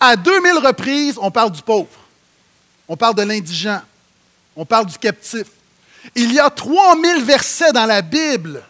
à 0.00 0.16
2000 0.16 0.58
reprises, 0.58 1.16
on 1.20 1.30
parle 1.30 1.52
du 1.52 1.62
pauvre, 1.62 1.88
on 2.88 2.96
parle 2.96 3.14
de 3.14 3.22
l'indigent, 3.22 3.80
on 4.56 4.64
parle 4.64 4.86
du 4.86 4.98
captif. 4.98 5.46
Il 6.14 6.32
y 6.32 6.40
a 6.40 6.50
3000 6.50 7.22
versets 7.24 7.72
dans 7.72 7.86
la 7.86 8.02
Bible 8.02 8.62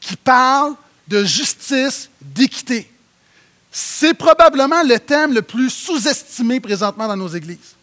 qui 0.00 0.16
parlent 0.16 0.74
de 1.06 1.24
justice, 1.24 2.10
d'équité. 2.20 2.90
C'est 3.70 4.14
probablement 4.14 4.82
le 4.82 4.98
thème 4.98 5.34
le 5.34 5.42
plus 5.42 5.70
sous-estimé 5.70 6.60
présentement 6.60 7.06
dans 7.06 7.16
nos 7.16 7.28
églises. 7.28 7.75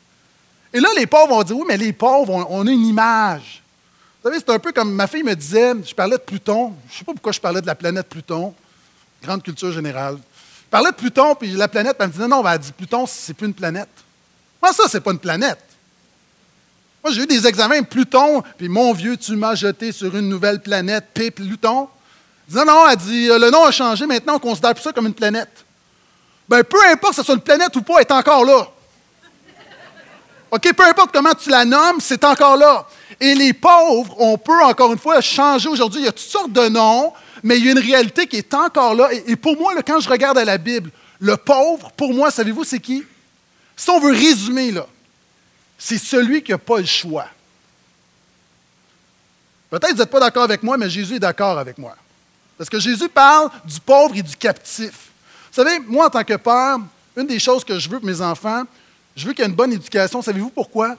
Et 0.74 0.80
là, 0.80 0.90
les 0.98 1.06
pauvres 1.06 1.30
vont 1.30 1.44
dire, 1.44 1.56
oui, 1.56 1.66
mais 1.68 1.78
les 1.78 1.94
pauvres, 1.94 2.48
on, 2.50 2.68
a 2.68 2.72
une 2.72 2.86
image. 2.86 3.62
Vous 4.22 4.30
savez, 4.30 4.40
c'est 4.40 4.52
un 4.52 4.60
peu 4.60 4.72
comme 4.72 4.92
ma 4.92 5.06
fille 5.06 5.24
me 5.24 5.36
disait, 5.36 5.74
je 5.86 5.94
parlais 5.94 6.18
de 6.18 6.22
Pluton, 6.22 6.74
je 6.88 6.94
ne 6.94 6.98
sais 6.98 7.06
pas 7.06 7.14
pourquoi 7.14 7.32
je 7.32 7.40
parlais 7.40 7.62
de 7.62 7.68
la 7.68 7.76
planète 7.76 8.08
Pluton, 8.10 8.56
grande 9.22 9.44
culture 9.44 9.72
générale. 9.72 10.18
Je 10.18 10.70
parlais 10.72 10.90
de 10.90 10.96
Pluton, 10.96 11.36
puis 11.36 11.52
la 11.52 11.68
planète, 11.68 11.96
elle 12.00 12.08
me 12.08 12.12
disait, 12.12 12.28
non, 12.28 12.44
elle 12.48 12.58
dit, 12.58 12.72
Pluton, 12.72 13.06
c'est 13.06 13.36
plus 13.36 13.46
une 13.46 13.54
planète. 13.54 13.90
Moi, 14.62 14.74
ça, 14.74 14.86
c'est 14.90 15.02
pas 15.02 15.12
une 15.12 15.20
planète. 15.20 15.64
Moi, 17.04 17.14
j'ai 17.14 17.22
eu 17.24 17.28
des 17.28 17.46
examens, 17.46 17.84
Pluton, 17.84 18.42
puis 18.58 18.68
mon 18.68 18.94
vieux, 18.94 19.18
tu 19.18 19.36
m'as 19.36 19.54
jeté 19.54 19.92
sur 19.92 20.16
une 20.16 20.28
nouvelle 20.28 20.62
planète, 20.62 21.06
P. 21.14 21.30
Pluton. 21.30 21.88
Non, 22.50 22.66
non, 22.66 22.90
elle 22.90 22.98
dit, 22.98 23.28
le 23.28 23.52
nom 23.52 23.66
a 23.66 23.72
changé, 23.72 24.08
maintenant 24.08 24.36
on 24.36 24.40
considère 24.40 24.74
plus 24.74 24.82
ça 24.82 24.92
comme 24.92 25.08
une 25.08 25.14
planète. 25.14 25.66
Bien, 26.50 26.64
peu 26.64 26.78
importe 26.92 27.16
si 27.16 27.24
c'est 27.24 27.34
une 27.34 27.42
planète 27.42 27.76
ou 27.76 27.82
pas, 27.82 27.96
elle 27.98 28.02
est 28.02 28.12
encore 28.12 28.44
là. 28.46 28.68
OK, 30.54 30.72
peu 30.72 30.86
importe 30.86 31.12
comment 31.12 31.34
tu 31.34 31.50
la 31.50 31.66
nommes, 31.66 32.00
c'est 32.00 32.24
encore 32.24 32.56
là. 32.58 32.86
Et 33.20 33.34
les 33.34 33.54
pauvres, 33.54 34.16
on 34.20 34.38
peut 34.38 34.63
encore 34.63 34.94
une 34.94 35.00
fois 35.00 35.20
changer 35.20 35.68
aujourd'hui. 35.68 36.02
Il 36.02 36.06
y 36.06 36.08
a 36.08 36.12
toutes 36.12 36.20
sortes 36.20 36.52
de 36.52 36.70
noms, 36.70 37.12
mais 37.42 37.58
il 37.58 37.66
y 37.66 37.70
a 37.70 37.72
une 37.72 37.80
réalité 37.80 38.28
qui 38.28 38.38
est 38.38 38.54
encore 38.54 38.94
là. 38.94 39.10
Et, 39.12 39.36
pour 39.36 39.58
moi, 39.58 39.74
quand 39.82 40.00
je 40.00 40.08
regarde 40.08 40.38
à 40.38 40.46
la 40.46 40.60
Bible, 40.60 40.92
le 41.20 41.38
pauvre, 41.38 41.92
pour 41.94 42.13
moi, 42.13 42.30
savez-vous, 42.30 42.66
c'est 42.66 42.80
qui? 42.80 43.04
Si 43.76 43.89
on 43.89 44.00
veut 44.00 44.12
résumer, 44.12 44.70
là, 44.70 44.86
c'est 45.76 45.98
celui 45.98 46.44
qui 46.44 46.52
n'a 46.52 46.60
pas 46.60 46.78
le 46.78 46.86
choix. 46.86 47.26
Peut-être 49.72 49.88
que 49.88 49.94
vous 49.94 50.02
n'êtes 50.02 50.12
pas 50.12 50.20
d'accord 50.20 50.44
avec 50.44 50.62
moi, 50.62 50.78
mais 50.78 50.88
Jésus 50.88 51.16
est 51.16 51.20
d'accord 51.20 51.58
avec 51.58 51.80
moi. 51.80 51.96
Parce 52.60 52.70
que 52.70 52.80
Jésus 52.80 53.10
parle 53.10 53.50
du 53.66 53.80
pauvre 53.80 54.16
et 54.16 54.22
du 54.22 54.36
captif. 54.36 55.10
Vous 55.52 55.63
savez, 55.63 55.80
moi, 55.80 56.06
en 56.06 56.10
tant 56.12 56.24
que 56.24 56.36
père, 56.36 56.78
une 57.18 57.26
des 57.26 57.39
choses 57.39 57.63
que 57.63 57.80
je 57.80 57.89
veux 57.89 57.98
pour 57.98 58.08
mes 58.08 58.22
enfants, 58.22 58.66
je 59.15 59.28
veux 59.28 59.34
qu'il 59.34 59.43
y 59.43 59.47
ait 59.47 59.49
une 59.49 59.56
bonne 59.56 59.73
éducation. 59.73 60.21
Savez-vous 60.21 60.49
pourquoi? 60.49 60.95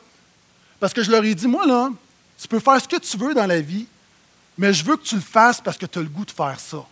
Parce 0.81 0.93
que 0.93 1.03
je 1.03 1.11
leur 1.11 1.25
ai 1.25 1.35
dit, 1.35 1.47
moi, 1.47 1.67
là, 1.67 1.91
tu 2.41 2.49
peux 2.49 2.61
faire 2.61 2.81
ce 2.81 2.89
que 2.89 2.97
tu 2.97 3.17
veux 3.17 3.35
dans 3.35 3.47
la 3.47 3.61
vie, 3.61 3.87
mais 4.57 4.73
je 4.73 4.85
veux 4.85 4.97
que 4.97 5.03
tu 5.03 5.15
le 5.17 5.21
fasses 5.21 5.61
parce 5.61 5.77
que 5.77 5.87
tu 5.87 5.99
as 5.99 6.03
le 6.03 6.09
goût 6.09 6.25
de 6.25 6.31
faire 6.31 6.59
ça. 6.59 6.85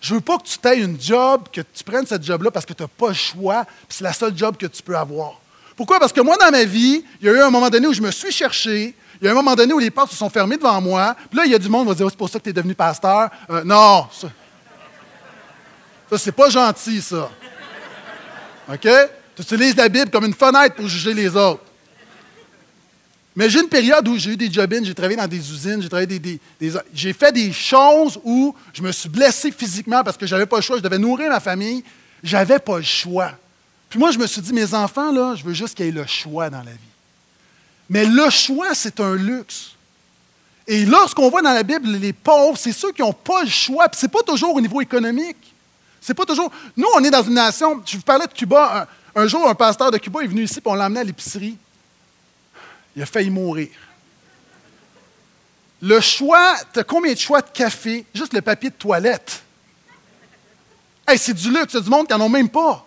Je 0.00 0.14
veux 0.14 0.20
pas 0.20 0.38
que 0.38 0.44
tu 0.44 0.68
aies 0.68 0.80
une 0.80 1.00
job, 1.00 1.48
que 1.52 1.60
tu 1.60 1.82
prennes 1.84 2.06
cette 2.06 2.22
job-là 2.22 2.50
parce 2.50 2.66
que 2.66 2.72
tu 2.72 2.82
n'as 2.82 2.88
pas 2.88 3.08
le 3.08 3.14
choix, 3.14 3.64
puis 3.64 3.96
c'est 3.98 4.04
la 4.04 4.12
seule 4.12 4.36
job 4.36 4.56
que 4.56 4.66
tu 4.66 4.82
peux 4.82 4.96
avoir. 4.96 5.40
Pourquoi? 5.74 5.98
Parce 5.98 6.12
que 6.12 6.20
moi, 6.20 6.36
dans 6.36 6.50
ma 6.50 6.64
vie, 6.64 7.04
il 7.20 7.26
y 7.26 7.28
a 7.28 7.32
eu 7.32 7.40
un 7.40 7.50
moment 7.50 7.68
donné 7.68 7.86
où 7.86 7.92
je 7.92 8.00
me 8.00 8.10
suis 8.10 8.32
cherché, 8.32 8.94
il 9.20 9.24
y 9.24 9.28
a 9.28 9.32
un 9.32 9.34
moment 9.34 9.54
donné 9.54 9.72
où 9.72 9.78
les 9.78 9.90
portes 9.90 10.10
se 10.10 10.16
sont 10.16 10.30
fermées 10.30 10.56
devant 10.56 10.80
moi, 10.80 11.16
puis 11.30 11.38
là, 11.38 11.44
il 11.46 11.52
y 11.52 11.54
a 11.54 11.58
du 11.58 11.68
monde 11.68 11.84
qui 11.84 11.88
va 11.88 11.94
dire, 11.94 12.06
oh, 12.06 12.10
c'est 12.10 12.18
pour 12.18 12.28
ça 12.28 12.38
que 12.38 12.44
tu 12.44 12.50
es 12.50 12.52
devenu 12.52 12.74
pasteur. 12.74 13.30
Euh, 13.50 13.64
non, 13.64 14.06
ça, 14.12 14.28
ça 16.10 16.18
c'est 16.18 16.32
pas 16.32 16.48
gentil, 16.48 17.00
ça. 17.02 17.30
OK? 18.72 18.88
Tu 19.36 19.42
utilises 19.42 19.76
la 19.76 19.88
Bible 19.88 20.10
comme 20.10 20.24
une 20.24 20.34
fenêtre 20.34 20.74
pour 20.74 20.88
juger 20.88 21.12
les 21.14 21.36
autres. 21.36 21.62
Mais 23.36 23.50
j'ai 23.50 23.60
une 23.60 23.68
période 23.68 24.08
où 24.08 24.16
j'ai 24.16 24.30
eu 24.30 24.36
des 24.36 24.50
job 24.50 24.72
j'ai 24.82 24.94
travaillé 24.94 25.16
dans 25.16 25.26
des 25.26 25.52
usines, 25.52 25.82
j'ai 25.82 25.90
travaillé 25.90 26.18
des, 26.18 26.40
j'ai 26.94 27.12
fait 27.12 27.32
des 27.32 27.52
choses 27.52 28.18
où 28.24 28.54
je 28.72 28.80
me 28.80 28.90
suis 28.90 29.10
blessé 29.10 29.52
physiquement 29.52 30.02
parce 30.02 30.16
que 30.16 30.26
je 30.26 30.34
n'avais 30.34 30.46
pas 30.46 30.56
le 30.56 30.62
choix, 30.62 30.78
je 30.78 30.82
devais 30.82 30.98
nourrir 30.98 31.28
ma 31.28 31.38
famille, 31.38 31.84
j'avais 32.22 32.58
pas 32.58 32.78
le 32.78 32.82
choix. 32.82 33.32
Puis 33.90 33.98
moi, 33.98 34.10
je 34.10 34.18
me 34.18 34.26
suis 34.26 34.40
dit, 34.40 34.54
mes 34.54 34.72
enfants, 34.72 35.12
là, 35.12 35.34
je 35.34 35.44
veux 35.44 35.52
juste 35.52 35.74
qu'ils 35.74 35.86
aient 35.86 35.90
le 35.90 36.06
choix 36.06 36.48
dans 36.48 36.62
la 36.62 36.70
vie. 36.70 36.78
Mais 37.90 38.06
le 38.06 38.30
choix, 38.30 38.74
c'est 38.74 39.00
un 39.00 39.14
luxe. 39.14 39.72
Et 40.66 40.86
lorsqu'on 40.86 41.28
voit 41.28 41.42
dans 41.42 41.52
la 41.52 41.62
Bible 41.62 41.88
les 41.90 42.14
pauvres, 42.14 42.56
c'est 42.58 42.72
ceux 42.72 42.90
qui 42.90 43.02
n'ont 43.02 43.12
pas 43.12 43.42
le 43.42 43.50
choix. 43.50 43.86
Puis 43.88 44.00
ce 44.00 44.06
n'est 44.06 44.12
pas 44.12 44.22
toujours 44.26 44.54
au 44.54 44.60
niveau 44.60 44.80
économique. 44.80 45.36
C'est 46.00 46.14
pas 46.14 46.24
toujours. 46.24 46.50
Nous, 46.76 46.86
on 46.96 47.04
est 47.04 47.10
dans 47.10 47.22
une 47.22 47.34
nation. 47.34 47.82
Je 47.84 47.96
vous 47.96 48.02
parlais 48.02 48.26
de 48.26 48.32
Cuba. 48.32 48.88
Un 49.18 49.26
jour, 49.26 49.48
un 49.48 49.54
pasteur 49.54 49.90
de 49.90 49.96
Cuba 49.96 50.20
est 50.20 50.26
venu 50.26 50.42
ici, 50.42 50.58
et 50.58 50.62
on 50.66 50.74
l'a 50.74 50.84
à 50.84 51.04
l'épicerie. 51.04 51.56
Il 52.94 53.02
a 53.02 53.06
failli 53.06 53.30
mourir. 53.30 53.70
Le 55.80 56.00
choix, 56.00 56.54
tu 56.70 56.80
as 56.80 56.84
combien 56.84 57.14
de 57.14 57.18
choix 57.18 57.40
de 57.40 57.48
café? 57.48 58.04
Juste 58.14 58.34
le 58.34 58.42
papier 58.42 58.68
de 58.68 58.74
toilette. 58.74 59.42
Hey, 61.08 61.16
c'est 61.16 61.32
du 61.32 61.50
luxe, 61.50 61.72
c'est 61.72 61.80
du 61.80 61.88
monde 61.88 62.06
qui 62.06 62.12
n'en 62.12 62.26
ont 62.26 62.28
même 62.28 62.50
pas. 62.50 62.86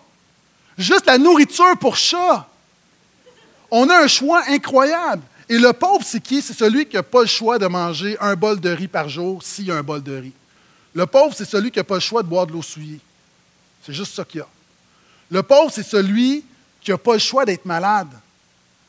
Juste 0.78 1.06
la 1.06 1.18
nourriture 1.18 1.76
pour 1.80 1.96
chat. 1.96 2.48
On 3.68 3.88
a 3.88 3.98
un 3.98 4.06
choix 4.06 4.44
incroyable. 4.48 5.22
Et 5.48 5.58
le 5.58 5.72
pauvre, 5.72 6.04
c'est 6.04 6.20
qui? 6.20 6.42
C'est 6.42 6.54
celui 6.54 6.86
qui 6.86 6.94
n'a 6.94 7.02
pas 7.02 7.22
le 7.22 7.26
choix 7.26 7.58
de 7.58 7.66
manger 7.66 8.16
un 8.20 8.36
bol 8.36 8.60
de 8.60 8.70
riz 8.70 8.86
par 8.86 9.08
jour 9.08 9.42
s'il 9.42 9.66
y 9.66 9.72
a 9.72 9.76
un 9.76 9.82
bol 9.82 10.00
de 10.00 10.16
riz. 10.16 10.32
Le 10.94 11.06
pauvre, 11.06 11.34
c'est 11.36 11.44
celui 11.44 11.72
qui 11.72 11.80
n'a 11.80 11.84
pas 11.84 11.94
le 11.94 12.00
choix 12.00 12.22
de 12.22 12.28
boire 12.28 12.46
de 12.46 12.52
l'eau 12.52 12.62
souillée. 12.62 13.00
C'est 13.84 13.92
juste 13.92 14.14
ça 14.14 14.24
qu'il 14.24 14.38
y 14.38 14.42
a. 14.42 14.46
Le 15.30 15.42
pauvre, 15.42 15.70
c'est 15.72 15.82
celui 15.82 16.44
qui 16.80 16.90
n'a 16.90 16.98
pas 16.98 17.14
le 17.14 17.18
choix 17.18 17.44
d'être 17.44 17.64
malade 17.64 18.08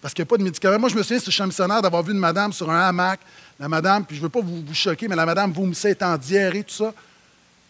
parce 0.01 0.13
qu'il 0.13 0.23
n'y 0.23 0.27
a 0.27 0.29
pas 0.29 0.37
de 0.37 0.43
médicaments. 0.43 0.79
Moi, 0.79 0.89
je 0.89 0.95
me 0.95 1.03
souviens, 1.03 1.19
suis 1.19 1.43
missionnaire, 1.43 1.81
d'avoir 1.81 2.01
vu 2.01 2.11
une 2.11 2.19
madame 2.19 2.51
sur 2.51 2.69
un 2.69 2.87
hamac. 2.87 3.19
La 3.59 3.69
madame, 3.69 4.03
puis 4.03 4.15
je 4.15 4.21
ne 4.21 4.25
veux 4.25 4.29
pas 4.29 4.41
vous, 4.41 4.63
choquer, 4.73 5.07
mais 5.07 5.15
la 5.15 5.25
madame 5.25 5.51
vomissait, 5.53 5.91
était 5.91 6.05
en 6.05 6.17
diarrhée, 6.17 6.63
tout 6.63 6.73
ça. 6.73 6.91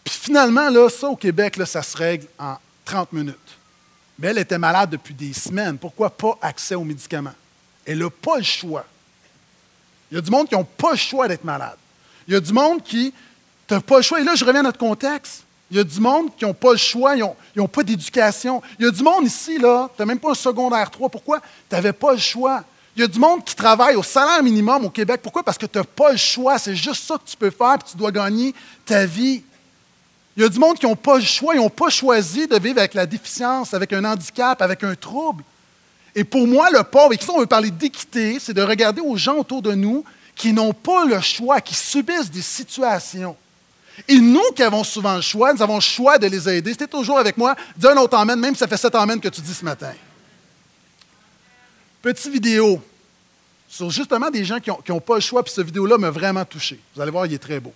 Puis 0.02 0.14
finalement, 0.14 0.70
là, 0.70 0.88
ça, 0.88 1.08
au 1.08 1.16
Québec, 1.16 1.58
là, 1.58 1.66
ça 1.66 1.82
se 1.82 1.94
règle 1.94 2.26
en 2.38 2.56
30 2.86 3.12
minutes. 3.12 3.36
Mais 4.18 4.28
elle 4.28 4.38
était 4.38 4.58
malade 4.58 4.88
depuis 4.88 5.12
des 5.12 5.34
semaines. 5.34 5.76
Pourquoi 5.76 6.08
pas 6.08 6.38
accès 6.40 6.74
aux 6.74 6.84
médicaments? 6.84 7.34
Elle 7.84 7.98
n'a 7.98 8.08
pas 8.08 8.38
le 8.38 8.42
choix. 8.42 8.86
Il 10.10 10.14
y 10.14 10.18
a 10.18 10.20
du 10.22 10.30
monde 10.30 10.48
qui 10.48 10.54
n'a 10.54 10.64
pas 10.64 10.92
le 10.92 10.96
choix 10.96 11.28
d'être 11.28 11.44
malade. 11.44 11.76
Il 12.26 12.32
y 12.32 12.36
a 12.36 12.40
du 12.40 12.52
monde 12.52 12.82
qui 12.82 13.12
n'a 13.70 13.80
pas 13.80 13.96
le 13.98 14.02
choix. 14.02 14.20
Et 14.20 14.24
là, 14.24 14.34
je 14.34 14.44
reviens 14.44 14.60
à 14.60 14.64
notre 14.64 14.78
contexte. 14.78 15.44
Il 15.72 15.78
y 15.78 15.80
a 15.80 15.84
du 15.84 16.00
monde 16.00 16.28
qui 16.36 16.44
n'ont 16.44 16.52
pas 16.52 16.72
le 16.72 16.76
choix, 16.76 17.16
ils 17.16 17.24
n'ont 17.56 17.66
pas 17.66 17.82
d'éducation. 17.82 18.60
Il 18.78 18.84
y 18.84 18.88
a 18.88 18.90
du 18.90 19.02
monde 19.02 19.24
ici, 19.24 19.56
là, 19.56 19.88
tu 19.96 20.02
n'as 20.02 20.04
même 20.04 20.18
pas 20.18 20.32
un 20.32 20.34
secondaire 20.34 20.90
3. 20.90 21.08
Pourquoi? 21.08 21.40
Tu 21.40 21.74
n'avais 21.74 21.94
pas 21.94 22.12
le 22.12 22.18
choix? 22.18 22.62
Il 22.94 23.00
y 23.00 23.04
a 23.06 23.08
du 23.08 23.18
monde 23.18 23.42
qui 23.42 23.56
travaille 23.56 23.96
au 23.96 24.02
salaire 24.02 24.42
minimum 24.42 24.84
au 24.84 24.90
Québec. 24.90 25.20
Pourquoi? 25.22 25.42
Parce 25.42 25.56
que 25.56 25.64
tu 25.64 25.78
n'as 25.78 25.84
pas 25.84 26.12
le 26.12 26.18
choix. 26.18 26.58
C'est 26.58 26.76
juste 26.76 27.04
ça 27.06 27.14
que 27.14 27.24
tu 27.24 27.34
peux 27.38 27.48
faire, 27.48 27.76
et 27.76 27.90
tu 27.90 27.96
dois 27.96 28.12
gagner 28.12 28.54
ta 28.84 29.06
vie. 29.06 29.42
Il 30.36 30.42
y 30.42 30.44
a 30.44 30.50
du 30.50 30.58
monde 30.58 30.78
qui 30.78 30.84
n'ont 30.84 30.94
pas 30.94 31.16
le 31.16 31.24
choix, 31.24 31.54
ils 31.54 31.58
n'ont 31.58 31.70
pas 31.70 31.88
choisi 31.88 32.46
de 32.46 32.58
vivre 32.58 32.78
avec 32.78 32.92
la 32.92 33.06
déficience, 33.06 33.72
avec 33.72 33.94
un 33.94 34.04
handicap, 34.04 34.60
avec 34.60 34.84
un 34.84 34.94
trouble. 34.94 35.42
Et 36.14 36.24
pour 36.24 36.46
moi, 36.46 36.68
le 36.70 36.82
pauvre, 36.82 37.14
et 37.14 37.18
si 37.18 37.30
on 37.30 37.38
veut 37.38 37.46
parler 37.46 37.70
d'équité, 37.70 38.36
c'est 38.38 38.52
de 38.52 38.60
regarder 38.60 39.00
aux 39.00 39.16
gens 39.16 39.38
autour 39.38 39.62
de 39.62 39.72
nous 39.72 40.04
qui 40.34 40.52
n'ont 40.52 40.74
pas 40.74 41.06
le 41.06 41.18
choix, 41.22 41.62
qui 41.62 41.74
subissent 41.74 42.30
des 42.30 42.42
situations. 42.42 43.36
Et 44.08 44.18
nous 44.18 44.52
qui 44.54 44.62
avons 44.62 44.84
souvent 44.84 45.16
le 45.16 45.22
choix, 45.22 45.52
nous 45.52 45.62
avons 45.62 45.76
le 45.76 45.80
choix 45.80 46.18
de 46.18 46.26
les 46.26 46.48
aider. 46.48 46.72
C'était 46.72 46.86
toujours 46.86 47.18
avec 47.18 47.36
moi, 47.36 47.54
dis 47.76 47.86
un 47.86 47.96
autre 47.96 48.16
amène, 48.16 48.40
même 48.40 48.54
si 48.54 48.60
ça 48.60 48.68
fait 48.68 48.76
sept 48.76 48.94
amènes 48.94 49.20
que 49.20 49.28
tu 49.28 49.40
dis 49.40 49.54
ce 49.54 49.64
matin. 49.64 49.92
Petite 52.00 52.32
vidéo 52.32 52.82
sur 53.68 53.90
justement 53.90 54.30
des 54.30 54.44
gens 54.44 54.60
qui 54.60 54.70
n'ont 54.90 55.00
pas 55.00 55.14
le 55.14 55.20
choix, 55.20 55.42
puis 55.42 55.52
cette 55.52 55.66
vidéo-là 55.66 55.96
m'a 55.98 56.10
vraiment 56.10 56.44
touché. 56.44 56.78
Vous 56.94 57.00
allez 57.00 57.10
voir, 57.10 57.26
il 57.26 57.32
est 57.32 57.38
très 57.38 57.60
beau. 57.60 57.72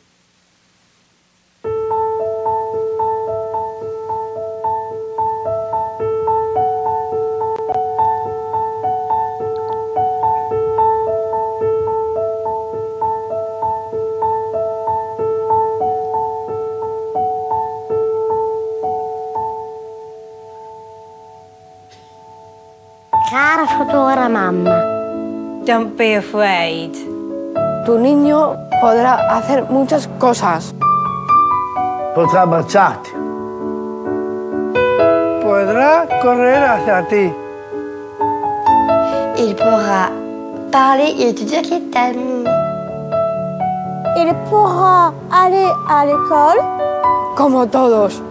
A 23.33 24.29
mamá. 24.29 25.65
Don't 25.65 25.97
be 25.97 26.15
afraid. 26.15 26.93
Tu 27.85 27.99
niño 27.99 28.57
podrá 28.81 29.15
hacer 29.37 29.65
muchas 29.69 30.09
cosas. 30.19 30.75
Podrá 32.15 32.47
marcharte. 32.47 33.11
Podrá 35.43 36.07
correr 36.23 36.63
hacia 36.63 37.09
ti. 37.09 37.33
Il 39.39 39.55
pourra 39.57 40.11
parler 40.71 41.15
et 41.19 41.35
te 41.35 41.45
dire 41.45 41.63
qu'il 41.63 41.91
t'aime. 41.91 42.45
Il 44.17 44.35
pourra 44.49 45.13
aller 45.31 45.71
à 45.89 46.07
l'école. 46.07 46.61
Como 47.37 47.67
todos. 47.67 48.23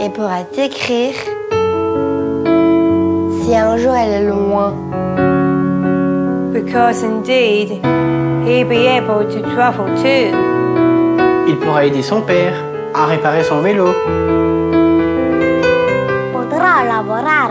Il 0.00 0.12
pourra 0.12 0.44
t'écrire 0.44 1.14
si 3.42 3.56
un 3.56 3.76
jour 3.76 3.94
elle 3.96 4.22
est 4.22 4.28
loin. 4.28 4.72
Because 6.52 7.02
indeed, 7.02 7.80
he'll 8.46 8.64
be 8.68 8.86
able 8.86 9.26
to 9.26 9.42
travel 9.54 9.86
too. 9.96 10.30
Il 11.48 11.56
pourra 11.56 11.84
aider 11.86 12.02
son 12.02 12.20
père 12.20 12.54
à 12.94 13.06
réparer 13.06 13.42
son 13.42 13.60
vélo. 13.60 13.92
Podrá 16.32 16.84
laborar. 16.84 17.50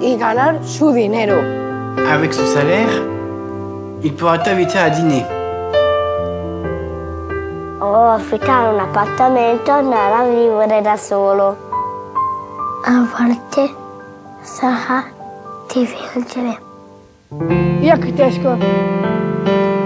Y 0.00 0.16
ganar 0.16 0.56
su 0.64 0.92
dinero. 0.92 1.36
Avec 2.12 2.34
ce 2.34 2.44
salaire, 2.44 3.02
il 4.02 4.14
pourra 4.14 4.38
t'inviter 4.38 4.78
à 4.78 4.90
dîner. 4.90 5.24
O 7.80 7.94
affittare 8.10 8.74
un 8.74 8.80
appartamento 8.80 9.70
e 9.70 9.74
andare 9.74 10.14
a 10.14 10.24
vivere 10.24 10.82
da 10.82 10.96
solo. 10.96 11.67
A 12.88 13.04
volte 13.04 13.70
sarà 14.42 15.04
difficile. 15.74 16.56
Jak 17.80 18.00
těžko. 18.16 18.58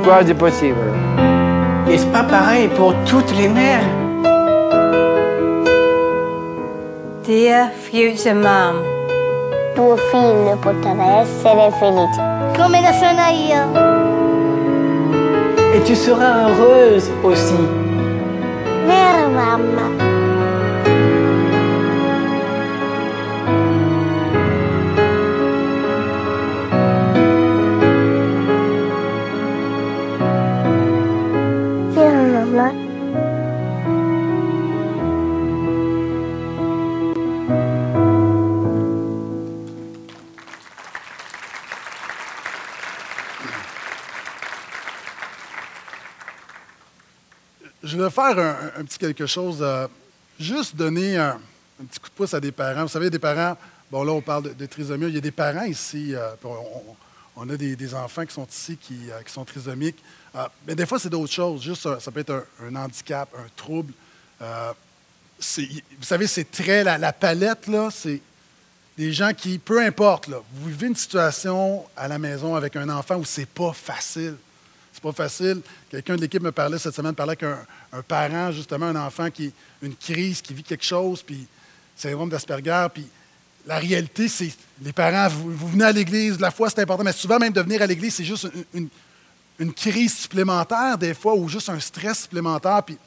Quasi 0.04 0.34
possible? 0.34 0.92
Est-ce 1.88 2.06
pas 2.06 2.22
pareil 2.22 2.68
pour 2.68 2.94
toutes 3.04 3.32
les 3.36 3.48
mères? 3.48 3.88
Dear 7.26 7.70
future 7.72 8.34
mom, 8.34 8.76
Tuo 9.74 9.96
figlio 9.96 10.56
potrà 10.60 11.22
essere 11.22 11.70
felice. 11.80 12.20
Come 12.56 12.80
lo 12.80 12.92
sono 13.00 13.26
io. 13.48 13.62
Et 15.74 15.84
tu 15.84 15.94
seras 15.96 16.34
heureuse 16.46 17.10
aussi. 17.24 17.66
Vero 18.86 19.28
mamma? 19.28 20.11
Je 32.22 32.28
vais 47.96 48.10
faire 48.10 48.38
un, 48.38 48.84
petit 48.84 48.98
quelque 48.98 49.26
chose, 49.26 49.58
euh, 49.60 49.88
juste 50.38 50.76
donner 50.76 51.16
un, 51.16 51.40
petit 51.88 51.98
coup 51.98 52.08
de 52.08 52.14
pouce 52.14 52.34
à 52.34 52.40
des 52.40 52.52
parents. 52.52 52.82
Vous 52.82 52.88
savez, 52.88 53.10
des 53.10 53.18
parents, 53.18 53.56
bon 53.90 54.04
là 54.04 54.12
on 54.12 54.20
parle 54.20 54.44
de, 54.44 54.52
de 54.52 54.66
trisomie, 54.66 55.08
il 55.08 55.14
y 55.16 55.18
a 55.18 55.20
des 55.20 55.32
parents 55.32 55.64
ici, 55.64 56.14
euh, 56.14 56.30
on, 56.44 56.94
on 57.36 57.48
a 57.48 57.56
des, 57.56 57.94
enfants 57.94 58.26
qui 58.26 58.34
sont 58.34 58.46
ici 58.46 58.76
qui, 58.76 59.10
euh, 59.10 59.20
sont 59.26 59.44
trisomiques, 59.44 60.02
Euh, 60.34 60.46
mais 60.66 60.74
des 60.74 60.86
fois 60.86 60.98
c'est 60.98 61.10
d'autres 61.10 61.32
choses, 61.32 61.62
juste 61.62 61.86
ça 62.00 62.10
peut 62.10 62.20
être 62.20 62.46
un, 62.62 62.74
handicap, 62.74 63.28
un 63.36 63.48
trouble. 63.54 63.92
Euh, 64.40 64.72
vous 65.38 66.04
savez, 66.04 66.26
c'est 66.26 66.50
très, 66.50 66.82
la, 66.84 67.12
palette, 67.12 67.66
là, 67.66 67.90
c'est 67.90 68.20
des 68.96 69.12
gens 69.12 69.32
qui, 69.34 69.58
peu 69.58 69.80
importe, 69.84 70.28
vous 70.28 70.68
vivez 70.68 70.86
une 70.86 70.96
situation 70.96 71.84
à 71.96 72.08
la 72.08 72.18
maison 72.18 72.54
avec 72.54 72.76
un 72.76 72.88
enfant 72.88 73.16
où 73.16 73.24
c'est 73.24 73.48
pas 73.48 73.72
facile. 73.72 74.36
C'est 74.92 75.02
pas 75.02 75.12
facile. 75.12 75.60
Quelqu'un 75.90 76.16
de 76.16 76.20
l'équipe 76.20 76.42
me 76.42 76.52
parlait 76.52 76.78
cette 76.78 76.94
semaine, 76.94 77.14
parlait 77.14 77.36
qu'un 77.36 77.58
un 77.92 78.02
parent, 78.02 78.52
justement, 78.52 78.86
un 78.86 78.96
enfant 78.96 79.30
qui 79.30 79.52
une 79.82 79.96
crise, 79.96 80.40
qui 80.40 80.54
vit 80.54 80.62
quelque 80.62 80.84
chose, 80.84 81.22
puis 81.22 81.46
syndrome 81.96 82.30
d'Asperger, 82.30 82.86
puis 82.94 83.06
la 83.66 83.78
réalité, 83.78 84.28
c'est 84.28 84.52
les 84.82 84.92
parents, 84.92 85.28
vous, 85.28 85.68
venez 85.68 85.84
à 85.84 85.92
l'église, 85.92 86.40
la 86.40 86.50
foi, 86.50 86.68
c'est 86.68 86.80
important, 86.80 87.04
mais 87.04 87.12
souvent 87.12 87.38
même 87.38 87.52
de 87.52 87.60
venir 87.60 87.82
à 87.82 87.86
l'église, 87.86 88.14
c'est 88.14 88.24
juste 88.24 88.48
une, 88.74 88.88
crise 89.72 90.16
supplémentaire, 90.16 90.98
des 90.98 91.14
fois, 91.14 91.36
ou 91.36 91.48
juste 91.48 91.68
un 91.68 91.78
stress 91.78 92.22
supplémentaire. 92.22 92.82
Puis 92.82 92.98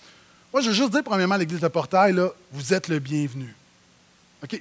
moi, 0.54 0.62
je 0.62 0.70
veux 0.70 0.74
juste 0.74 0.92
dire, 0.92 1.04
premièrement, 1.04 1.36
à 1.36 1.38
l'église 1.38 1.60
de 1.60 1.68
Portail, 1.68 2.14
là, 2.14 2.30
vous 2.54 2.74
êtes 2.74 2.88
le 2.88 3.00
bienvenu. 3.00 3.54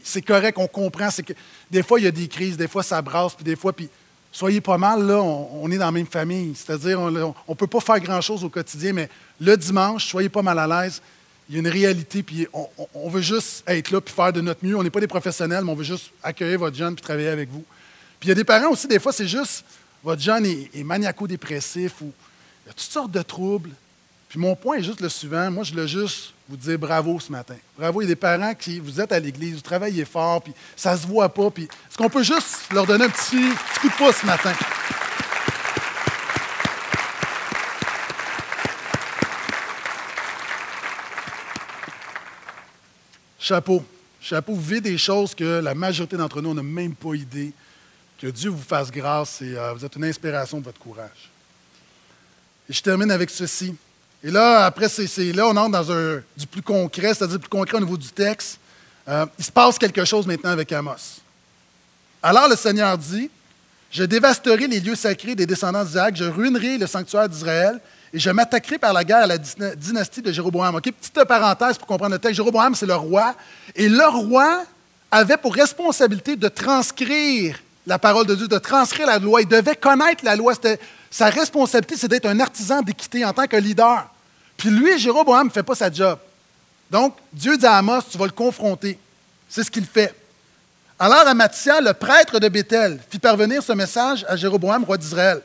C'est 0.03 0.23
correct, 0.23 0.59
on 0.59 0.67
comprend. 0.67 1.09
Que 1.09 1.35
des 1.71 1.85
fois, 1.85 2.01
il 2.01 2.05
y 2.05 2.09
a 2.09 2.11
des 2.11 2.27
crises, 2.27 2.57
des 2.57 2.67
fois, 2.67 2.83
ça 2.83 3.01
brasse, 3.01 3.35
puis 3.35 3.45
des 3.45 3.55
fois, 3.55 3.73
puis 3.73 3.89
soyez 4.33 4.61
pas 4.61 4.79
mal, 4.79 5.07
là, 5.07 5.21
on, 5.21 5.63
on 5.63 5.71
est 5.71 5.79
dans 5.79 5.85
la 5.85 5.93
même 5.93 6.07
famille. 6.07 6.55
C'est-à-dire, 6.57 6.99
on 6.99 7.11
ne 7.11 7.55
peut 7.55 7.69
pas 7.69 7.81
faire 7.81 8.01
grand-chose 8.01 8.43
au 8.43 8.49
quotidien, 8.49 8.93
mais 8.93 9.09
le 9.41 9.57
dimanche, 9.57 10.07
soyez 10.07 10.29
pas 10.29 10.43
mal 10.43 10.59
à 10.59 10.67
l'aise. 10.67 11.01
Il 11.49 11.55
y 11.55 11.59
a 11.59 11.61
une 11.61 11.69
réalité, 11.69 12.23
puis 12.23 12.47
on, 12.95 13.09
veut 13.09 13.21
juste 13.21 13.63
être 13.67 13.91
là, 13.91 14.01
puis 14.01 14.15
faire 14.15 14.33
de 14.33 14.41
notre 14.41 14.65
mieux. 14.65 14.77
On 14.77 14.83
n'est 14.83 14.91
pas 14.91 15.01
des 15.01 15.07
professionnels, 15.07 15.63
mais 15.65 15.71
on 15.71 15.75
veut 15.75 15.85
juste 15.85 16.11
accueillir 16.23 16.59
votre 16.59 16.77
jeune, 16.77 16.95
puis 16.95 17.03
travailler 17.03 17.29
avec 17.29 17.51
vous. 17.51 17.65
Puis 18.19 18.29
il 18.29 18.31
y 18.31 18.33
a 18.33 18.35
des 18.35 18.45
parents 18.45 18.71
aussi, 18.71 18.89
des 18.89 18.99
fois, 18.99 19.13
c'est 19.13 19.29
juste, 19.29 19.65
votre 20.03 20.23
jeune 20.23 20.47
est, 20.47 20.71
est 20.75 20.85
maniaco-dépressif, 20.85 22.01
ou 22.01 22.13
il 22.65 22.69
y 22.69 22.71
a 22.71 22.73
toutes 22.73 22.81
sortes 22.81 23.11
de 23.11 23.23
troubles. 23.23 23.71
Puis 24.35 24.41
mon 24.41 24.57
point 24.57 24.79
est 24.79 24.83
juste 24.83 25.01
le 25.01 25.09
suivant. 25.09 25.51
Moi, 25.51 25.65
je 25.65 25.73
voulais 25.73 25.87
juste 25.87 26.33
vous 26.49 26.57
dire 26.57 26.79
bravo 26.79 27.21
ce 27.21 27.31
matin. 27.31 27.55
Bravo, 27.79 28.01
il 28.01 28.05
y 28.05 28.07
a 28.07 28.09
des 28.09 28.17
parents 28.17 28.55
qui, 28.55 28.81
vous 28.81 29.01
êtes 29.01 29.13
à 29.13 29.21
l'église, 29.21 29.55
vous 29.55 29.61
travaillez 29.61 30.05
fort, 30.05 30.43
puis 30.43 30.53
ça 30.75 30.97
se 30.97 31.07
voit 31.07 31.29
pas. 31.29 31.51
Puis 31.51 31.65
est-ce 31.65 31.97
qu'on 31.97 32.11
peut 32.11 32.23
juste 32.23 32.73
leur 32.73 32.87
donner 32.87 33.05
un 33.05 33.11
petit, 33.11 33.37
petit 33.37 33.81
coup 33.81 33.89
de 33.89 33.95
pouce 33.95 34.17
ce 34.17 34.27
matin? 34.27 34.53
Chapeau. 43.45 43.85
Chapeau, 44.23 44.55
vous 44.55 44.61
vivez 44.63 44.81
des 44.81 44.97
choses 44.97 45.35
que 45.35 45.61
la 45.61 45.75
majorité 45.75 46.17
d'entre 46.17 46.41
nous 46.41 46.55
n'a 46.55 46.63
même 46.63 46.95
pas 46.95 47.15
idée. 47.15 47.53
Que 48.19 48.29
Dieu 48.29 48.49
vous 48.49 48.63
fasse 48.63 48.91
grâce 48.91 49.43
et 49.43 49.55
euh, 49.55 49.75
vous 49.75 49.85
êtes 49.85 49.95
une 49.97 50.05
inspiration 50.07 50.61
de 50.61 50.65
votre 50.65 50.79
courage. 50.79 51.31
Et 52.71 52.73
je 52.73 52.81
termine 52.81 53.11
avec 53.11 53.29
ceci. 53.29 53.75
Et 54.23 54.31
là, 54.31 54.65
après, 54.65 54.87
là, 54.87 55.47
on 55.47 55.57
entre 55.59 55.73
dans 55.73 55.93
un, 55.93 56.23
du 56.35 56.47
plus 56.47 56.63
concret, 56.63 57.13
c'est-à-dire 57.13 57.39
plus 57.39 57.51
concret 57.51 57.77
au 57.77 57.81
niveau 57.81 57.99
du 57.99 58.09
texte. 58.09 58.59
Euh, 59.07 59.27
il 59.39 59.45
se 59.45 59.53
passe 59.53 59.79
quelque 59.79 60.07
chose 60.07 60.27
maintenant 60.27 60.53
avec 60.53 60.73
Amos. 60.73 61.21
Alors 62.23 62.49
le 62.49 62.57
Seigneur 62.57 62.97
dit, 62.97 63.29
je 63.91 64.05
dévasterai 64.05 64.69
les 64.69 64.81
lieux 64.81 64.97
sacrés 64.97 65.35
des 65.35 65.45
descendants 65.45 65.85
d'Isaac, 65.85 66.17
je 66.17 66.25
ruinerai 66.25 66.79
le 66.79 66.87
sanctuaire 66.87 67.29
d'Israël, 67.29 67.79
et 68.15 68.19
je 68.21 68.31
m'attaquerai 68.31 68.79
par 68.79 68.93
la 68.93 69.03
guerre 69.03 69.25
à 69.25 69.27
la 69.27 69.39
dyna- 69.39 69.75
dynastie 69.75 70.23
de 70.23 70.31
Jéroboam. 70.31 70.81
Petite 70.81 71.25
parenthèse 71.25 71.77
pour 71.77 71.89
comprendre 71.89 72.13
le 72.13 72.19
texte. 72.21 72.37
Jéroboam, 72.37 72.75
c'est 72.77 72.87
le 72.87 72.95
roi, 72.95 73.35
et 73.75 73.89
le 73.89 74.07
roi 74.07 74.65
avait 75.11 75.37
pour 75.37 75.53
responsabilité 75.53 76.37
de 76.37 76.47
transcrire 76.47 77.59
la 77.87 77.99
parole 77.99 78.25
de 78.27 78.37
Dieu, 78.37 78.47
de 78.47 78.59
transcrire 78.59 79.09
la 79.09 79.19
loi. 79.19 79.43
Il 79.43 79.49
devait 79.49 79.75
connaître 79.75 80.25
la 80.25 80.37
loi. 80.37 80.55
Sa 81.11 81.27
responsabilité, 81.27 81.97
c'est 81.97 82.09
d'être 82.09 82.27
un 82.27 82.39
artisan 82.39 82.83
d'équité 82.83 83.25
en 83.25 83.33
tant 83.33 83.47
que 83.49 83.57
leader. 83.57 84.09
Puis 84.57 84.71
lui, 84.71 84.97
Jéroboam, 84.97 85.49
ne 85.49 85.53
fait 85.53 85.65
pas 85.65 85.75
sa 85.75 85.93
job. 85.93 86.17
Donc, 86.91 87.17
Dieu 87.33 87.57
dit 87.57 87.67
à 87.67 87.79
Amos, 87.79 88.03
tu 88.11 88.17
vas 88.17 88.27
le 88.27 88.31
confronter. 88.31 88.97
C'est 89.49 89.65
ce 89.65 89.71
qu'il 89.71 89.87
fait. 89.87 90.15
Alors 91.01 91.27
Amathia, 91.27 91.81
le 91.81 91.93
prêtre 91.93 92.39
de 92.39 92.49
Béthel, 92.49 93.01
fit 93.11 93.19
parvenir 93.19 93.61
ce 93.61 93.73
message 93.73 94.25
à 94.29 94.37
Jéroboam, 94.37 94.85
roi 94.85 94.97
d'Israël, 94.97 95.41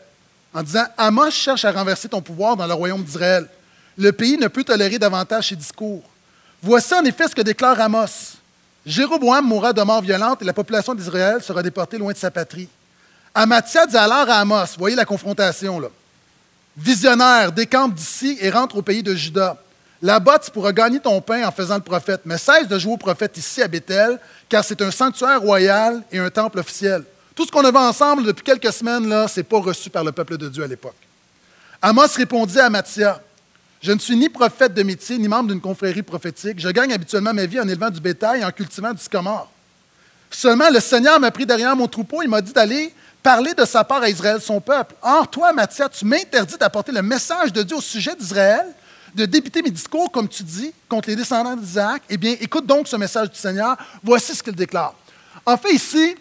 en 0.53 0.63
disant 0.63 0.85
Amos 0.97 1.31
cherche 1.31 1.65
à 1.65 1.71
renverser 1.71 2.09
ton 2.09 2.21
pouvoir 2.21 2.55
dans 2.55 2.67
le 2.67 2.73
royaume 2.73 3.03
d'Israël. 3.03 3.47
Le 3.97 4.11
pays 4.11 4.37
ne 4.37 4.47
peut 4.47 4.63
tolérer 4.63 4.97
davantage 4.97 5.49
ses 5.49 5.55
discours. 5.55 6.03
Voici 6.61 6.93
en 6.93 7.03
effet 7.03 7.27
ce 7.27 7.35
que 7.35 7.41
déclare 7.41 7.79
Amos. 7.79 8.37
Jéroboam 8.85 9.45
mourra 9.45 9.73
de 9.73 9.81
mort 9.81 10.01
violente 10.01 10.41
et 10.41 10.45
la 10.45 10.53
population 10.53 10.95
d'Israël 10.95 11.41
sera 11.43 11.61
déportée 11.61 11.97
loin 11.97 12.13
de 12.13 12.17
sa 12.17 12.31
patrie. 12.31 12.69
Amathia 13.35 13.85
dit 13.85 13.97
alors 13.97 14.29
à 14.29 14.39
Amos, 14.39 14.77
voyez 14.77 14.95
la 14.95 15.05
confrontation 15.05 15.79
là. 15.79 15.89
Visionnaire, 16.77 17.51
décampe 17.51 17.93
d'ici 17.93 18.37
et 18.39 18.49
rentre 18.49 18.77
au 18.77 18.81
pays 18.81 19.03
de 19.03 19.13
Juda. 19.13 19.57
Là-bas, 20.01 20.39
tu 20.39 20.49
pourras 20.49 20.71
gagner 20.71 20.99
ton 20.99 21.19
pain 21.19 21.45
en 21.45 21.51
faisant 21.51 21.75
le 21.75 21.81
prophète, 21.81 22.21
mais 22.23 22.37
cesse 22.37 22.69
de 22.69 22.79
jouer 22.79 22.93
au 22.93 22.97
prophète 22.97 23.37
ici 23.37 23.61
à 23.61 23.67
Bethel, 23.67 24.17
car 24.47 24.63
c'est 24.63 24.81
un 24.81 24.91
sanctuaire 24.91 25.41
royal 25.41 26.01
et 26.09 26.19
un 26.19 26.29
temple 26.29 26.59
officiel. 26.59 27.03
Tout 27.39 27.45
ce 27.45 27.51
qu'on 27.51 27.63
a 27.63 27.71
vu 27.71 27.77
ensemble 27.77 28.23
depuis 28.23 28.43
quelques 28.43 28.73
semaines, 28.73 29.07
là, 29.07 29.25
c'est 29.29 29.43
pas 29.43 29.59
reçu 29.59 29.89
par 29.89 30.03
le 30.03 30.11
peuple 30.11 30.35
de 30.35 30.49
Dieu 30.49 30.61
à 30.61 30.67
l'époque. 30.67 30.97
Amos 31.81 32.07
répondit 32.17 32.59
à 32.59 32.69
Mathia 32.69 33.21
Je 33.81 33.93
ne 33.93 33.97
suis 33.97 34.17
ni 34.17 34.27
prophète 34.27 34.73
de 34.73 34.83
métier, 34.83 35.17
ni 35.17 35.29
membre 35.29 35.47
d'une 35.47 35.61
confrérie 35.61 36.03
prophétique. 36.03 36.59
Je 36.59 36.67
gagne 36.67 36.91
habituellement 36.91 37.33
ma 37.33 37.45
vie 37.45 37.57
en 37.57 37.65
élevant 37.65 37.91
du 37.91 38.01
bétail 38.01 38.41
et 38.41 38.43
en 38.43 38.51
cultivant 38.51 38.91
du 38.91 39.01
sycomore. 39.01 39.49
Seulement, 40.29 40.69
le 40.69 40.81
Seigneur 40.81 41.17
m'a 41.17 41.31
pris 41.31 41.45
derrière 41.45 41.73
mon 41.77 41.87
troupeau, 41.87 42.21
il 42.21 42.27
m'a 42.27 42.41
dit 42.41 42.51
d'aller 42.51 42.93
parler 43.23 43.53
de 43.53 43.63
sa 43.63 43.85
part 43.85 44.01
à 44.01 44.09
Israël, 44.09 44.41
son 44.41 44.59
peuple. 44.59 44.95
Or, 45.01 45.25
toi, 45.29 45.53
Matthias, 45.53 45.91
tu 45.97 46.03
m'interdis 46.03 46.57
d'apporter 46.57 46.91
le 46.91 47.01
message 47.01 47.53
de 47.53 47.63
Dieu 47.63 47.77
au 47.77 47.81
sujet 47.81 48.17
d'Israël, 48.17 48.65
de 49.15 49.23
débiter 49.23 49.61
mes 49.61 49.71
discours, 49.71 50.11
comme 50.11 50.27
tu 50.27 50.43
dis, 50.43 50.73
contre 50.89 51.07
les 51.07 51.15
descendants 51.15 51.55
d'Isaac. 51.55 52.01
Eh 52.09 52.17
bien, 52.17 52.35
écoute 52.41 52.65
donc 52.65 52.89
ce 52.89 52.97
message 52.97 53.31
du 53.31 53.39
Seigneur. 53.39 53.77
Voici 54.03 54.35
ce 54.35 54.43
qu'il 54.43 54.55
déclare. 54.55 54.93
En 55.45 55.55
fait, 55.55 55.71
ici, 55.71 56.17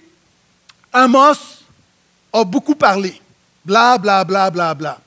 Amos 0.93 1.65
a 2.33 2.45
beaucoup 2.45 2.75
parlé. 2.75 3.21
Bla, 3.65 3.99
bla, 3.99 4.25
bla, 4.25 4.51
bla, 4.51 4.75
bla. 4.75 5.01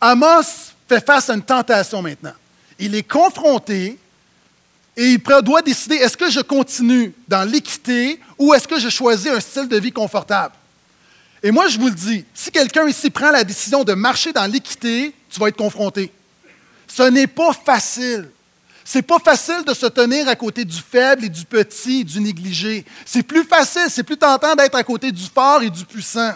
Amos 0.00 0.72
fait 0.88 1.04
face 1.04 1.30
à 1.30 1.34
une 1.34 1.42
tentation 1.42 2.02
maintenant. 2.02 2.34
Il 2.78 2.94
est 2.94 3.02
confronté 3.02 3.98
et 4.96 5.04
il 5.12 5.18
doit 5.42 5.62
décider 5.62 5.96
est-ce 5.96 6.16
que 6.16 6.30
je 6.30 6.40
continue 6.40 7.12
dans 7.28 7.48
l'équité 7.48 8.20
ou 8.38 8.54
est-ce 8.54 8.68
que 8.68 8.78
je 8.78 8.88
choisis 8.88 9.30
un 9.30 9.40
style 9.40 9.68
de 9.68 9.78
vie 9.78 9.92
confortable? 9.92 10.54
Et 11.42 11.50
moi, 11.50 11.68
je 11.68 11.78
vous 11.78 11.88
le 11.88 11.94
dis, 11.94 12.24
si 12.34 12.50
quelqu'un 12.50 12.88
ici 12.88 13.10
prend 13.10 13.30
la 13.30 13.44
décision 13.44 13.84
de 13.84 13.92
marcher 13.92 14.32
dans 14.32 14.50
l'équité, 14.50 15.14
tu 15.30 15.38
vas 15.38 15.48
être 15.48 15.56
confronté. 15.56 16.10
Ce 16.86 17.02
n'est 17.02 17.26
pas 17.26 17.52
facile. 17.52 18.30
C'est 18.88 19.02
pas 19.02 19.18
facile 19.18 19.64
de 19.66 19.74
se 19.74 19.86
tenir 19.86 20.28
à 20.28 20.36
côté 20.36 20.64
du 20.64 20.80
faible 20.80 21.24
et 21.24 21.28
du 21.28 21.44
petit, 21.44 22.04
du 22.04 22.20
négligé. 22.20 22.84
C'est 23.04 23.24
plus 23.24 23.42
facile, 23.42 23.86
c'est 23.88 24.04
plus 24.04 24.16
tentant 24.16 24.54
d'être 24.54 24.76
à 24.76 24.84
côté 24.84 25.10
du 25.10 25.24
fort 25.24 25.60
et 25.60 25.70
du 25.70 25.84
puissant. 25.84 26.32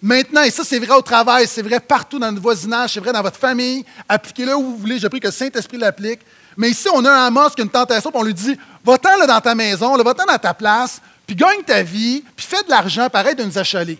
Maintenant, 0.00 0.42
et 0.42 0.50
ça 0.50 0.64
c'est 0.64 0.78
vrai 0.78 0.94
au 0.94 1.02
travail, 1.02 1.46
c'est 1.46 1.60
vrai 1.60 1.80
partout 1.80 2.18
dans 2.18 2.32
notre 2.32 2.40
voisinage, 2.40 2.94
c'est 2.94 3.00
vrai 3.00 3.12
dans 3.12 3.20
votre 3.20 3.38
famille, 3.38 3.84
appliquez-le 4.08 4.56
où 4.56 4.62
vous 4.62 4.76
voulez, 4.78 4.98
je 4.98 5.06
prie 5.06 5.20
que 5.20 5.26
le 5.26 5.32
Saint-Esprit 5.32 5.76
l'applique. 5.76 6.20
Mais 6.56 6.70
ici, 6.70 6.88
on 6.94 7.04
a 7.04 7.10
un 7.10 7.26
Amos 7.26 7.50
qui 7.50 7.60
a 7.60 7.64
une 7.64 7.70
tentation, 7.70 8.10
puis 8.10 8.18
on 8.18 8.24
lui 8.24 8.34
dit 8.34 8.56
Va-t'en 8.82 9.26
dans 9.26 9.40
ta 9.42 9.54
maison, 9.54 9.94
va-t'en 10.02 10.24
dans 10.24 10.38
ta 10.38 10.54
place, 10.54 11.02
puis 11.26 11.36
gagne 11.36 11.62
ta 11.62 11.82
vie, 11.82 12.24
puis 12.34 12.46
fais 12.46 12.62
de 12.62 12.70
l'argent, 12.70 13.10
pareil 13.10 13.34
de 13.34 13.44
nous 13.44 13.58
achaler. 13.58 13.98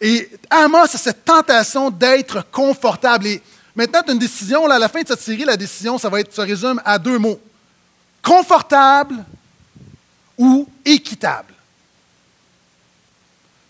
Et 0.00 0.30
Amos 0.48 0.84
a 0.84 0.86
cette 0.86 1.24
tentation 1.24 1.90
d'être 1.90 2.46
confortable. 2.52 3.26
Et 3.26 3.42
maintenant, 3.74 4.02
tu 4.02 4.10
as 4.10 4.12
une 4.12 4.18
décision, 4.18 4.66
à 4.68 4.78
la 4.78 4.88
fin 4.88 5.02
de 5.02 5.08
cette 5.08 5.20
série, 5.20 5.44
la 5.44 5.56
décision, 5.56 5.98
ça 5.98 6.08
va 6.08 6.20
être, 6.20 6.34
se 6.34 6.40
résume 6.40 6.80
à 6.84 6.98
deux 6.98 7.18
mots 7.18 7.40
confortable 8.22 9.24
ou 10.38 10.68
équitable. 10.84 11.52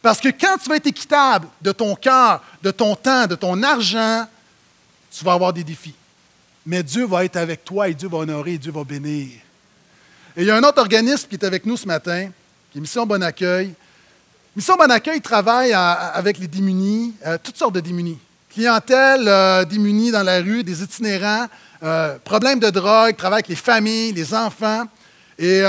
Parce 0.03 0.21
que 0.21 0.29
quand 0.29 0.59
tu 0.59 0.69
vas 0.69 0.77
être 0.77 0.87
équitable 0.87 1.49
de 1.61 1.73
ton 1.73 1.95
cœur, 1.95 2.43
de 2.63 2.71
ton 2.71 2.95
temps, 2.95 3.27
de 3.27 3.37
ton 3.37 3.63
argent, 3.63 4.27
tu 5.11 5.25
vas 5.25 5.33
avoir 5.33 5.53
des 5.53 5.65
défis. 5.65 5.95
Mais 6.67 6.83
Dieu 6.83 7.07
va 7.07 7.25
être 7.25 7.37
avec 7.37 7.65
toi 7.65 7.89
et 7.89 7.95
Dieu 7.95 8.09
va 8.09 8.19
honorer 8.19 8.55
et 8.55 8.59
Dieu 8.59 8.73
va 8.73 8.85
bénir. 8.85 9.29
Et 10.37 10.43
il 10.43 10.45
y 10.45 10.51
a 10.51 10.57
un 10.57 10.63
autre 10.63 10.81
organisme 10.81 11.29
qui 11.29 11.37
est 11.37 11.45
avec 11.45 11.65
nous 11.67 11.77
ce 11.77 11.87
matin, 11.87 12.31
qui 12.71 12.79
est 12.79 12.81
Mission 12.81 13.07
Bon 13.07 13.23
Accueil. 13.23 13.75
Mission 14.57 14.77
Bon 14.77 14.91
Accueil 14.91 15.21
travaille 15.21 15.73
avec 15.73 16.39
les 16.39 16.49
démunis, 16.49 17.15
euh, 17.25 17.39
toutes 17.43 17.57
sortes 17.57 17.75
de 17.75 17.81
démunis. 17.81 18.19
Clientèle 18.55 19.27
euh, 19.27 19.65
démunie 19.65 20.11
dans 20.11 20.23
la 20.23 20.41
rue, 20.41 20.63
des 20.63 20.83
itinérants, 20.83 21.47
euh, 21.83 22.17
problèmes 22.23 22.61
de 22.61 22.71
drogue, 22.71 23.17
travaille 23.17 23.39
avec 23.39 23.49
les 23.49 23.57
familles, 23.57 24.13
les 24.13 24.35
enfants. 24.35 24.85
Et 25.39 25.63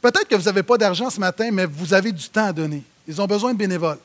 peut-être 0.00 0.28
que 0.28 0.36
vous 0.36 0.44
n'avez 0.44 0.62
pas 0.62 0.76
d'argent 0.76 1.10
ce 1.10 1.18
matin, 1.18 1.48
mais 1.50 1.66
vous 1.66 1.92
avez 1.92 2.12
du 2.12 2.28
temps 2.28 2.46
à 2.46 2.52
donner. 2.52 2.84
Ils 3.08 3.20
ont 3.20 3.26
besoin 3.26 3.52
de 3.52 3.58
bénévoles. 3.58 3.98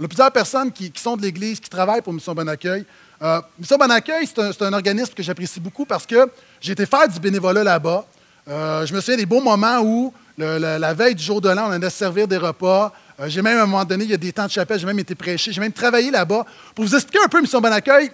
On 0.00 0.04
a 0.04 0.08
plusieurs 0.08 0.30
personnes 0.30 0.70
qui, 0.70 0.92
sont 0.94 1.16
de 1.16 1.22
l'Église, 1.22 1.58
qui 1.58 1.68
travaillent 1.68 2.02
pour 2.02 2.12
Mission 2.12 2.32
Bon 2.32 2.48
Accueil. 2.48 2.84
Euh, 3.20 3.40
Mission 3.58 3.76
Bon 3.76 3.90
Accueil, 3.90 4.28
c'est 4.28 4.62
un, 4.62 4.72
organisme 4.72 5.12
que 5.12 5.24
j'apprécie 5.24 5.58
beaucoup 5.58 5.84
parce 5.84 6.06
que 6.06 6.30
j'ai 6.60 6.72
été 6.72 6.86
faire 6.86 7.08
du 7.08 7.18
bénévolat 7.18 7.64
là-bas. 7.64 8.06
Euh, 8.48 8.86
je 8.86 8.94
me 8.94 9.00
souviens 9.00 9.16
des 9.16 9.26
beaux 9.26 9.40
moments 9.40 9.80
où, 9.80 10.12
la, 10.36 10.94
veille 10.94 11.16
du 11.16 11.22
jour 11.22 11.40
de 11.40 11.48
l'an, 11.48 11.66
on 11.66 11.72
allait 11.72 11.90
servir 11.90 12.28
des 12.28 12.36
repas. 12.36 12.92
Euh, 13.20 13.28
j'ai 13.28 13.42
même, 13.42 13.58
à 13.58 13.62
un 13.62 13.66
moment 13.66 13.84
donné, 13.84 14.04
il 14.04 14.10
y 14.10 14.14
a 14.14 14.18
des 14.18 14.32
temps 14.32 14.46
de 14.46 14.50
chapelle, 14.50 14.78
j'ai 14.78 14.86
même 14.86 14.98
été 14.98 15.14
prêché, 15.14 15.52
j'ai 15.52 15.60
même 15.60 15.72
travaillé 15.72 16.10
là-bas. 16.10 16.44
Pour 16.74 16.84
vous 16.84 16.94
expliquer 16.94 17.24
un 17.24 17.28
peu 17.28 17.40
Mission 17.40 17.60
Bon 17.60 17.72
Accueil, 17.72 18.10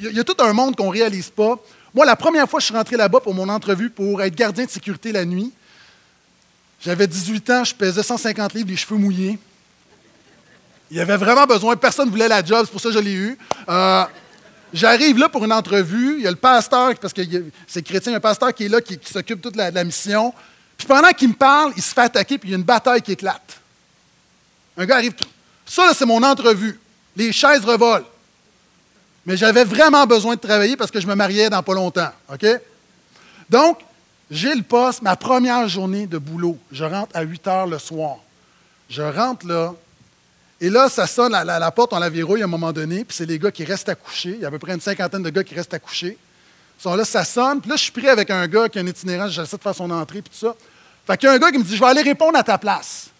il 0.00 0.12
y, 0.12 0.20
a, 0.20 0.24
tout 0.24 0.36
un 0.38 0.52
monde 0.52 0.76
qu'on 0.76 0.86
ne 0.86 0.92
réalise 0.92 1.30
pas. 1.30 1.58
Moi, 1.94 2.04
la 2.04 2.16
première 2.16 2.48
fois 2.48 2.58
que 2.58 2.62
je 2.62 2.66
suis 2.66 2.74
rentré 2.74 2.96
là-bas 2.96 3.20
pour 3.20 3.34
mon 3.34 3.48
entrevue 3.48 3.90
pour 3.90 4.22
être 4.22 4.34
gardien 4.34 4.64
de 4.64 4.70
sécurité 4.70 5.12
la 5.12 5.24
nuit, 5.24 5.52
j'avais 6.80 7.06
18 7.06 7.50
ans, 7.50 7.64
je 7.64 7.74
pesais 7.74 8.02
150 8.02 8.54
livres, 8.54 8.68
les 8.68 8.76
cheveux 8.76 8.96
mouillés. 8.96 9.38
Il 10.90 10.96
y 10.98 11.00
avait 11.00 11.16
vraiment 11.16 11.46
besoin, 11.46 11.76
personne 11.76 12.06
ne 12.06 12.10
voulait 12.10 12.28
la 12.28 12.44
job, 12.44 12.60
c'est 12.64 12.72
pour 12.72 12.80
ça 12.80 12.90
que 12.90 12.94
je 12.94 13.00
l'ai 13.00 13.14
eu. 13.14 13.38
Euh, 13.68 14.04
j'arrive 14.72 15.18
là 15.18 15.28
pour 15.28 15.44
une 15.44 15.52
entrevue, 15.52 16.16
il 16.18 16.24
y 16.24 16.26
a 16.26 16.30
le 16.30 16.36
pasteur, 16.36 16.94
parce 17.00 17.12
que 17.12 17.22
c'est 17.66 17.82
chrétien, 17.82 18.12
il 18.12 18.14
y 18.14 18.16
a 18.16 18.18
un 18.18 18.20
pasteur 18.20 18.54
qui 18.54 18.64
est 18.64 18.68
là, 18.68 18.80
qui, 18.80 18.98
s'occupe 19.02 19.40
toute 19.40 19.56
la 19.56 19.84
mission. 19.84 20.32
Puis 20.76 20.86
pendant 20.86 21.10
qu'il 21.10 21.28
me 21.28 21.34
parle, 21.34 21.72
il 21.76 21.82
se 21.82 21.94
fait 21.94 22.02
attaquer, 22.02 22.38
puis 22.38 22.50
il 22.50 22.52
y 22.52 22.54
a 22.54 22.58
une 22.58 22.64
bataille 22.64 23.02
qui 23.02 23.12
éclate. 23.12 23.60
Un 24.76 24.86
gars 24.86 24.96
arrive, 24.96 25.14
ça 25.64 25.92
c'est 25.94 26.06
mon 26.06 26.22
entrevue. 26.22 26.78
Les 27.16 27.32
chaises 27.32 27.64
revolent. 27.64 28.04
Mais 29.24 29.36
j'avais 29.36 29.64
vraiment 29.64 30.06
besoin 30.06 30.36
de 30.36 30.40
travailler 30.40 30.76
parce 30.76 30.90
que 30.90 31.00
je 31.00 31.06
me 31.06 31.14
mariais 31.14 31.50
dans 31.50 31.62
pas 31.62 31.74
longtemps. 31.74 32.10
OK? 32.32 32.46
Donc, 33.50 33.78
j'ai 34.30 34.54
le 34.54 34.62
poste, 34.62 35.02
ma 35.02 35.16
première 35.16 35.68
journée 35.68 36.06
de 36.06 36.18
boulot. 36.18 36.58
Je 36.70 36.84
rentre 36.84 37.10
à 37.14 37.22
8 37.22 37.46
heures 37.48 37.66
le 37.66 37.78
soir. 37.78 38.18
Je 38.88 39.02
rentre 39.02 39.46
là, 39.46 39.74
et 40.60 40.70
là, 40.70 40.88
ça 40.88 41.06
sonne, 41.06 41.32
la, 41.32 41.44
la, 41.44 41.70
porte, 41.70 41.92
on 41.92 41.98
la 41.98 42.08
verrouille 42.08 42.40
à 42.40 42.44
un 42.44 42.48
moment 42.48 42.72
donné, 42.72 43.04
puis 43.04 43.14
c'est 43.16 43.26
les 43.26 43.38
gars 43.38 43.50
qui 43.50 43.64
restent 43.64 43.90
à 43.90 43.94
coucher. 43.94 44.30
Il 44.30 44.40
y 44.40 44.44
a 44.44 44.48
à 44.48 44.50
peu 44.50 44.58
près 44.58 44.72
une 44.72 44.80
cinquantaine 44.80 45.22
de 45.22 45.30
gars 45.30 45.44
qui 45.44 45.54
restent 45.54 45.74
à 45.74 45.78
coucher. 45.78 46.16
Ils 46.78 46.82
sont 46.82 46.94
là, 46.94 47.04
ça 47.04 47.24
sonne. 47.24 47.60
Puis 47.60 47.68
là, 47.68 47.76
je 47.76 47.82
suis 47.82 47.92
pris 47.92 48.08
avec 48.08 48.30
un 48.30 48.46
gars 48.46 48.68
qui 48.68 48.78
a 48.78 48.82
un 48.82 48.86
itinérant, 48.86 49.28
j'essaie 49.28 49.56
de 49.56 49.62
faire 49.62 49.74
son 49.74 49.90
entrée, 49.90 50.22
puis 50.22 50.30
tout 50.30 50.46
ça. 50.46 50.54
Fait 51.06 51.16
qu'il 51.18 51.28
y 51.28 51.32
a 51.32 51.34
un 51.34 51.38
gars 51.38 51.50
qui 51.50 51.58
me 51.58 51.62
dit 51.62 51.76
Je 51.76 51.80
vais 51.80 51.86
aller 51.86 52.02
répondre 52.02 52.38
à 52.38 52.42
ta 52.42 52.56
place. 52.56 53.10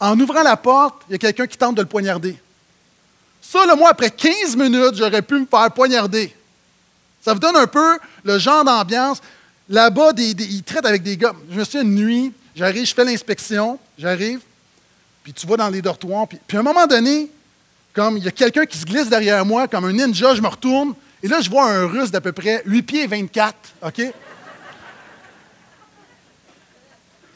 En 0.00 0.18
ouvrant 0.18 0.42
la 0.42 0.56
porte, 0.56 1.02
il 1.08 1.12
y 1.12 1.14
a 1.16 1.18
quelqu'un 1.18 1.46
qui 1.46 1.58
tente 1.58 1.74
de 1.74 1.82
le 1.82 1.88
poignarder. 1.88 2.36
Ça, 3.40 3.66
là, 3.66 3.74
moi, 3.74 3.90
après 3.90 4.10
15 4.10 4.56
minutes, 4.56 4.94
j'aurais 4.94 5.22
pu 5.22 5.34
me 5.34 5.46
faire 5.46 5.70
poignarder. 5.72 6.34
Ça 7.20 7.32
vous 7.32 7.40
donne 7.40 7.56
un 7.56 7.66
peu 7.66 7.98
le 8.24 8.38
genre 8.38 8.64
d'ambiance. 8.64 9.20
Là-bas, 9.68 10.12
ils 10.16 10.62
traitent 10.62 10.86
avec 10.86 11.02
des 11.02 11.16
gars. 11.16 11.32
Je 11.50 11.58
me 11.58 11.64
suis 11.64 11.78
une 11.78 11.94
nuit, 11.94 12.32
j'arrive, 12.54 12.86
je 12.86 12.94
fais 12.94 13.04
l'inspection, 13.04 13.78
j'arrive, 13.98 14.40
puis 15.22 15.32
tu 15.32 15.46
vas 15.46 15.56
dans 15.56 15.68
les 15.68 15.82
dortoirs, 15.82 16.26
puis, 16.26 16.38
à 16.56 16.60
un 16.60 16.62
moment 16.62 16.86
donné, 16.86 17.30
comme 17.92 18.16
il 18.16 18.24
y 18.24 18.28
a 18.28 18.30
quelqu'un 18.30 18.64
qui 18.64 18.78
se 18.78 18.84
glisse 18.84 19.08
derrière 19.08 19.44
moi, 19.44 19.68
comme 19.68 19.84
un 19.84 19.92
ninja, 19.92 20.34
je 20.34 20.40
me 20.40 20.48
retourne, 20.48 20.94
et 21.22 21.28
là, 21.28 21.40
je 21.40 21.50
vois 21.50 21.70
un 21.70 21.86
russe 21.86 22.10
d'à 22.10 22.20
peu 22.20 22.32
près 22.32 22.62
8 22.64 22.82
pieds 22.82 23.06
24, 23.06 23.54
OK? 23.82 24.00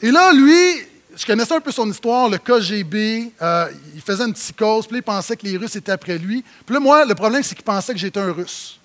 Et 0.01 0.11
là, 0.11 0.33
lui, 0.33 0.87
je 1.15 1.25
connaissais 1.25 1.53
un 1.53 1.61
peu 1.61 1.71
son 1.71 1.89
histoire, 1.89 2.29
le 2.29 2.37
KGB, 2.37 3.33
euh, 3.41 3.71
il 3.93 4.01
faisait 4.01 4.23
une 4.23 4.33
psychose, 4.33 4.87
puis 4.87 4.97
il 4.97 5.03
pensait 5.03 5.35
que 5.35 5.45
les 5.45 5.57
Russes 5.57 5.75
étaient 5.75 5.91
après 5.91 6.17
lui. 6.17 6.43
Puis 6.65 6.73
là, 6.73 6.79
moi, 6.79 7.05
le 7.05 7.13
problème, 7.13 7.43
c'est 7.43 7.55
qu'il 7.55 7.63
pensait 7.63 7.93
que 7.93 7.99
j'étais 7.99 8.19
un 8.19 8.31
Russe. 8.31 8.79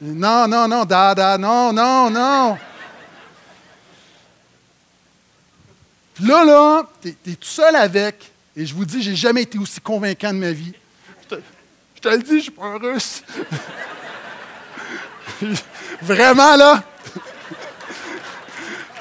Non, 0.00 0.48
non, 0.48 0.66
non, 0.66 0.84
dada, 0.84 1.36
non, 1.36 1.72
non, 1.72 2.10
non. 2.10 2.56
là, 6.22 6.44
là, 6.44 6.82
tu 7.02 7.08
es, 7.08 7.34
tout 7.34 7.36
seul 7.42 7.76
avec, 7.76 8.30
et 8.56 8.64
je 8.64 8.74
vous 8.74 8.84
dis, 8.84 9.02
j'ai 9.02 9.16
jamais 9.16 9.42
été 9.42 9.58
aussi 9.58 9.80
convaincant 9.80 10.32
de 10.32 10.38
ma 10.38 10.52
vie. 10.52 10.72
Je 11.30 11.36
te, 12.00 12.08
le 12.08 12.22
dis, 12.22 12.38
je 12.38 12.42
suis 12.44 12.50
pas 12.50 12.64
un 12.64 12.78
russe. 12.78 13.22
Vraiment, 16.02 16.56
là. 16.56 16.82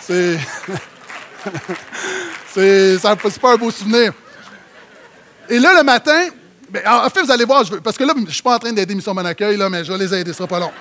c'est. 0.02 0.38
c'est 2.54 3.00
pas 3.42 3.54
un 3.54 3.58
beau 3.58 3.72
souvenir. 3.72 4.14
Et 5.50 5.60
là, 5.60 5.74
le 5.78 5.84
matin, 5.84 6.30
ben, 6.70 6.84
en 6.88 7.10
fait, 7.10 7.22
vous 7.22 7.32
allez 7.32 7.46
voir, 7.46 7.64
parce 7.84 7.98
que 7.98 8.04
là, 8.04 8.14
je 8.16 8.22
ne 8.22 8.30
suis 8.30 8.44
pas 8.44 8.56
en 8.56 8.60
train 8.60 8.72
d'aider 8.72 8.94
Mission 8.94 9.16
Bon 9.16 9.26
Accueil, 9.26 9.58
là, 9.58 9.70
mais 9.70 9.84
je 9.84 9.92
vais 9.92 9.98
les 9.98 10.14
aider, 10.14 10.32
ce 10.32 10.38
sera 10.38 10.48
pas 10.48 10.60
long. 10.60 10.72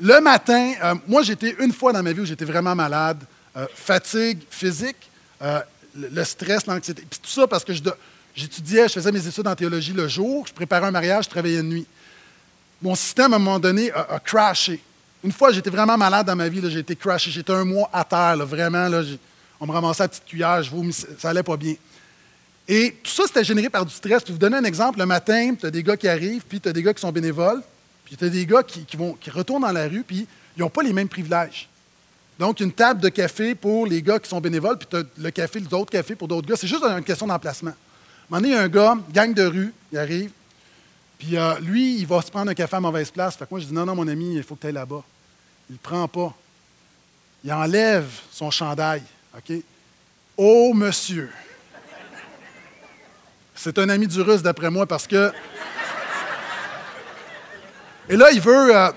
Le 0.00 0.20
matin, 0.20 0.72
euh, 0.82 0.94
moi, 1.06 1.22
j'étais 1.22 1.54
une 1.60 1.72
fois 1.72 1.92
dans 1.92 2.02
ma 2.02 2.12
vie 2.12 2.20
où 2.20 2.24
j'étais 2.24 2.44
vraiment 2.44 2.74
malade. 2.74 3.18
Euh, 3.56 3.66
fatigue 3.72 4.40
physique, 4.50 4.96
euh, 5.40 5.60
le 5.94 6.24
stress, 6.24 6.66
l'anxiété. 6.66 7.04
Puis 7.08 7.20
tout 7.20 7.30
ça 7.30 7.46
parce 7.46 7.64
que 7.64 7.72
j'étudiais, 8.34 8.88
je 8.88 8.94
faisais 8.94 9.12
mes 9.12 9.24
études 9.24 9.46
en 9.46 9.54
théologie 9.54 9.92
le 9.92 10.08
jour, 10.08 10.44
je 10.48 10.52
préparais 10.52 10.88
un 10.88 10.90
mariage, 10.90 11.26
je 11.26 11.30
travaillais 11.30 11.58
de 11.58 11.62
nuit. 11.62 11.86
Mon 12.82 12.96
système, 12.96 13.32
à 13.32 13.36
un 13.36 13.38
moment 13.38 13.60
donné, 13.60 13.92
a, 13.92 14.18
crashé. 14.18 14.82
Une 15.24 15.32
fois, 15.32 15.52
j'étais 15.52 15.70
vraiment 15.70 15.96
malade 15.96 16.26
dans 16.26 16.36
ma 16.36 16.50
vie, 16.50 16.60
j'ai 16.70 16.80
été 16.80 16.94
crashé. 16.94 17.30
J'étais 17.30 17.52
un 17.52 17.64
mois 17.64 17.88
à 17.92 18.04
terre, 18.04 18.36
vraiment. 18.46 18.88
Là, 18.88 19.02
on 19.58 19.66
me 19.66 19.72
ramassait 19.72 20.02
à 20.02 20.08
petite 20.08 20.26
cuillère, 20.26 20.62
je 20.62 20.70
ça 21.18 21.30
allait 21.30 21.42
pas 21.42 21.56
bien. 21.56 21.74
Et 22.68 22.94
tout 23.02 23.10
ça, 23.10 23.22
c'était 23.26 23.42
généré 23.42 23.70
par 23.70 23.86
du 23.86 23.94
stress. 23.94 24.22
Puis 24.22 24.34
vous 24.34 24.38
donner 24.38 24.58
un 24.58 24.64
exemple, 24.64 24.98
le 24.98 25.06
matin, 25.06 25.54
tu 25.58 25.64
as 25.64 25.70
des 25.70 25.82
gars 25.82 25.96
qui 25.96 26.08
arrivent, 26.08 26.44
puis 26.46 26.60
tu 26.60 26.68
as 26.68 26.72
des 26.74 26.82
gars 26.82 26.92
qui 26.92 27.00
sont 27.00 27.10
bénévoles, 27.10 27.62
puis 28.04 28.16
tu 28.16 28.24
as 28.24 28.28
des 28.28 28.44
gars 28.44 28.62
qui, 28.62 28.84
qui 28.84 29.30
retournent 29.30 29.62
dans 29.62 29.72
la 29.72 29.88
rue, 29.88 30.04
puis 30.06 30.26
ils 30.56 30.60
n'ont 30.60 30.68
pas 30.68 30.82
les 30.82 30.92
mêmes 30.92 31.08
privilèges. 31.08 31.68
Donc, 32.38 32.60
une 32.60 32.72
table 32.72 33.00
de 33.00 33.08
café 33.08 33.54
pour 33.54 33.86
les 33.86 34.02
gars 34.02 34.18
qui 34.18 34.28
sont 34.28 34.40
bénévoles, 34.42 34.76
puis 34.76 34.88
tu 34.90 34.96
as 34.96 35.02
le 35.16 35.30
café, 35.30 35.60
d'autres 35.60 35.90
cafés 35.90 36.16
pour 36.16 36.28
d'autres 36.28 36.46
gars. 36.46 36.56
C'est 36.56 36.66
juste 36.66 36.84
une 36.84 37.02
question 37.02 37.26
d'emplacement. 37.26 37.70
À 37.70 37.74
un 37.74 38.40
moment 38.40 38.42
donné, 38.42 38.54
il 38.54 38.56
y 38.56 38.58
a 38.58 38.62
un 38.62 38.68
gars, 38.68 38.98
gang 39.10 39.32
de 39.32 39.44
rue, 39.44 39.72
il 39.90 39.98
arrive, 39.98 40.30
puis 41.18 41.38
euh, 41.38 41.58
lui, 41.60 41.98
il 41.98 42.06
va 42.06 42.20
se 42.20 42.30
prendre 42.30 42.50
un 42.50 42.54
café 42.54 42.76
à 42.76 42.80
mauvaise 42.80 43.10
place. 43.10 43.36
Fait 43.36 43.44
que 43.44 43.50
moi, 43.50 43.60
je 43.60 43.66
dis 43.66 43.72
non, 43.72 43.86
non, 43.86 43.94
mon 43.94 44.08
ami, 44.08 44.36
il 44.36 44.42
faut 44.42 44.54
que 44.56 44.60
tu 44.60 44.66
ailles 44.66 44.74
là-bas. 44.74 45.02
Il 45.70 45.74
ne 45.74 45.78
prend 45.78 46.06
pas. 46.08 46.34
il 47.42 47.52
enlève 47.52 48.08
son 48.30 48.50
chandail. 48.50 49.02
OK? 49.36 49.56
Oh, 50.36 50.72
monsieur! 50.74 51.30
C'est 53.54 53.78
un 53.78 53.88
ami 53.88 54.06
du 54.06 54.20
russe, 54.20 54.42
d'après 54.42 54.70
moi, 54.70 54.86
parce 54.86 55.06
que. 55.06 55.32
Et 58.08 58.16
là, 58.16 58.30
il 58.32 58.40
veut. 58.40 58.76
Euh, 58.76 58.90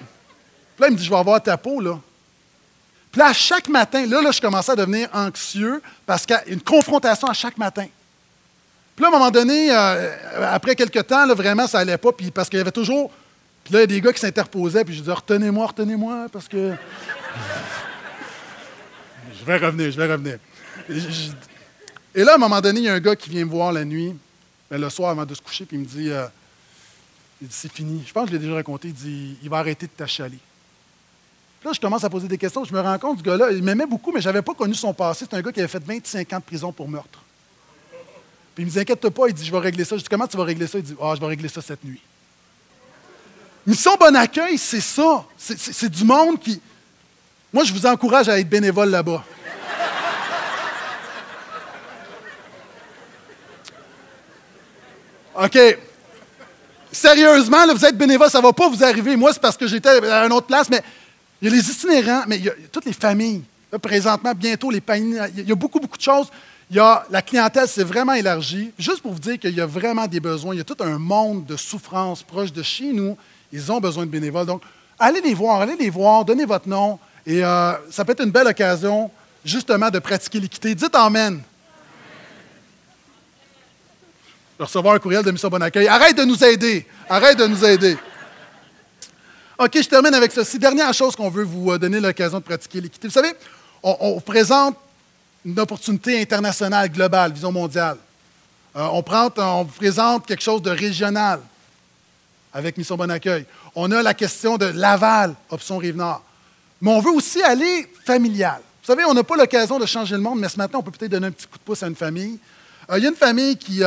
là, 0.80 0.88
il 0.88 0.92
me 0.92 0.98
dit 0.98 1.06
Je 1.06 1.10
vais 1.10 1.18
avoir 1.18 1.42
ta 1.42 1.58
peau, 1.58 1.80
là. 1.80 2.00
Puis 3.12 3.20
là, 3.20 3.32
chaque 3.34 3.70
matin, 3.70 4.06
là, 4.06 4.22
là, 4.22 4.32
je 4.32 4.42
commençais 4.42 4.72
à 4.72 4.76
devenir 4.76 5.10
anxieux 5.14 5.82
parce 6.06 6.26
qu'il 6.26 6.36
y 6.36 6.40
a 6.40 6.46
une 6.48 6.62
confrontation 6.62 7.28
à 7.28 7.34
chaque 7.34 7.58
matin. 7.58 7.88
Puis 8.96 9.04
là, 9.04 9.10
à 9.10 9.16
un 9.16 9.18
moment 9.18 9.32
donné, 9.32 9.72
euh, 9.72 10.54
après 10.54 10.76
quelques 10.76 11.06
temps, 11.08 11.26
là, 11.26 11.34
vraiment, 11.34 11.68
ça 11.68 11.80
n'allait 11.80 11.98
pas, 11.98 12.12
puis 12.12 12.32
parce 12.32 12.50
qu'il 12.50 12.58
y 12.58 12.62
avait 12.62 12.72
toujours. 12.72 13.12
Puis 13.68 13.74
là, 13.74 13.80
il 13.80 13.82
y 13.82 13.84
a 13.84 13.88
des 13.88 14.00
gars 14.00 14.14
qui 14.14 14.22
s'interposaient, 14.22 14.86
puis 14.86 14.94
je 14.94 15.02
disais 15.02 15.12
Retenez-moi, 15.12 15.68
retenez-moi, 15.68 16.28
parce 16.32 16.48
que. 16.48 16.74
je 19.38 19.46
vais 19.46 19.58
revenir, 19.58 19.92
je 19.92 19.98
vais 19.98 20.10
revenir. 20.10 20.38
Et 22.16 22.24
là, 22.24 22.32
à 22.32 22.36
un 22.36 22.38
moment 22.38 22.62
donné, 22.62 22.80
il 22.80 22.86
y 22.86 22.88
a 22.88 22.94
un 22.94 23.00
gars 23.02 23.18
qui 23.18 23.30
vient 23.30 23.44
me 23.44 23.52
voir 23.52 23.74
la 23.74 23.84
nuit, 23.84 24.16
ben, 24.72 24.80
le 24.80 24.90
soir 24.90 25.10
avant 25.10 25.26
de 25.26 25.36
se 25.36 25.42
coucher, 25.42 25.66
puis 25.66 25.76
il 25.76 25.82
me 25.82 25.86
dit, 25.86 26.10
euh, 26.10 26.28
dit 27.42 27.50
c'est 27.52 27.70
fini. 27.70 28.06
Je 28.08 28.14
pense 28.14 28.24
que 28.24 28.30
je 28.30 28.36
l'ai 28.36 28.40
déjà 28.40 28.54
raconté. 28.54 28.88
Il 28.88 28.94
dit, 28.94 29.38
il 29.44 29.50
va 29.50 29.58
arrêter 29.58 29.86
de 29.86 29.92
t'achaler. 29.92 30.40
Puis 31.60 31.68
là, 31.68 31.74
je 31.74 31.82
commence 31.82 32.06
à 32.06 32.10
poser 32.10 32.30
des 32.30 32.38
questions. 32.38 32.64
Je 32.64 32.74
me 32.74 32.80
rends 32.80 32.98
compte, 33.00 33.18
ce 33.20 33.24
gars-là, 33.24 33.52
il 33.52 33.62
m'aimait 33.62 33.86
beaucoup, 33.86 34.14
mais 34.14 34.22
je 34.22 34.30
n'avais 34.30 34.44
pas 34.44 34.54
connu 34.54 34.76
son 34.76 34.94
passé. 34.94 35.26
C'est 35.30 35.36
un 35.36 35.42
gars 35.42 35.52
qui 35.52 35.60
avait 35.60 35.68
fait 35.68 35.84
25 35.84 36.32
ans 36.32 36.40
de 36.40 36.44
prison 36.44 36.72
pour 36.72 36.88
meurtre. 36.88 37.22
Puis 38.56 38.64
il 38.64 38.68
me 38.68 38.72
dit, 38.72 38.80
inquiète 38.80 39.10
pas, 39.10 39.28
il 39.28 39.34
dit, 39.34 39.46
je 39.46 39.52
vais 39.52 39.60
régler 39.60 39.84
ça. 39.84 39.98
Je 39.98 40.04
dis, 40.04 40.10
comment 40.10 40.26
tu 40.26 40.38
vas 40.38 40.46
régler 40.46 40.68
ça? 40.68 40.78
Il 40.78 40.86
dit, 40.86 40.96
ah, 41.02 41.12
je 41.14 41.20
vais 41.20 41.28
régler 41.28 41.50
ça 41.50 41.62
cette 41.62 41.84
nuit. 41.84 42.02
Mission 43.68 43.98
Bon 44.00 44.16
Accueil, 44.16 44.58
c'est 44.58 44.80
ça. 44.80 45.26
C'est 45.38 45.90
du 45.90 46.06
monde 46.06 46.40
qui. 46.40 46.62
Moi, 47.52 47.66
je 47.66 47.74
vous 47.74 47.86
encourage 47.86 48.30
à 48.30 48.40
être 48.40 48.48
bénévole 48.48 48.90
là-bas. 48.90 49.22
OK. 55.44 55.60
Sérieusement, 56.94 57.66
là, 57.66 57.74
vous 57.74 57.86
êtes 57.86 57.98
bénévole, 57.98 58.30
ça 58.30 58.38
ne 58.38 58.44
va 58.44 58.54
pas 58.54 58.70
vous 58.70 58.82
arriver. 58.86 59.18
Moi, 59.18 59.34
c'est 59.34 59.42
parce 59.42 59.58
que 59.58 59.68
j'étais 59.68 59.90
à 59.90 60.26
une 60.26 60.32
autre 60.32 60.48
place, 60.48 60.70
mais 60.70 60.82
il 61.42 61.50
y 61.50 61.52
a 61.52 61.56
les 61.56 61.70
itinérants, 61.70 62.24
mais 62.26 62.38
il 62.38 62.46
y 62.46 62.50
a 62.50 62.54
toutes 62.72 62.86
les 62.86 62.94
familles. 62.94 63.44
présentement, 63.82 64.32
bientôt, 64.34 64.72
les 64.72 64.80
paniers, 64.80 65.20
il 65.36 65.48
y 65.48 65.52
a 65.52 65.56
beaucoup, 65.56 65.82
beaucoup 65.82 65.98
de 65.98 66.02
choses. 66.02 66.28
Il 66.72 66.78
y 66.78 66.80
a, 66.80 67.06
la 67.10 67.22
clientèle 67.22 67.68
s'est 67.68 67.84
vraiment 67.84 68.14
élargie. 68.14 68.72
Juste 68.80 69.02
pour 69.02 69.12
vous 69.12 69.20
dire 69.20 69.38
qu'il 69.38 69.54
y 69.54 69.62
a 69.62 69.66
vraiment 69.66 70.08
des 70.08 70.22
besoins. 70.22 70.56
Il 70.56 70.58
y 70.58 70.62
a 70.62 70.64
tout 70.64 70.82
un 70.82 70.98
monde 70.98 71.46
de 71.46 71.58
souffrance 71.58 72.24
proche 72.24 72.54
de 72.54 72.64
chez 72.64 72.94
nous. 72.94 73.18
Ils 73.52 73.72
ont 73.72 73.80
besoin 73.80 74.06
de 74.06 74.12
bénévoles. 74.12 74.46
Donc, 74.46 74.62
allez 75.00 75.22
les 75.22 75.34
voir, 75.34 75.62
allez 75.62 75.76
les 75.76 75.90
voir, 75.90 76.26
donnez 76.26 76.46
votre 76.46 76.68
nom. 76.68 77.00
Et 77.26 77.44
euh, 77.44 77.74
ça 77.90 78.06
peut 78.06 78.14
être 78.14 78.24
une 78.24 78.32
belle 78.32 78.48
occasion, 78.48 79.12
justement, 79.44 79.90
de 79.90 80.00
pratiquer 80.00 80.40
l'équité. 80.40 80.76
Dites 80.76 80.96
Amen 80.96 81.42
recevoir 84.60 84.96
un 84.96 85.00
courriel 85.00 85.24
de 85.24 85.32
Mission 85.32 85.50
Bon 85.50 85.62
Accueil. 85.62 85.88
Arrête 85.88 86.18
de 86.18 86.24
nous 86.24 86.44
aider. 86.44 86.86
Arrête 87.10 87.38
de 87.38 87.46
nous 87.46 87.64
aider. 87.64 87.98
OK, 89.58 89.72
je 89.74 89.88
termine 89.88 90.14
avec 90.14 90.32
ceci. 90.32 90.60
Dernière 90.60 90.94
chose 90.94 91.16
qu'on 91.16 91.30
veut 91.30 91.44
vous 91.44 91.72
euh, 91.72 91.80
donner 91.80 92.00
l'occasion 92.00 92.40
de 92.40 92.44
pratiquer 92.44 92.82
l'équité. 92.82 93.08
Vous 93.08 93.14
savez, 93.14 93.34
on, 93.84 94.20
présente 94.20 94.76
une 95.46 95.60
opportunité 95.60 96.22
internationale, 96.22 96.90
globale, 96.90 97.32
vision 97.32 97.52
mondiale. 97.52 97.98
Euh, 98.76 98.88
on, 98.92 99.02
prend, 99.02 99.30
on 99.38 99.64
vous 99.64 99.74
présente 99.74 100.26
quelque 100.26 100.44
chose 100.44 100.62
de 100.62 100.70
régional 100.70 101.40
avec 102.58 102.78
Mission 102.78 102.98
Bon 102.98 103.10
Accueil. 103.10 103.46
On 103.76 103.92
a 103.92 104.02
la 104.02 104.14
question 104.14 104.58
de 104.58 104.66
Laval, 104.66 105.36
option 105.50 105.78
Rive-Nord. 105.78 106.24
Mais 106.82 106.92
on 106.92 107.00
veut 107.00 107.12
aussi 107.12 107.42
aller 107.42 107.88
familial. 108.06 108.62
Vous 108.82 108.88
savez, 108.94 109.06
on 109.06 109.14
n'a 109.14 109.24
pas 109.24 109.36
l'occasion 109.36 109.80
de 109.80 109.86
changer 109.86 110.16
le 110.16 110.22
monde, 110.22 110.40
mais 110.40 110.50
ce 110.50 110.58
matin, 110.58 110.80
on 110.80 110.84
peut 110.84 110.92
peut-être 110.92 111.12
donner 111.12 111.28
un 111.28 111.32
petit 111.32 111.48
coup 111.48 111.58
de 111.58 111.64
pouce 111.64 111.84
à 111.84 111.88
une 111.88 111.96
famille. 111.96 112.40
Euh, 112.90 112.98
il 112.98 113.04
y 113.04 113.06
a 113.06 113.10
une 113.10 113.16
famille 113.16 113.58
qui, 113.58 113.84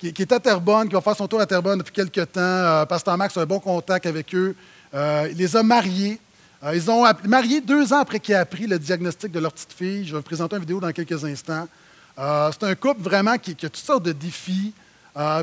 qui, 0.00 0.22
est 0.22 0.32
à 0.32 0.40
Terrebonne, 0.40 0.88
qui 0.88 0.94
va 0.94 1.00
faire 1.00 1.16
son 1.16 1.28
tour 1.28 1.40
à 1.40 1.46
Terrebonne 1.46 1.78
depuis 1.78 1.92
quelques 1.92 2.32
temps. 2.32 2.40
Euh, 2.40 2.86
Pasteur 2.86 3.16
Max 3.18 3.36
a 3.36 3.42
un 3.42 3.46
bon 3.46 3.60
contact 3.60 4.06
avec 4.06 4.34
eux. 4.34 4.54
Euh, 4.94 5.28
il 5.30 5.36
les 5.36 5.56
a 5.56 5.62
mariés. 5.62 6.18
Euh, 6.64 6.74
ils 6.74 6.90
ont 6.90 7.04
marié 7.24 7.60
deux 7.60 7.92
ans 7.92 7.98
après 7.98 8.20
qu'il 8.20 8.34
ait 8.34 8.38
appris 8.38 8.66
le 8.66 8.78
diagnostic 8.78 9.30
de 9.30 9.40
leur 9.40 9.52
petite 9.52 9.72
fille. 9.72 10.06
Je 10.06 10.12
vais 10.12 10.18
vous 10.18 10.22
présenter 10.22 10.56
une 10.56 10.62
vidéo 10.62 10.80
dans 10.80 10.92
quelques 10.92 11.24
instants. 11.24 11.68
c'est 12.16 12.64
un 12.64 12.74
couple 12.74 13.02
vraiment 13.02 13.36
qui, 13.38 13.52
a 13.52 13.54
toutes 13.54 13.76
sortes 13.76 14.04
de 14.04 14.12
défis. 14.12 14.72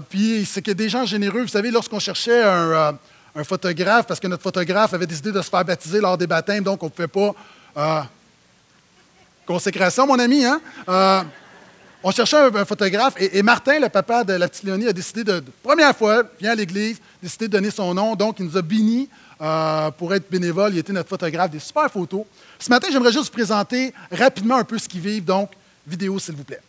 Puis 0.10 0.46
c'est 0.46 0.68
a 0.68 0.74
des 0.74 0.90
gens 0.90 1.06
généreux. 1.06 1.42
Vous 1.42 1.48
savez, 1.48 1.72
lorsqu'on 1.72 2.00
cherchait 2.00 2.44
un, 2.44 2.98
photographe, 3.44 4.08
parce 4.08 4.20
que 4.20 4.28
notre 4.28 4.42
photographe 4.42 4.94
avait 4.94 5.06
décidé 5.06 5.32
de 5.32 5.42
se 5.42 5.50
faire 5.50 5.64
baptiser 5.64 6.02
lors 6.02 6.18
des 6.18 6.26
baptêmes, 6.26 6.64
donc 6.64 6.82
on 6.82 6.88
ne 6.88 6.92
pouvait 6.92 7.08
pas. 7.76 8.08
consécration, 9.46 10.08
mon 10.08 10.18
ami, 10.18 10.44
hein? 10.44 10.60
on 12.04 12.12
cherchait 12.12 12.38
un, 12.38 12.66
photographe 12.66 13.16
et, 13.18 13.42
Martin, 13.44 13.80
le 13.80 13.90
papa 13.90 14.24
de 14.24 14.34
la 14.34 14.48
petite 14.48 14.68
a 14.70 14.94
décidé 14.94 15.24
de, 15.24 15.44
première 15.62 15.96
fois, 15.96 16.24
vient 16.40 16.52
à 16.52 16.56
l'église, 16.56 17.00
décidé 17.22 17.48
de 17.48 17.52
donner 17.52 17.72
son 17.72 17.94
nom. 17.94 18.16
Donc, 18.16 18.40
il 18.40 18.46
nous 18.46 18.58
a 18.58 18.62
bénis 18.62 19.10
euh, 19.42 19.92
pour 19.92 20.14
être 20.14 20.30
bénévole. 20.30 20.74
Il 20.74 20.80
était 20.80 20.94
notre 20.94 21.10
photographe, 21.10 21.52
des 21.52 21.60
super 21.60 21.92
photos. 21.92 22.24
Ce 22.60 22.70
matin, 22.70 22.88
j'aimerais 22.92 23.12
juste 23.12 23.26
vous 23.26 23.32
présenter 23.32 23.94
rapidement 24.12 24.56
un 24.56 24.64
peu 24.64 24.78
ce 24.78 24.88
qu'ils 24.88 25.02
vivent. 25.02 25.26
Donc, 25.26 25.52
vidéo, 25.86 26.18
s'il 26.20 26.36
vous 26.36 26.44
plaît. 26.44 26.62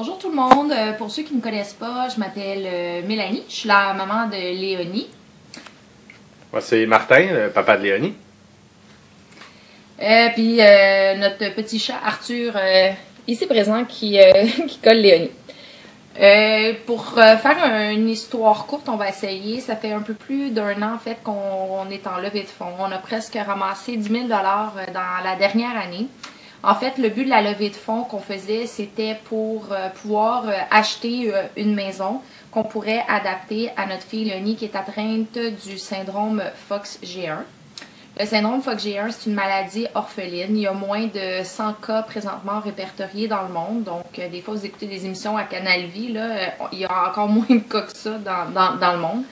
Bonjour 0.00 0.16
tout 0.16 0.28
le 0.28 0.36
monde. 0.36 0.70
Euh, 0.70 0.92
pour 0.92 1.10
ceux 1.10 1.24
qui 1.24 1.32
ne 1.32 1.38
me 1.38 1.42
connaissent 1.42 1.72
pas, 1.72 2.08
je 2.08 2.20
m'appelle 2.20 2.62
euh, 2.64 3.02
Mélanie. 3.04 3.42
Je 3.48 3.52
suis 3.52 3.68
la 3.68 3.92
maman 3.94 4.28
de 4.28 4.36
Léonie. 4.36 5.08
Moi, 6.52 6.60
c'est 6.60 6.86
Martin, 6.86 7.26
le 7.32 7.50
papa 7.50 7.76
de 7.76 7.82
Léonie. 7.82 8.14
Euh, 10.00 10.28
puis 10.34 10.60
euh, 10.60 11.16
notre 11.16 11.52
petit 11.52 11.80
chat 11.80 11.96
Arthur, 12.06 12.52
euh, 12.54 12.92
ici 13.26 13.44
présent, 13.46 13.84
qui, 13.86 14.16
qui 14.68 14.78
colle 14.78 14.98
Léonie. 14.98 15.32
pour 16.86 17.14
faire 17.14 17.90
une 17.90 18.08
histoire 18.08 18.66
courte, 18.66 18.88
on 18.88 18.94
va 18.94 19.08
essayer. 19.08 19.58
Ça 19.58 19.74
fait 19.74 19.90
un 19.90 20.02
peu 20.02 20.14
plus 20.14 20.50
d'un 20.50 20.80
an 20.80 20.94
en 20.94 20.98
fait 21.00 21.16
qu'on 21.24 21.90
est 21.90 22.06
en 22.06 22.18
levée 22.18 22.42
de 22.42 22.46
fonds. 22.46 22.72
On 22.78 22.92
a 22.92 22.98
presque 22.98 23.36
ramassé 23.44 23.96
10 23.96 24.08
000 24.08 24.28
dans 24.28 24.42
la 25.24 25.34
dernière 25.36 25.76
année. 25.76 26.06
En 26.68 26.74
fait, 26.74 26.98
le 26.98 27.08
but 27.08 27.24
de 27.24 27.30
la 27.30 27.40
levée 27.40 27.70
de 27.70 27.74
fonds 27.74 28.02
qu'on 28.02 28.18
faisait, 28.18 28.66
c'était 28.66 29.16
pour 29.24 29.68
pouvoir 30.02 30.44
acheter 30.70 31.32
une 31.56 31.74
maison 31.74 32.20
qu'on 32.50 32.62
pourrait 32.62 33.04
adapter 33.08 33.70
à 33.78 33.86
notre 33.86 34.02
fille 34.02 34.26
Léonie 34.26 34.54
qui 34.54 34.66
est 34.66 34.76
atteinte 34.76 35.38
du 35.64 35.78
syndrome 35.78 36.42
Fox-G1. 36.68 37.38
Le 38.20 38.26
syndrome 38.26 38.60
FOXG1, 38.60 39.12
c'est 39.12 39.30
une 39.30 39.36
maladie 39.36 39.86
orpheline. 39.94 40.56
Il 40.56 40.62
y 40.62 40.66
a 40.66 40.72
moins 40.72 41.06
de 41.06 41.44
100 41.44 41.74
cas 41.74 42.02
présentement 42.02 42.58
répertoriés 42.58 43.28
dans 43.28 43.42
le 43.42 43.48
monde. 43.48 43.84
Donc, 43.84 44.18
euh, 44.18 44.28
des 44.28 44.40
fois, 44.40 44.54
vous 44.54 44.66
écoutez 44.66 44.86
des 44.86 45.06
émissions 45.06 45.36
à 45.36 45.44
Canal 45.44 45.82
Vie, 45.82 46.12
là, 46.12 46.24
euh, 46.24 46.46
il 46.72 46.80
y 46.80 46.84
a 46.84 47.08
encore 47.08 47.28
moins 47.28 47.46
de 47.48 47.58
cas 47.58 47.82
que 47.82 47.96
ça 47.96 48.18
dans, 48.18 48.92
le 48.92 48.98
monde. 48.98 49.22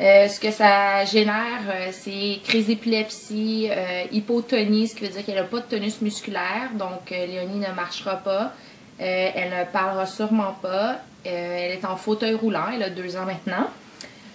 Euh, 0.00 0.28
ce 0.28 0.38
que 0.38 0.50
ça 0.52 1.04
génère, 1.04 1.90
c'est 1.90 2.38
crise 2.44 2.66
d'épilepsie, 2.68 3.68
hypotonie, 4.12 4.88
ce 4.88 4.94
qui 4.94 5.04
veut 5.04 5.10
dire 5.10 5.24
qu'elle 5.24 5.34
n'a 5.34 5.44
pas 5.44 5.60
de 5.60 5.64
tonus 5.64 6.00
musculaire. 6.00 6.70
Donc, 6.74 7.10
Léonie 7.10 7.58
ne 7.58 7.74
marchera 7.74 8.16
pas. 8.16 8.52
elle 8.98 9.50
ne 9.50 9.64
parlera 9.72 10.06
sûrement 10.06 10.56
pas. 10.62 10.98
elle 11.24 11.72
est 11.72 11.84
en 11.84 11.96
fauteuil 11.96 12.34
roulant. 12.34 12.66
Elle 12.72 12.84
a 12.84 12.90
deux 12.90 13.16
ans 13.16 13.24
maintenant. 13.24 13.68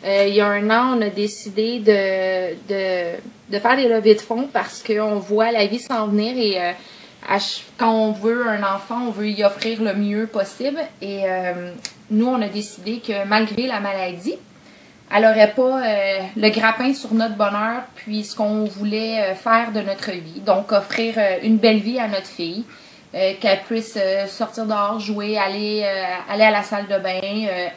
il 0.03 0.33
y 0.33 0.41
a 0.41 0.47
un 0.47 0.69
an, 0.69 0.97
on 0.97 1.01
a 1.01 1.09
décidé 1.09 1.79
de 1.79 3.15
de 3.53 3.59
faire 3.59 3.75
des 3.75 3.87
levées 3.87 4.15
de 4.15 4.21
fonds 4.21 4.49
parce 4.51 4.83
qu'on 4.83 5.19
voit 5.19 5.51
la 5.51 5.67
vie 5.67 5.79
s'en 5.79 6.07
venir 6.07 6.35
et 6.37 6.61
euh, 6.61 6.71
quand 7.77 7.93
on 7.93 8.11
veut 8.11 8.47
un 8.47 8.63
enfant, 8.63 9.07
on 9.07 9.11
veut 9.11 9.29
y 9.29 9.43
offrir 9.43 9.81
le 9.81 9.93
mieux 9.93 10.27
possible. 10.27 10.79
Et 11.01 11.21
euh, 11.25 11.71
nous, 12.09 12.25
on 12.25 12.41
a 12.41 12.49
décidé 12.49 12.99
que 12.99 13.25
malgré 13.25 13.67
la 13.67 13.79
maladie, 13.79 14.35
elle 15.13 15.23
n'aurait 15.23 15.51
pas 15.51 15.81
euh, 15.81 16.19
le 16.35 16.49
grappin 16.49 16.93
sur 16.93 17.13
notre 17.13 17.35
bonheur, 17.35 17.83
puis 17.95 18.23
ce 18.23 18.35
qu'on 18.35 18.65
voulait 18.65 19.35
faire 19.35 19.71
de 19.71 19.81
notre 19.81 20.11
vie. 20.11 20.41
Donc, 20.45 20.71
offrir 20.71 21.15
une 21.43 21.57
belle 21.57 21.79
vie 21.79 21.99
à 21.99 22.07
notre 22.07 22.27
fille, 22.27 22.63
qu'elle 23.11 23.61
puisse 23.67 23.97
sortir 24.27 24.65
dehors, 24.65 24.99
jouer, 24.99 25.37
aller, 25.37 25.85
aller 26.27 26.43
à 26.43 26.49
la 26.49 26.63
salle 26.63 26.87
de 26.87 26.97
bain, 26.97 27.21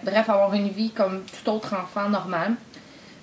bref, 0.02 0.30
avoir 0.30 0.54
une 0.54 0.70
vie 0.70 0.90
comme 0.90 1.22
tout 1.24 1.50
autre 1.50 1.74
enfant 1.74 2.08
normal. 2.08 2.54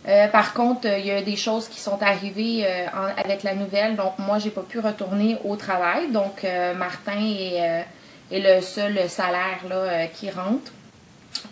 Euh, 0.08 0.28
par 0.28 0.54
contre, 0.54 0.88
il 0.88 1.06
y 1.06 1.12
a 1.12 1.22
des 1.22 1.38
choses 1.38 1.68
qui 1.70 1.80
sont 1.80 2.02
arrivées 2.02 2.66
euh, 2.66 2.88
avec 3.18 3.44
la 3.44 3.56
nouvelle. 3.56 3.96
Donc, 3.96 4.20
moi, 4.20 4.38
j'ai 4.38 4.50
pas 4.50 4.62
pu 4.62 4.80
retourner 4.80 5.38
au 5.46 5.56
travail. 5.56 6.12
Donc, 6.12 6.44
euh, 6.44 6.74
Martin 6.74 7.20
est, 7.20 7.86
le 8.32 8.62
seul 8.62 9.10
salaire 9.10 9.60
là, 9.70 10.08
qui 10.08 10.30
rentre. 10.30 10.72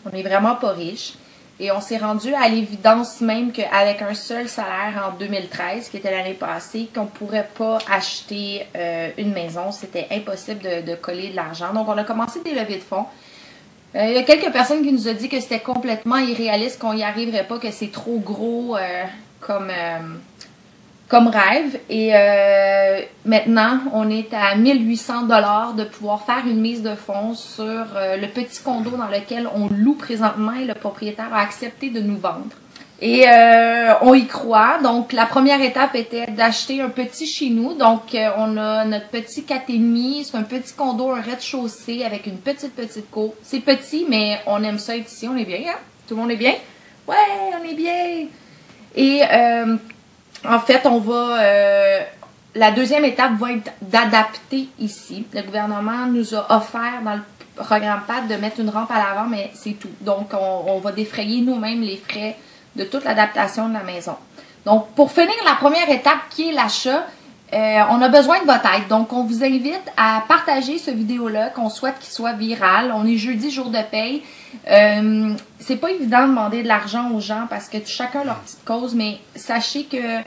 On 0.05 0.09
n'est 0.09 0.24
vraiment 0.24 0.55
pas 0.55 0.72
riche. 0.72 1.14
Et 1.62 1.72
on 1.72 1.80
s'est 1.80 1.97
rendu 1.97 2.34
à 2.34 2.49
l'évidence 2.49 3.22
même 3.22 3.51
qu'avec 3.51 4.01
un 4.01 4.16
seul 4.16 4.49
salaire 4.49 5.12
en 5.14 5.18
2013, 5.18 5.89
qui 5.89 5.97
était 5.97 6.12
l'année 6.12 6.34
passée, 6.34 6.89
qu'on 6.93 7.03
ne 7.03 7.07
pourrait 7.07 7.47
pas 7.55 7.78
acheter 7.89 8.66
une 9.18 9.32
maison. 9.32 9.72
C'était 9.72 10.07
impossible 10.09 10.84
de, 10.84 10.95
coller 10.95 11.30
de 11.30 11.36
l'argent. 11.36 11.72
Donc, 11.72 11.88
on 11.88 11.97
a 11.97 12.03
commencé 12.03 12.41
des 12.43 12.55
levées 12.55 12.78
de 12.78 12.82
fonds. 12.82 13.05
Euh, 13.95 14.05
il 14.05 14.14
y 14.14 14.18
a 14.18 14.24
quelques 14.24 14.51
personnes 14.53 14.84
qui 14.84 14.91
nous 14.93 15.07
ont 15.07 15.14
dit 15.14 15.28
que 15.28 15.39
c'était 15.39 15.59
complètement 15.59 16.18
irréaliste, 16.18 16.80
qu'on 16.80 16.93
n'y 16.93 17.03
arriverait 17.03 17.45
pas, 17.45 17.59
que 17.59 17.72
c'est 17.72 17.91
trop 17.91 18.20
gros 18.20 18.78
euh, 18.78 19.03
comme, 19.41 19.70
euh, 19.70 19.99
comme 21.12 21.28
rêve. 21.28 21.78
Et 21.89 22.12
euh, 22.16 23.01
maintenant, 23.26 23.80
on 23.93 24.09
est 24.09 24.34
à 24.34 24.55
1800 24.55 25.24
dollars 25.24 25.74
de 25.74 25.84
pouvoir 25.84 26.26
faire 26.26 26.43
une 26.47 26.62
mise 26.62 26.82
de 26.82 26.95
fonds 26.95 27.36
sur 27.36 27.64
euh, 27.66 28.16
le 28.16 28.28
petit 28.28 28.64
condo 28.64 28.91
dans 28.91 29.09
lequel 29.09 29.47
on 29.53 29.68
loue 29.68 29.95
présentement 29.95 30.53
et 30.53 30.64
le 30.64 30.74
propriétaire 30.74 31.34
a 31.34 31.41
accepté 31.41 31.89
de 31.89 31.99
nous 31.99 32.18
vendre. 32.18 32.55
Et 33.01 33.28
euh, 33.28 33.93
on 34.03 34.14
y 34.14 34.26
croit. 34.26 34.78
Donc, 34.82 35.12
la 35.12 35.26
première 35.26 35.62
étape 35.62 35.95
était 35.95 36.28
d'acheter 36.28 36.82
un 36.82 36.89
petit 36.89 37.26
chez 37.26 37.49
nous. 37.49 37.74
Donc, 37.74 38.16
on 38.38 38.57
a 38.57 38.86
notre 38.86 39.09
petit 39.09 39.41
4,5. 39.41 40.24
C'est 40.24 40.38
un 40.38 40.43
petit 40.43 40.74
condo, 40.74 41.09
un 41.09 41.20
rez-de-chaussée 41.20 42.05
avec 42.05 42.26
une 42.26 42.38
petite, 42.38 42.74
petite 42.74 43.12
cour. 43.12 43.34
C'est 43.41 43.59
petit, 43.59 44.05
mais 44.07 44.39
on 44.45 44.64
aime 44.64 44.80
ça 44.80 44.95
ici. 44.95 45.28
On 45.28 45.36
est 45.36 45.45
bien, 45.45 45.59
hein? 45.68 45.80
Tout 46.07 46.16
le 46.16 46.22
monde 46.22 46.32
est 46.32 46.38
bien? 46.38 46.53
Ouais, 47.05 47.16
on 47.59 47.70
est 47.70 47.74
bien! 47.74 48.28
Et 48.95 49.22
en 50.47 50.59
fait, 50.59 50.85
on 50.85 50.99
va. 50.99 51.41
Euh, 51.41 51.99
la 52.55 52.71
deuxième 52.71 53.05
étape 53.05 53.33
va 53.39 53.51
être 53.53 53.71
d'adapter 53.81 54.67
ici. 54.79 55.25
Le 55.33 55.41
gouvernement 55.43 56.05
nous 56.07 56.35
a 56.35 56.57
offert 56.57 57.01
dans 57.03 57.15
le 57.15 57.21
programme 57.55 58.01
PAD 58.07 58.27
de 58.27 58.35
mettre 58.35 58.59
une 58.59 58.69
rampe 58.69 58.91
à 58.91 58.97
l'avant, 58.97 59.27
mais 59.29 59.51
c'est 59.53 59.73
tout. 59.79 59.89
Donc, 60.01 60.31
on, 60.33 60.79
va 60.79 60.91
défrayer 60.91 61.41
nous-mêmes 61.41 61.81
les 61.81 61.97
frais 61.97 62.35
de 62.75 62.83
toute 62.83 63.05
l'adaptation 63.05 63.69
de 63.69 63.73
la 63.73 63.83
maison. 63.83 64.15
Donc, 64.65 64.89
pour 64.95 65.11
finir 65.11 65.33
la 65.45 65.55
première 65.55 65.89
étape 65.89 66.19
qui 66.29 66.49
est 66.49 66.51
l'achat, 66.51 67.05
euh, 67.53 67.79
on 67.89 68.01
a 68.01 68.09
besoin 68.09 68.41
de 68.41 68.45
votre 68.45 68.65
aide. 68.73 68.87
Donc, 68.89 69.13
on 69.13 69.23
vous 69.23 69.43
invite 69.43 69.89
à 69.95 70.23
partager 70.27 70.77
ce 70.77 70.91
vidéo-là, 70.91 71.49
qu'on 71.49 71.69
souhaite 71.69 71.99
qu'il 71.99 72.11
soit 72.11 72.33
viral. 72.33 72.91
On 72.93 73.05
est 73.05 73.17
jeudi, 73.17 73.49
jour 73.49 73.69
de 73.69 73.81
paye. 73.89 74.23
Euh, 74.70 75.34
c'est 75.60 75.78
pas 75.78 75.91
évident 75.91 76.24
de 76.24 76.28
demander 76.28 76.64
de 76.64 76.68
l'argent 76.68 77.12
aux 77.12 77.20
gens 77.20 77.47
parce 77.49 77.68
que 77.68 77.78
chacun 77.86 78.24
leur 78.24 78.39
petite 78.39 78.64
cause, 78.66 78.95
mais 78.95 79.20
sachez 79.36 79.86
que 79.86 80.20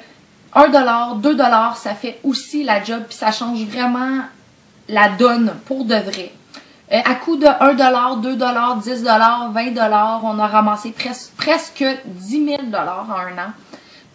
1 0.55 0.69
dollar, 0.69 1.17
2 1.17 1.35
dollars, 1.35 1.77
ça 1.77 1.95
fait 1.95 2.19
aussi 2.23 2.65
la 2.65 2.83
job, 2.83 3.03
puis 3.09 3.17
ça 3.17 3.33
change 3.33 3.63
vraiment 3.65 4.21
la 4.89 5.09
donne 5.09 5.55
pour 5.67 5.85
de 5.85 5.97
vrai. 5.97 6.33
Euh, 6.93 7.01
à 7.05 7.15
coût 7.15 7.37
de 7.37 7.47
1 7.47 7.75
dollar, 7.75 8.17
2 8.19 8.37
dollars, 8.37 8.77
10 8.77 9.03
dollars, 9.03 9.51
20 9.53 9.73
dollars, 9.73 10.21
on 10.25 10.39
a 10.39 10.47
ramassé 10.47 10.95
presque 11.37 11.85
10 12.05 12.47
000 12.47 12.63
dollars 12.65 13.07
en 13.11 13.19
un 13.19 13.49
an 13.49 13.53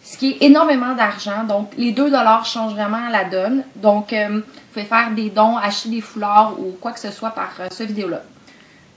ce 0.10 0.18
qui 0.18 0.32
est 0.32 0.46
énormément 0.46 0.96
d'argent. 0.96 1.44
Donc, 1.44 1.72
les 1.78 1.92
2 1.92 2.10
dollars 2.10 2.44
changent 2.44 2.74
vraiment 2.74 3.10
la 3.10 3.26
donne. 3.26 3.64
Donc, 3.76 4.12
euh, 4.12 4.40
vous 4.40 4.44
pouvez 4.74 4.86
faire 4.86 5.12
des 5.12 5.30
dons, 5.30 5.56
acheter 5.56 5.90
des 5.90 6.02
foulards 6.02 6.60
ou 6.60 6.76
quoi 6.82 6.94
que 6.94 7.00
ce 7.00 7.12
soit 7.12 7.30
par 7.30 7.52
euh, 7.60 7.68
ce 7.70 7.84
vidéo-là. 7.84 8.24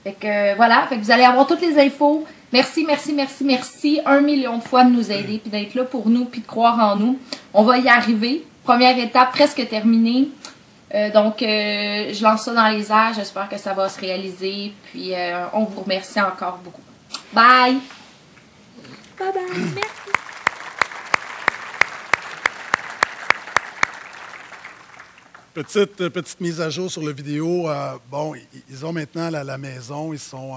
Fait 0.03 0.13
que 0.13 0.27
euh, 0.27 0.55
voilà, 0.55 0.85
fait 0.87 0.97
que 0.97 1.01
vous 1.01 1.11
allez 1.11 1.23
avoir 1.23 1.47
toutes 1.47 1.61
les 1.61 1.79
infos. 1.79 2.25
Merci, 2.51 2.85
merci, 2.85 3.13
merci, 3.13 3.43
merci 3.43 4.01
un 4.05 4.21
million 4.21 4.57
de 4.57 4.63
fois 4.63 4.83
de 4.83 4.91
nous 4.91 5.11
aider, 5.11 5.39
puis 5.39 5.49
d'être 5.49 5.73
là 5.75 5.83
pour 5.85 6.09
nous, 6.09 6.25
puis 6.25 6.41
de 6.41 6.45
croire 6.45 6.79
en 6.79 6.95
nous. 6.95 7.17
On 7.53 7.63
va 7.63 7.77
y 7.77 7.87
arriver. 7.87 8.45
Première 8.63 8.97
étape 8.97 9.31
presque 9.31 9.67
terminée. 9.67 10.29
donc, 11.13 11.37
je 11.39 12.23
lance 12.23 12.43
ça 12.43 12.53
dans 12.53 12.69
les 12.69 12.91
airs. 12.91 13.13
J'espère 13.15 13.49
que 13.49 13.57
ça 13.57 13.73
va 13.73 13.89
se 13.89 13.99
réaliser. 13.99 14.71
Puis, 14.85 15.13
on 15.53 15.63
vous 15.63 15.81
remercie 15.81 16.21
encore 16.21 16.59
beaucoup. 16.63 16.81
Bye! 17.33 17.79
Bye 19.17 19.33
bye! 19.33 19.59
Merci! 19.75 20.02
Petite, 25.53 26.01
euh, 26.01 26.09
petite 26.09 26.41
mise 26.41 26.59
à 26.59 26.71
jour 26.71 26.89
sur 26.91 27.03
la 27.03 27.11
vidéo. 27.11 27.69
Euh, 27.69 27.93
bon, 28.09 28.33
ils 28.67 28.83
ont 28.83 28.91
maintenant 28.91 29.29
la, 29.29 29.57
maison, 29.59 30.11
ils 30.11 30.17
sont 30.17 30.51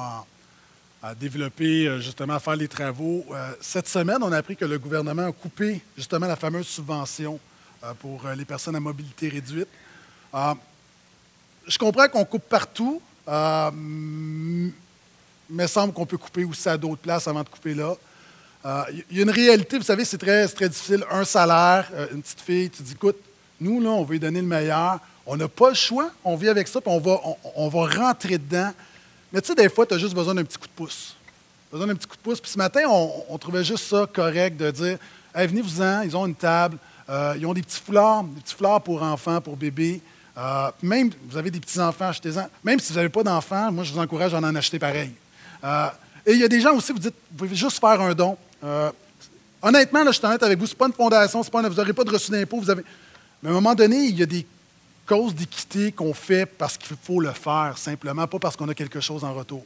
à 1.02 1.14
développer, 1.14 1.86
euh, 1.86 2.00
justement, 2.00 2.32
à 2.32 2.40
faire 2.40 2.56
les 2.56 2.66
travaux. 2.66 3.26
cette 3.60 3.88
semaine, 3.88 4.22
on 4.22 4.32
a 4.32 4.38
appris 4.38 4.56
que 4.56 4.64
le 4.64 4.78
gouvernement 4.78 5.26
a 5.26 5.32
coupé 5.32 5.82
justement 5.98 6.26
la 6.26 6.36
fameuse 6.36 6.66
subvention 6.66 7.38
pour 8.00 8.26
les 8.34 8.46
personnes 8.46 8.74
à 8.74 8.80
mobilité 8.80 9.28
réduite. 9.28 9.68
je 11.66 11.78
comprends 11.78 12.08
qu'on 12.08 12.24
coupe 12.24 12.48
partout, 12.48 13.02
mais 15.50 15.66
semble 15.66 15.92
qu'on 15.92 16.06
peut 16.06 16.16
couper 16.16 16.44
aussi 16.44 16.70
à 16.70 16.78
d'autres 16.78 17.02
places 17.02 17.28
avant 17.28 17.42
de 17.42 17.50
couper 17.50 17.74
là. 17.74 17.94
Il 19.10 19.18
y 19.18 19.20
a 19.20 19.24
une 19.24 19.30
réalité, 19.30 19.76
vous 19.76 19.84
savez, 19.84 20.06
c'est 20.06 20.16
très, 20.16 20.48
très 20.48 20.70
difficile. 20.70 21.04
Un 21.10 21.26
salaire, 21.26 21.86
une 22.12 22.22
petite 22.22 22.40
fille, 22.40 22.70
tu 22.70 22.82
dis, 22.82 22.92
écoute, 22.92 23.18
nous, 23.60 23.80
là, 23.80 23.90
on 23.90 24.04
veut 24.04 24.12
lui 24.12 24.20
donner 24.20 24.40
le 24.40 24.46
meilleur. 24.46 24.98
On 25.26 25.36
n'a 25.36 25.48
pas 25.48 25.70
le 25.70 25.74
choix. 25.74 26.10
On 26.24 26.36
vit 26.36 26.48
avec 26.48 26.68
ça, 26.68 26.80
puis 26.80 26.90
on 26.90 27.00
va, 27.00 27.20
on, 27.56 27.68
va 27.68 27.86
rentrer 27.86 28.38
dedans. 28.38 28.70
Mais 29.32 29.40
tu 29.40 29.48
sais, 29.48 29.54
des 29.54 29.68
fois, 29.68 29.86
tu 29.86 29.94
as 29.94 29.98
juste 29.98 30.14
besoin 30.14 30.34
d'un 30.34 30.44
petit 30.44 30.58
coup 30.58 30.68
de 30.68 30.72
pouce. 30.72 31.16
besoin 31.72 31.88
d'un 31.88 31.94
petit 31.94 32.06
coup 32.06 32.16
de 32.16 32.22
pouce. 32.22 32.40
Puis 32.40 32.50
ce 32.50 32.58
matin, 32.58 32.82
on, 32.88 33.36
trouvait 33.38 33.64
juste 33.64 33.84
ça 33.84 34.06
correct 34.12 34.56
de 34.56 34.70
dire 34.70 34.98
venez-vous-en, 35.34 36.02
ils 36.02 36.16
ont 36.16 36.26
une 36.26 36.34
table, 36.34 36.78
euh, 37.10 37.34
ils 37.38 37.44
ont 37.44 37.52
des 37.52 37.62
petits 37.62 37.80
foulards, 37.80 38.24
des 38.24 38.40
petits 38.40 38.54
foulards 38.54 38.80
pour 38.80 39.02
enfants, 39.02 39.40
pour 39.40 39.56
bébés. 39.56 40.00
Euh, 40.38 40.70
même, 40.82 41.10
vous 41.28 41.36
avez 41.36 41.50
des 41.50 41.60
petits-enfants, 41.60 42.08
achetez-en. 42.08 42.48
Même 42.62 42.78
si 42.78 42.92
vous 42.92 42.98
n'avez 42.98 43.08
pas 43.08 43.22
d'enfants, 43.22 43.70
moi, 43.72 43.84
je 43.84 43.92
vous 43.92 43.98
encourage 43.98 44.32
à 44.32 44.38
en 44.38 44.54
acheter 44.54 44.78
pareil. 44.78 45.12
Euh, 45.64 45.88
et 46.24 46.32
il 46.32 46.40
y 46.40 46.44
a 46.44 46.48
des 46.48 46.60
gens 46.60 46.74
aussi, 46.74 46.92
vous 46.92 46.98
dites, 46.98 47.14
vous 47.32 47.38
pouvez 47.38 47.56
juste 47.56 47.80
faire 47.80 48.00
un 48.00 48.14
don. 48.14 48.36
honnêtement, 49.60 50.04
là, 50.04 50.12
je 50.12 50.18
suis 50.18 50.26
honnête 50.26 50.42
avec 50.42 50.58
vous, 50.58 50.66
ce 50.66 50.74
pas 50.74 50.86
une 50.86 50.92
fondation, 50.92 51.42
pas 51.44 51.68
vous 51.68 51.74
n'aurez 51.74 51.92
pas 51.92 52.04
de 52.04 52.10
reçu 52.10 52.30
d'impôt, 52.30 52.58
vous 52.60 52.70
avez. 52.70 52.84
Mais 53.42 53.48
à 53.48 53.52
un 53.52 53.54
moment 53.54 53.74
donné, 53.74 53.96
il 53.96 54.18
y 54.18 54.22
a 54.22 54.26
des 54.26 54.46
causes 55.06 55.34
d'équité 55.34 55.92
qu'on 55.92 56.12
fait 56.12 56.46
parce 56.46 56.76
qu'il 56.76 56.96
faut 57.00 57.20
le 57.20 57.30
faire, 57.30 57.74
simplement, 57.76 58.26
pas 58.26 58.38
parce 58.38 58.56
qu'on 58.56 58.68
a 58.68 58.74
quelque 58.74 59.00
chose 59.00 59.24
en 59.24 59.34
retour. 59.34 59.64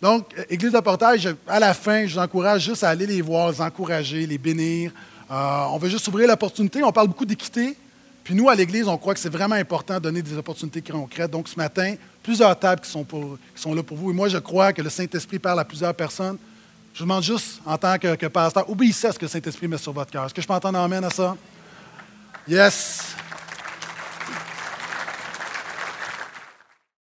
Donc, 0.00 0.26
euh, 0.36 0.44
Église 0.50 0.72
de 0.72 0.80
portage, 0.80 1.28
à 1.46 1.60
la 1.60 1.74
fin, 1.74 2.06
je 2.06 2.14
vous 2.14 2.20
encourage 2.20 2.64
juste 2.64 2.82
à 2.82 2.88
aller 2.88 3.06
les 3.06 3.22
voir, 3.22 3.52
les 3.52 3.60
encourager, 3.60 4.26
les 4.26 4.38
bénir. 4.38 4.90
Euh, 5.30 5.64
on 5.70 5.78
veut 5.78 5.88
juste 5.88 6.08
ouvrir 6.08 6.26
l'opportunité. 6.26 6.82
On 6.82 6.90
parle 6.90 7.06
beaucoup 7.06 7.24
d'équité. 7.24 7.76
Puis 8.24 8.34
nous, 8.34 8.48
à 8.48 8.54
l'Église, 8.54 8.88
on 8.88 8.98
croit 8.98 9.14
que 9.14 9.20
c'est 9.20 9.32
vraiment 9.32 9.54
important 9.54 9.94
de 9.94 10.00
donner 10.00 10.22
des 10.22 10.36
opportunités 10.36 10.82
concrètes. 10.82 11.30
Donc, 11.30 11.48
ce 11.48 11.56
matin, 11.56 11.94
plusieurs 12.22 12.58
tables 12.58 12.80
qui 12.80 12.90
sont, 12.90 13.74
là 13.74 13.82
pour 13.82 13.96
vous. 13.96 14.10
Et 14.10 14.14
moi, 14.14 14.28
je 14.28 14.38
crois 14.38 14.72
que 14.72 14.82
le 14.82 14.90
Saint-Esprit 14.90 15.38
parle 15.38 15.60
à 15.60 15.64
plusieurs 15.64 15.94
personnes. 15.94 16.36
Je 16.94 16.98
vous 16.98 17.04
demande 17.04 17.22
juste, 17.22 17.60
en 17.64 17.78
tant 17.78 17.96
que, 17.98 18.14
que 18.16 18.26
pasteur, 18.26 18.68
obéissez 18.68 19.06
à 19.06 19.12
ce 19.12 19.18
que 19.18 19.24
le 19.24 19.30
Saint-Esprit 19.30 19.68
met 19.68 19.78
sur 19.78 19.92
votre 19.92 20.10
cœur. 20.10 20.26
Est-ce 20.26 20.34
que 20.34 20.42
je 20.42 20.46
peux 20.46 20.54
entendre 20.54 20.78
amène 20.78 21.04
à 21.04 21.10
ça? 21.10 21.36
Yes. 22.46 23.14